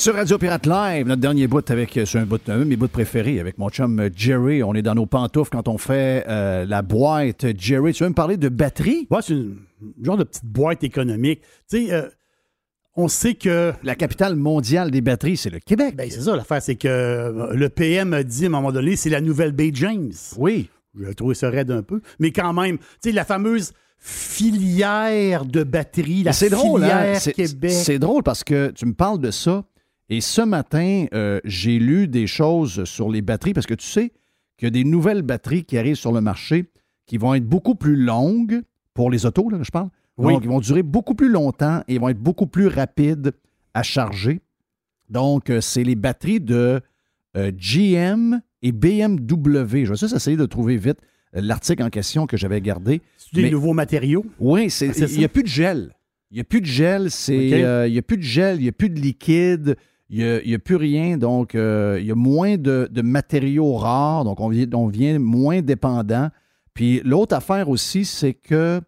[0.00, 2.88] Sur Radio Pirate Live, notre dernier bout avec, euh, sur un bout, de mes bouts
[2.88, 4.62] préférés avec mon chum euh, Jerry.
[4.62, 7.44] On est dans nos pantoufles quand on fait euh, la boîte.
[7.58, 9.06] Jerry, tu veux me parler de batterie?
[9.20, 9.58] C'est une
[10.02, 11.42] genre de petite boîte économique.
[11.68, 12.08] Tu sais,
[12.96, 13.72] on sait que.
[13.82, 15.96] La capitale mondiale des batteries, c'est le Québec.
[15.96, 18.96] Ben, c'est ça, l'affaire, c'est que euh, le PM a dit à un moment donné,
[18.96, 20.12] c'est la nouvelle Bay James.
[20.36, 20.68] Oui.
[20.98, 22.00] J'ai trouvé ça raide un peu.
[22.18, 27.14] Mais quand même, tu sais, la fameuse filière de batteries, la c'est drôle, hein?
[27.34, 27.70] Québec.
[27.70, 29.64] C'est drôle parce que tu me parles de ça.
[30.08, 34.12] Et ce matin, euh, j'ai lu des choses sur les batteries parce que tu sais
[34.56, 36.64] qu'il y a des nouvelles batteries qui arrivent sur le marché
[37.06, 38.62] qui vont être beaucoup plus longues
[38.94, 39.88] pour les autos, là, je parle,
[40.20, 43.32] donc, ils vont durer beaucoup plus longtemps et ils vont être beaucoup plus rapides
[43.74, 44.40] à charger.
[45.08, 46.80] Donc, euh, c'est les batteries de
[47.36, 49.84] euh, GM et BMW.
[49.84, 50.98] Je vais juste essayer de trouver vite
[51.36, 53.02] euh, l'article en question que j'avais gardé.
[53.16, 54.24] C'est des nouveaux matériaux?
[54.38, 55.94] Oui, ah, il n'y a plus de gel.
[56.30, 58.68] Il n'y a plus de gel, c'est, il n'y a plus de gel, il n'y
[58.68, 59.76] a plus de liquide,
[60.10, 61.18] il n'y a, plus rien.
[61.18, 66.28] Donc, il y a moins de, matériaux rares, donc on, on vient moins dépendant.
[66.72, 68.80] Puis l'autre affaire aussi, c'est que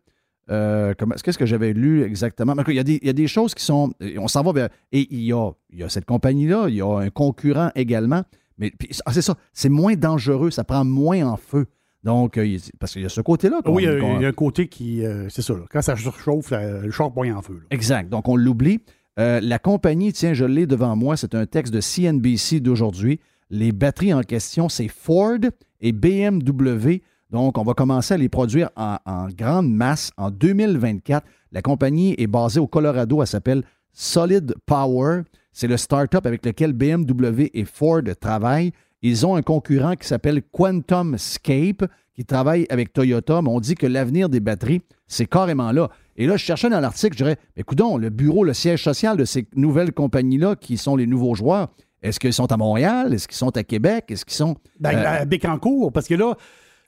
[0.51, 2.55] euh, qu'est-ce que j'avais lu exactement?
[2.69, 3.93] Il y, a des, il y, a des, choses qui sont.
[4.19, 4.69] On s'en va vers.
[4.91, 8.23] Et il y a, il y a cette compagnie-là, il y a un concurrent également,
[8.59, 8.73] Mais
[9.07, 11.67] ah, c'est ça, c'est moins dangereux, ça prend moins en feu.
[12.05, 13.61] Donc, euh, parce qu'il y a ce côté-là.
[13.67, 15.05] Oui, il y a- y un côté qui.
[15.05, 15.61] euh, c'est ça, là.
[15.71, 17.55] quand ça surchauffe, le char pogne en feu.
[17.55, 17.67] là.
[17.71, 18.09] Exact.
[18.09, 18.81] Donc, on l'oublie.
[19.19, 23.21] Euh, la compagnie, tiens, je l'ai devant moi, c'est un texte de CNBC d'aujourd'hui.
[23.51, 25.39] Les batteries en question, c'est Ford
[25.81, 27.03] et BMW.
[27.33, 31.27] Donc, on va commencer à les produire en, en grande masse en 2024.
[31.51, 33.23] La compagnie est basée au Colorado.
[33.23, 35.23] Elle s'appelle Solid Power.
[35.53, 38.73] C'est le start-up avec lequel BMW et Ford travaillent.
[39.01, 41.85] Ils ont un concurrent qui s'appelle Quantum Scape,
[42.15, 45.89] qui travaille avec Toyota, mais on dit que l'avenir des batteries, c'est carrément là.
[46.17, 49.25] Et là, je cherchais dans l'article, je dirais, écoutons, le bureau, le siège social de
[49.25, 51.69] ces nouvelles compagnies-là, qui sont les nouveaux joueurs,
[52.03, 53.15] est-ce qu'ils sont à Montréal?
[53.15, 54.07] Est-ce qu'ils sont à Québec?
[54.09, 54.57] Est-ce qu'ils sont.
[54.81, 56.37] Ben, euh, à Bécancourt, parce que là,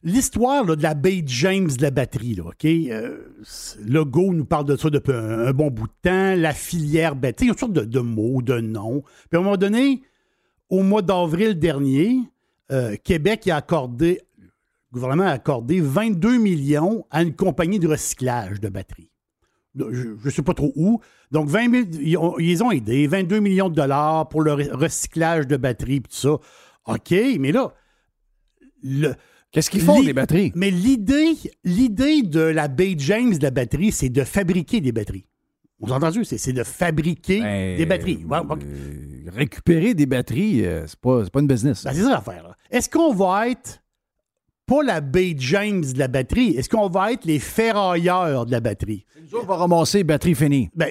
[0.05, 2.65] l'histoire de la Bay James de la batterie, là, OK?
[2.65, 3.19] euh,
[3.87, 6.35] nous parle de ça depuis un, bon bout de temps.
[6.37, 9.03] La filière batterie, il y a toutes sortes de, de mots, de noms.
[9.31, 10.03] Puis à un moment donné,
[10.69, 12.19] au mois d'avril dernier,
[12.71, 14.51] euh, Québec a accordé, le
[14.93, 19.11] gouvernement a accordé 22 millions à une compagnie de recyclage de batteries.
[19.77, 21.01] Je ne sais pas trop où.
[21.33, 23.09] Donc, 20 000 ils, ont, ont aidés.
[23.09, 26.37] 22 millions de dollars pour le re- recyclage de batteries, tout ça.
[26.87, 27.75] OK, mais là,
[28.85, 29.15] le,
[29.55, 30.53] Qu'est-ce qu'ils font, Li- les batteries?
[30.55, 31.33] mais l'idée,
[31.65, 35.25] l'idée de la Bay James de la batterie, c'est de fabriquer des batteries.
[35.81, 36.25] Vous avez entendu?
[36.25, 38.25] C'est, c'est de fabriquer Ben, des batteries.
[38.25, 38.63] Ouais, ok.
[38.63, 41.85] euh, récupérer des batteries, euh, c'est pas, c'est pas une business.
[41.85, 42.43] Ben, c'est ça l'affaire.
[42.43, 42.57] là.
[42.71, 43.81] Est-ce qu'on va être
[44.67, 46.57] pas la Bay James de la batterie?
[46.57, 49.05] Est-ce qu'on va être les ferrailleurs de la batterie?
[49.23, 50.71] Nous autres, on va ramasser batterie finie.
[50.75, 50.91] Ben,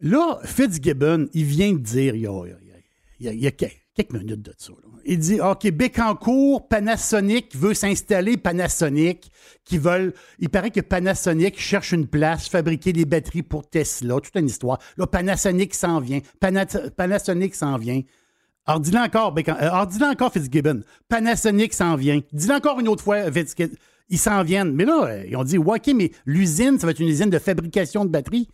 [0.00, 2.76] là, Fitzgibbon, il vient de dire, il y a, il y a-
[3.20, 4.87] il y a- il y a que- quelques minutes de ça, là.
[5.10, 9.30] Il dit, OK, Bécancourt, Panasonic veut s'installer, Panasonic,
[9.64, 14.34] qui veulent, il paraît que Panasonic cherche une place, fabriquer des batteries pour Tesla, toute
[14.36, 14.78] une histoire.
[14.96, 16.66] Là, Panasonic s'en vient, Pana-
[16.96, 18.02] Panasonic s'en vient.
[18.66, 20.82] Alors, dis-le encore, Bécan- euh, alors, dis-le encore, Fitzgibbon.
[21.08, 22.20] Panasonic s'en vient.
[22.32, 23.74] Dis-le encore une autre fois, Fitzgibbon.
[24.10, 24.72] Ils s'en viennent.
[24.74, 27.30] Mais là, euh, ils ont dit, ouais, OK, mais l'usine, ça va être une usine
[27.30, 28.48] de fabrication de batteries.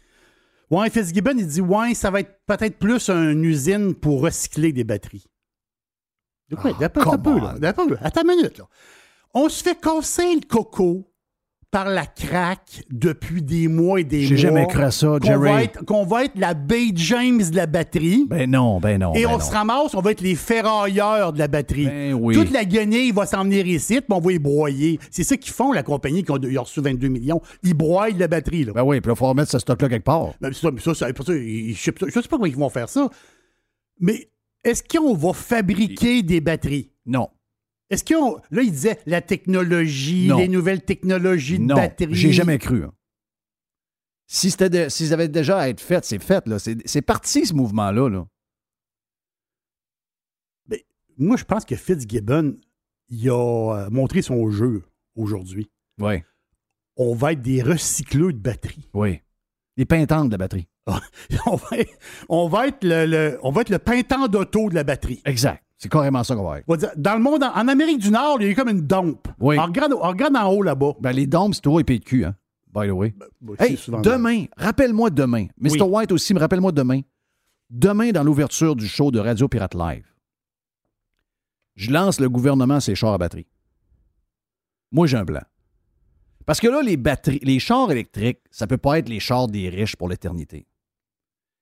[0.70, 4.84] Ouais, Fitzgibbon, il dit, ouais, ça va être peut-être plus une usine pour recycler des
[4.84, 5.24] batteries.
[6.50, 6.72] De quoi?
[6.80, 7.54] Attends un peu, là.
[7.62, 8.64] Attends, attends une minute, là.
[9.34, 11.10] On se fait casser le coco
[11.74, 14.26] par la craque depuis des mois et des mois.
[14.28, 15.40] J'ai jamais cru à ça, qu'on Jerry.
[15.40, 18.26] va Qu'on va être la Bay James de la batterie.
[18.28, 19.12] Ben non, ben non.
[19.12, 19.44] Et ben on non.
[19.44, 21.86] se ramasse, on va être les ferrailleurs de la batterie.
[21.86, 22.36] Ben oui.
[22.36, 25.00] Toute la guenille va s'en venir ici, puis on va y broyer.
[25.10, 27.40] C'est ça qu'ils font, la compagnie qui ont reçu 22 millions.
[27.64, 28.66] Ils broient de la batterie.
[28.66, 28.72] Là.
[28.72, 30.28] Ben oui, puis il faut remettre ce stock-là quelque part.
[30.40, 33.08] Ben, ça, ça, ça, ça, je sais pas comment ils vont faire ça.
[33.98, 34.28] Mais
[34.64, 36.90] est-ce qu'on va fabriquer des batteries?
[37.06, 37.28] Non.
[37.90, 38.36] Est-ce qu'on.
[38.50, 40.38] Là, il disait la technologie, Non.
[40.38, 41.74] les nouvelles technologies de Non.
[41.76, 42.14] batterie.
[42.14, 42.84] J'ai jamais cru.
[42.84, 42.92] hein.
[44.26, 46.46] Si c'était de- s'ils avaient déjà à être fait, c'est fait.
[46.48, 46.58] là.
[46.58, 48.08] C'est c'est parti, ce mouvement-là.
[48.08, 48.26] Là.
[51.16, 52.56] Moi, je pense que Fitzgibbon,
[53.08, 53.34] il a
[53.84, 54.82] euh, montré son jeu
[55.14, 55.70] aujourd'hui.
[56.00, 56.22] Oui,
[56.96, 58.88] On va être des recycleux de batteries.
[58.94, 59.20] oui.
[59.76, 60.68] Les pintantes de la batterie.
[61.46, 61.92] on, va être,
[62.28, 65.22] on va être le, le- on va être le pintant d'auto de la batterie.
[65.24, 65.62] Exact.
[65.78, 66.92] C'est carrément ça qu'on va être.
[66.96, 69.26] Dans le monde, en, en Amérique du Nord, il y a eu comme une dompe.
[69.40, 69.58] Oui.
[69.58, 70.92] On regarde, on regarde en haut là-bas.
[71.00, 72.34] Ben, les dômes, c'est toujours épais de cul, hein?
[72.72, 73.14] By the way.
[73.16, 75.46] Bah, Hey, demain, rappelle-moi demain.
[75.58, 75.70] Mr.
[75.72, 75.80] Oui.
[75.82, 77.00] White aussi, me rappelle-moi demain.
[77.70, 80.06] Demain, dans l'ouverture du show de Radio Pirate Live,
[81.76, 83.46] je lance le gouvernement ses chars à batterie.
[84.92, 85.40] Moi, j'ai un plan.
[86.46, 89.68] Parce que là, les batteries, les chars électriques, ça peut pas être les chars des
[89.70, 90.66] riches pour l'éternité.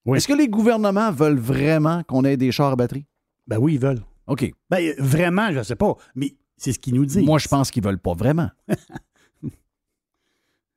[0.04, 0.18] Oui.
[0.18, 3.06] Est-ce que les gouvernements veulent vraiment qu'on ait des chars à batterie?
[3.46, 4.02] Ben oui, ils veulent.
[4.26, 4.52] OK.
[4.70, 5.96] Ben, euh, vraiment, je ne sais pas.
[6.14, 7.24] Mais c'est ce qu'ils nous disent.
[7.24, 8.50] Moi, je pense qu'ils veulent pas vraiment.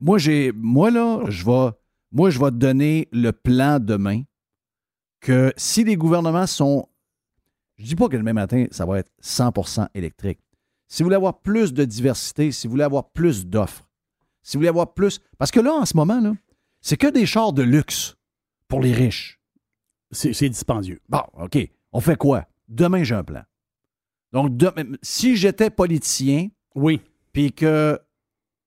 [0.00, 0.52] moi, j'ai.
[0.52, 1.70] Moi, là, je vais.
[2.12, 4.22] Moi, je vais te donner le plan demain
[5.20, 6.88] que si les gouvernements sont.
[7.76, 10.38] Je dis pas que demain matin, ça va être 100% électrique.
[10.88, 13.88] Si vous voulez avoir plus de diversité, si vous voulez avoir plus d'offres,
[14.42, 15.20] si vous voulez avoir plus.
[15.36, 16.32] Parce que là, en ce moment, là,
[16.80, 18.15] c'est que des chars de luxe
[18.68, 19.38] pour les riches.
[20.10, 21.00] C'est c'est dispendieux.
[21.08, 21.58] Bon, OK.
[21.92, 22.46] On fait quoi?
[22.68, 23.42] Demain, j'ai un plan.
[24.32, 27.00] Donc, de- si j'étais politicien, Oui.
[27.32, 27.98] puis que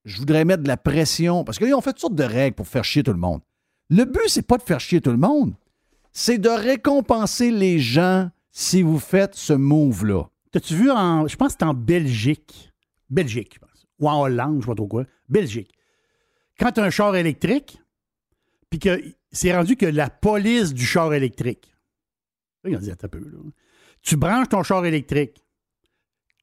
[0.06, 2.56] je voudrais mettre de la pression, parce que là, on fait toutes sortes de règles
[2.56, 3.42] pour faire chier tout le monde.
[3.90, 5.54] Le but, c'est pas de faire chier tout le monde,
[6.12, 10.24] c'est de récompenser les gens si vous faites ce move-là.
[10.52, 11.28] T'as-tu vu en.
[11.28, 12.72] Je pense que c'est en Belgique.
[13.10, 13.86] Belgique, je pense.
[14.00, 15.04] Ou en Hollande, je ne sais pas trop quoi.
[15.28, 15.72] Belgique.
[16.60, 17.80] Quand tu as un char électrique,
[18.70, 19.02] puis que
[19.32, 21.74] c'est rendu que la police du char électrique.
[22.64, 23.38] Là, ils ont dit, attends un peu, là.
[24.02, 25.44] Tu branches ton char électrique.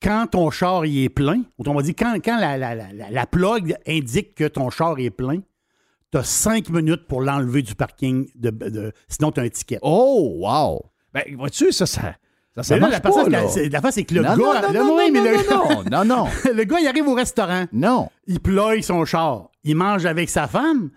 [0.02, 3.26] Quand ton char il est plein, autrement dit, quand, quand la, la, la, la- la
[3.26, 5.40] plug indique que ton char est plein,
[6.12, 9.78] tu as cinq minutes pour l'enlever du parking, de, de- sinon tu as un ticket.
[9.82, 10.82] Oh, wow!
[11.14, 12.14] Ben, vois-tu, ça, ça,
[12.56, 13.48] Ça, ça là, la pas, face, là.
[13.48, 14.36] c'est- la face, c'est que le Non, gars.
[14.36, 16.28] non, non, là, non, oui, non, mais le- non, non, non, non.
[16.54, 17.64] le gars, il arrive au restaurant.
[17.72, 18.10] Non.
[18.26, 19.50] Il ploie son char.
[19.64, 20.90] Il mange avec sa femme.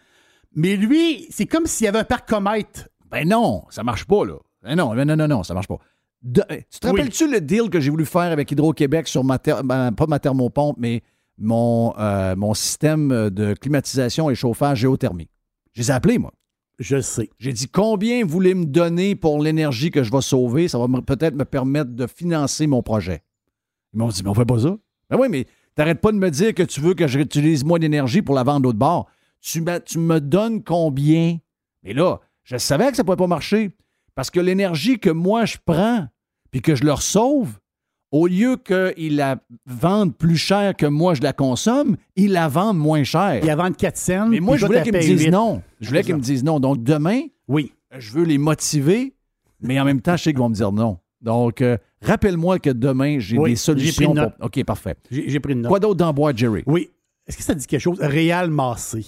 [0.55, 2.89] Mais lui, c'est comme s'il y avait un parcomètre.
[3.09, 4.35] Ben non, ça marche pas, là.
[4.63, 5.77] Ben non, non, non, non, ça marche pas.
[6.21, 6.91] De- eh, tu te Oui.
[6.91, 10.75] rappelles-tu le deal que j'ai voulu faire avec Hydro-Québec sur ma ben, pas ma thermopompe,
[10.79, 11.01] mais
[11.37, 15.29] mon, euh, mon système de climatisation et chauffage géothermie?
[15.73, 16.33] Je les ai appelés, moi.
[16.77, 17.29] Je sais.
[17.39, 20.67] J'ai dit combien vous voulez me donner pour l'énergie que je vais sauver?
[20.67, 23.21] Ça va peut-être me permettre de financer mon projet.
[23.93, 24.77] Ils m'ont dit, mais on fait pas ça.
[25.09, 25.45] Ben oui, mais
[25.75, 28.63] t'arrêtes pas de me dire que tu veux que j'utilise moins d'énergie pour la vendre
[28.63, 29.07] l'autre bord.
[29.41, 31.37] Tu, me- tu me donnes combien?
[31.83, 33.71] Mais là, je savais que ça ne pouvait pas marcher.
[34.15, 36.07] Parce que l'énergie que moi je prends,
[36.51, 37.57] puis que je leur sauve,
[38.11, 42.79] au lieu qu'ils la vendent plus cher que moi je la consomme, ils la vendent
[42.79, 43.39] moins cher.
[43.41, 44.27] Il y a vendre 4 cents.
[44.27, 45.61] Mais moi, je voulais qu'ils me disent non.
[45.79, 46.59] Je voulais qu'ils me disent non.
[46.59, 47.71] Donc, demain, Oui.
[47.97, 49.13] je veux les motiver,
[49.61, 50.97] mais en même temps, je sais qu'ils vont me dire non.
[51.21, 54.09] Donc, euh, rappelle-moi que demain, j'ai Oui, des j'ai pris solutions.
[54.09, 54.37] une note.
[54.37, 54.95] pour- OK, parfait.
[55.11, 55.69] J'ai j'ai pris une note.
[55.69, 56.63] Quoi d'autre dans bois, Jerry?
[56.65, 56.89] Oui.
[57.27, 57.99] Est-ce que ça dit quelque chose?
[58.01, 59.05] Réal Massé.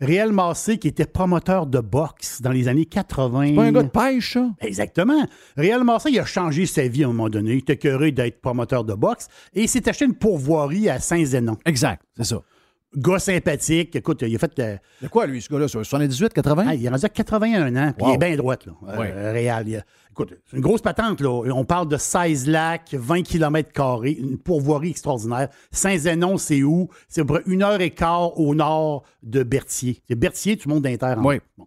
[0.00, 3.54] Réal Massé, qui était promoteur de boxe dans les années 80.
[3.54, 4.50] Pas un gars de pêche, ça?
[4.60, 5.26] Exactement.
[5.56, 7.52] Réal Massé, il a changé sa vie à un moment donné.
[7.52, 11.56] Il était curieux d'être promoteur de boxe et il s'est acheté une pourvoirie à Saint-Zénon.
[11.64, 12.42] Exact, c'est ça.
[12.96, 13.96] Gars sympathique.
[13.96, 14.58] Écoute, il a fait.
[14.58, 15.68] euh, De quoi, lui, ce gars-là?
[15.68, 16.64] sur 78, 80?
[16.68, 18.10] ah, il est rendu à 81 ans, puis Wow.
[18.12, 18.72] il est bien droit, là.
[18.88, 19.30] euh, Ouais.
[19.32, 19.68] Réal.
[19.68, 21.30] Il a- écoute, c'est une grosse patente, là.
[21.30, 25.48] On parle de 16 lacs, 20 km, une pourvoirie extraordinaire.
[25.72, 26.88] Saint-Zénon, c'est où?
[27.08, 30.00] C'est à peu près une heure et quart au nord de Berthier.
[30.08, 31.14] C'est Berthier, tu montes d'Inter.
[31.22, 31.40] Oui.
[31.58, 31.66] Bon.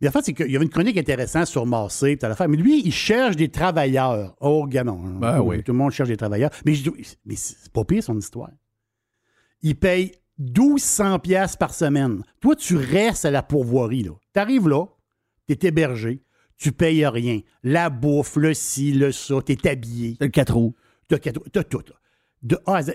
[0.00, 2.48] Mais en fait, c'est qu'il y avait une chronique intéressante sur Massé, l'affaire.
[2.48, 4.34] Mais lui, il cherche des travailleurs.
[4.40, 4.96] Oh, gamin.
[5.20, 5.62] Ben oui.
[5.62, 6.50] Tout le monde cherche des travailleurs.
[6.66, 6.72] Mais,
[7.24, 8.50] mais c'est pas pire, son histoire.
[9.62, 12.22] Il paye 1200 pièces par semaine.
[12.40, 14.08] Toi, tu restes à la pourvoirie.
[14.34, 14.86] Tu arrives là,
[15.46, 16.22] tu es hébergé,
[16.56, 17.40] tu payes rien.
[17.62, 20.16] La bouffe, le ci, le ça, tu es habillé.
[20.18, 20.74] C'est le 4 roues.
[21.08, 21.78] Tu as, tout.
[21.86, 21.94] là.
[22.42, 22.92] De A à Z.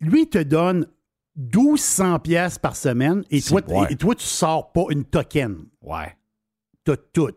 [0.00, 0.86] Lui, il te donne
[1.36, 3.60] 1200 pièces par semaine et toi,
[3.90, 5.66] et toi, tu sors pas une token.
[5.82, 6.16] Ouais.
[6.84, 7.34] Tu as tout.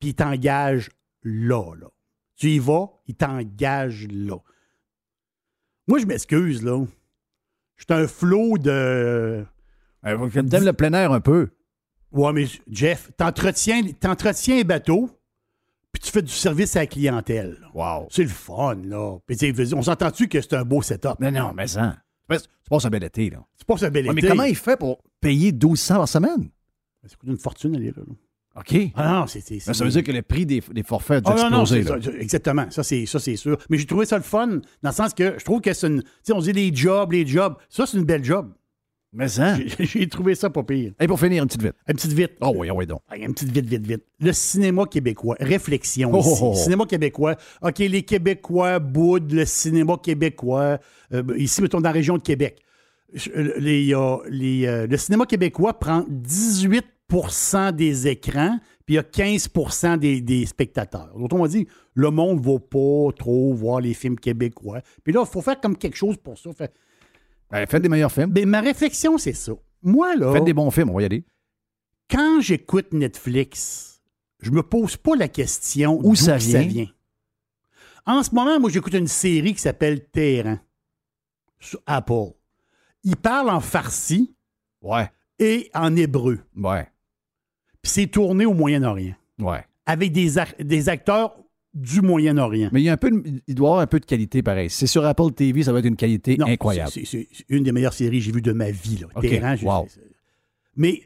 [0.00, 0.90] Puis il t'engage
[1.22, 1.88] là, là.
[2.36, 4.36] Tu y vas, il t'engage là.
[5.88, 6.84] Moi, je m'excuse, là.
[7.78, 8.70] Je suis un flot de.
[8.70, 9.44] Euh,
[10.30, 11.48] T'aimes le plein air un peu.
[12.12, 15.10] Ouais, mais Jeff, t'entretiens, t'entretiens les bateaux,
[15.92, 17.56] puis tu fais du service à la clientèle.
[17.74, 18.08] Wow.
[18.10, 19.18] C'est le fun, là.
[19.26, 21.20] Puis, tu sais, on s'entend-tu que c'est un beau setup?
[21.20, 21.96] Non, non, mais ça.
[22.22, 23.44] Tu passes- tu passes un bel été, là.
[23.56, 24.28] C'est pas ça bel Ouais, mais été.
[24.28, 26.48] comment il fait pour payer 1200 par semaine?
[27.06, 28.02] Ça coûte une fortune, aller là.
[28.06, 28.14] là.
[28.58, 28.76] OK.
[28.94, 29.40] Ah non, c'est.
[29.40, 31.62] c'est- c'est- ça veut dire que le prix des, des forfaits a dû Ah non,
[31.62, 32.66] exploser, ça, exactement.
[32.70, 33.56] Ça, c'est ça, c'est sûr.
[33.70, 34.46] Mais j'ai trouvé ça le fun,
[34.82, 36.02] dans le sens que je trouve que c'est une.
[36.02, 37.54] Tu sais, on dit les jobs, les jobs.
[37.68, 38.52] Ça, c'est une belle job.
[39.12, 39.56] Mais ça.
[39.56, 40.92] J'ai- J'ai trouvé ça pas pire.
[41.00, 41.72] Et pour finir, une petite vite.
[41.88, 42.32] Une petite vite.
[42.42, 43.00] Oh oui, oh oui, donc.
[43.16, 44.02] Une petite vite, vite, vite.
[44.20, 45.36] Le cinéma québécois.
[45.40, 46.28] Réflexion Oh, ici.
[46.42, 46.54] oh, oh.
[46.54, 47.36] Cinéma québécois.
[47.62, 50.78] OK, les Québécois boudent le cinéma québécois.
[51.14, 52.60] Euh, ici, mettons, dans la région de Québec.
[53.34, 53.94] Les,
[54.28, 56.84] les, euh, le cinéma québécois prend 18
[57.72, 59.48] des écrans, puis il y a 15
[59.98, 61.10] des, des spectateurs.
[61.14, 64.80] On dit, le monde ne va pas trop voir les films québécois.
[65.02, 66.52] Puis là, il faut faire comme quelque chose pour ça.
[66.52, 66.72] Fait-
[67.50, 68.32] Ben, faites des meilleurs films.
[68.34, 69.52] Mais ma réflexion, c'est ça.
[69.82, 71.24] Moi, là Faites des bons films, on va y aller.
[72.10, 74.02] quand j'écoute Netflix,
[74.40, 76.86] je me pose pas la question Où d'où ça vient?
[78.06, 80.60] En ce moment, moi, j'écoute une série qui s'appelle Terrain
[81.60, 82.32] sur Apple.
[83.04, 84.34] Il parle en farsi
[84.82, 85.10] Ouais.
[85.38, 86.38] et en hébreu.
[86.56, 86.86] Ouais.
[87.88, 89.64] C'est tourné au Moyen-Orient Ouais.
[89.86, 91.36] avec des, ac- des acteurs
[91.74, 92.70] du Moyen-Orient.
[92.72, 94.42] Mais il y a un peu de- il doit y avoir un peu de qualité
[94.42, 94.68] pareil.
[94.70, 96.90] C'est sur Apple TV, ça va être une qualité Non, incroyable.
[96.90, 98.98] c'est- une des meilleures séries que j'ai vues de ma vie.
[99.14, 99.20] Là.
[99.20, 99.86] Terrain, wow.
[100.76, 101.02] Mais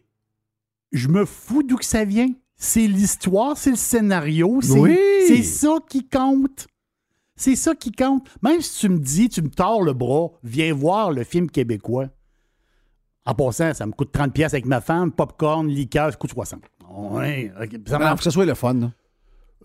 [0.93, 2.29] je me fous d'où que ça vient.
[2.57, 4.61] C'est l'histoire, c'est le scénario.
[4.63, 4.97] C'est Oui.
[5.27, 6.69] c'est ça qui compte.
[7.35, 8.29] C'est ça qui compte.
[8.43, 12.09] Même si tu me dis, tu me tords le bras, viens voir le film québécois.
[13.25, 16.57] En passant, ça me coûte 30$ piastres avec ma femme, popcorn, liqueur, ça coûte 60$.
[16.91, 18.19] Ouais, ok, ça marche.
[18.19, 18.75] que ce soit le fun.
[18.75, 18.93] là.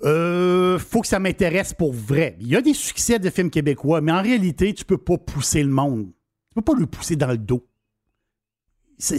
[0.04, 2.38] Euh, faut que ça m'intéresse pour vrai.
[2.40, 5.64] Il y a des succès de films québécois, mais en réalité, tu peux pas pousser
[5.64, 6.12] le monde.
[6.50, 7.66] Tu peux pas le pousser dans le dos.
[9.00, 9.18] C'est,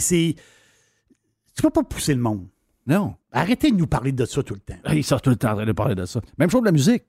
[1.55, 2.47] Tu peux pas pousser le monde.
[2.87, 3.15] Non.
[3.31, 4.79] Arrêtez de nous parler de ça tout le temps.
[4.83, 6.21] Ah, Il sort tout le temps en train de parler de ça.
[6.37, 7.03] Même chose de la musique.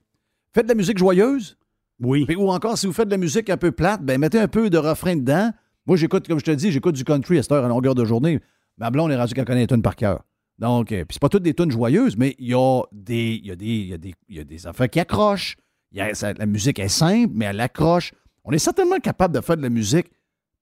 [0.53, 1.57] Faites de la musique joyeuse.
[1.99, 2.25] Oui.
[2.25, 4.47] Puis, ou encore, si vous faites de la musique un peu plate, ben mettez un
[4.47, 5.51] peu de refrain dedans.
[5.85, 8.05] Moi, j'écoute, comme je te dis, j'écoute du country à cette heure à longueur de
[8.05, 8.39] journée.
[8.77, 10.23] Ma blonde est rendue qu'elle connaît les tunes par cœur.
[10.59, 13.47] Donc, euh, puis c'est pas toutes des tunes joyeuses, mais il y a des, il
[13.47, 15.57] y a des, il y a des, il y a des affaires qui accrochent.
[15.91, 18.13] Il y a- ça- la musique est simple, mais elle accroche.
[18.43, 20.07] On est certainement capable de faire de la musique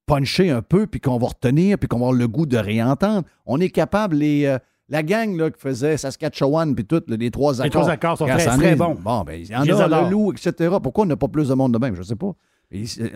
[0.05, 3.27] puncher un peu, puis qu'on va retenir, puis qu'on va avoir le goût de réentendre.
[3.45, 4.57] On est capable, les, euh,
[4.91, 7.65] La gang là, qui faisait Saskatchewan puis tout, les trois accords.
[7.65, 8.95] Les trois accords sont très, très bons.
[8.95, 10.75] Bon, ben, il y en a, le loup, etc.
[10.81, 11.93] Pourquoi on n'a pas plus de monde de même?
[11.93, 12.31] Je sais pas.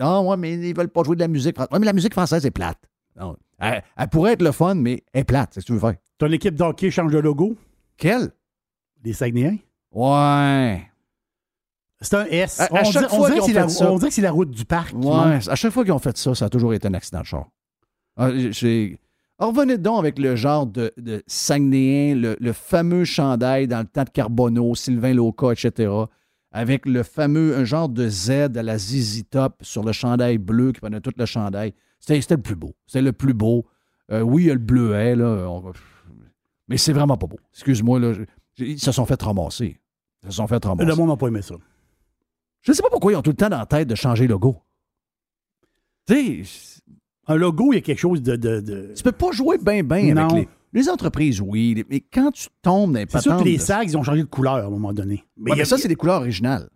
[0.00, 1.72] Ah, ouais, mais ils veulent pas jouer de la musique française.
[1.72, 2.78] Ouais, mais la musique française est plate.
[3.18, 3.36] Non.
[3.58, 5.50] Elle, elle pourrait être le fun, mais elle est plate.
[5.54, 5.94] C'est ce que tu veux faire.
[6.18, 7.56] Ton équipe d'hockey change de logo?
[7.96, 8.32] Quelle?
[9.04, 9.58] Les Saguenayens?
[9.92, 10.82] Ouais.
[12.00, 12.60] C'est un S.
[12.60, 14.32] À- à on, chaque dit- on fois dirait la, ça- on dirait que c'est la
[14.32, 14.92] route du parc.
[14.94, 15.38] Ouais.
[15.48, 17.46] À chaque fois qu'ils ont fait ça, ça a toujours été un accident de char.
[18.16, 18.28] Ah,
[19.38, 24.04] revenez donc avec le genre de, de Saguenayen, le, le fameux chandail dans le temps
[24.04, 25.90] de Carbonneau, Sylvain Loca, etc.
[26.56, 30.70] Avec le fameux, un genre de Z à la ZZ Top sur le chandail bleu
[30.70, 31.74] qui prenait tout le chandail.
[31.98, 32.74] C'était le plus beau.
[32.86, 33.66] C'était le plus beau.
[34.12, 35.46] Euh, oui, il y a le bleuet, là.
[35.50, 35.72] on va-
[36.68, 37.40] Mais c'est vraiment pas beau.
[37.52, 38.12] Excuse-moi, là.
[38.12, 39.80] je- Ils se sont fait ramasser.
[40.22, 40.88] Ils se sont fait ramasser.
[40.88, 41.56] Le monde n'a pas aimé ça.
[42.62, 44.26] Je ne sais pas pourquoi ils ont tout le temps dans la tête de changer
[44.28, 44.56] le logo.
[46.06, 46.80] Tu sais,
[47.26, 48.36] Un logo, il y a quelque chose de.
[48.36, 51.84] de, de- tu peux pas jouer bien, bien avec les, les entreprises, oui.
[51.88, 54.26] Mais quand tu tombes dans les C'est sûr que les sacs, ils ont changé de
[54.28, 55.24] couleur à un moment donné.
[55.38, 56.68] Ouais, mais ça, c'est des couleurs originales.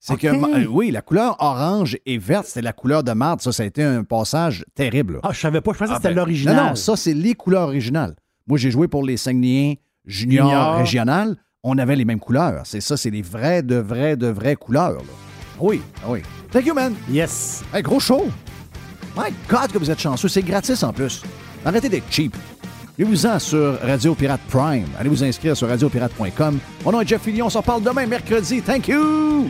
[0.00, 3.40] C'est que, euh, oui, la couleur orange et verte, c'était la couleur de marde.
[3.40, 5.18] Ça, ça a été un passage terrible.
[5.24, 5.72] Ah, je savais pas.
[5.72, 6.56] Je pensais Ah, que c'était ben, l'original.
[6.56, 8.14] Non, non, ça, c'est les couleurs originales.
[8.46, 9.74] Moi, j'ai joué pour les Saguenayens
[10.04, 10.76] juniors Junior.
[10.78, 11.36] régionales.
[11.64, 12.62] On avait les mêmes couleurs.
[12.64, 14.92] C'est ça, c'est les vrais, de vrais, de vraies couleurs.
[14.92, 15.02] là.
[15.60, 16.20] Oui, ah oui.
[16.52, 16.94] Thank you, man.
[17.10, 17.64] Yes.
[17.74, 18.26] Hey, gros show.
[19.16, 20.28] My God, que vous êtes chanceux.
[20.28, 21.22] C'est gratis en plus.
[21.64, 22.36] Arrêtez d'être cheap.
[22.98, 24.88] Allez-vous-en sur Radio Pirate Prime.
[24.98, 26.58] Allez vous inscrire sur radiopirate.com.
[26.84, 27.46] Mon nom est Jeff Fillion.
[27.46, 28.60] On s'en parle demain, mercredi.
[28.60, 29.48] Thank you.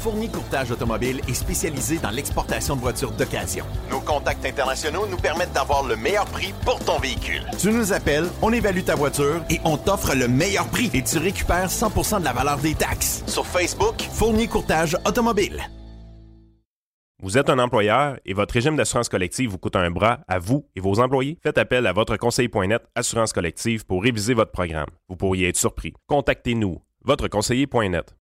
[0.00, 3.64] Fournier Courtage Automobile est spécialisé dans l'exportation de voitures d'occasion.
[3.90, 7.42] Nos contacts internationaux nous permettent d'avoir le meilleur prix pour ton véhicule.
[7.58, 11.18] Tu nous appelles, on évalue ta voiture et on t'offre le meilleur prix et tu
[11.18, 13.24] récupères 100% de la valeur des taxes.
[13.26, 15.68] Sur Facebook, Fournier Courtage Automobile.
[17.20, 20.68] Vous êtes un employeur et votre régime d'assurance collective vous coûte un bras à vous
[20.76, 21.36] et vos employés?
[21.42, 24.86] Faites appel à votre conseiller.net Assurance collective pour réviser votre programme.
[25.08, 25.94] Vous pourriez être surpris.
[26.06, 28.14] Contactez-nous, votre conseiller.net.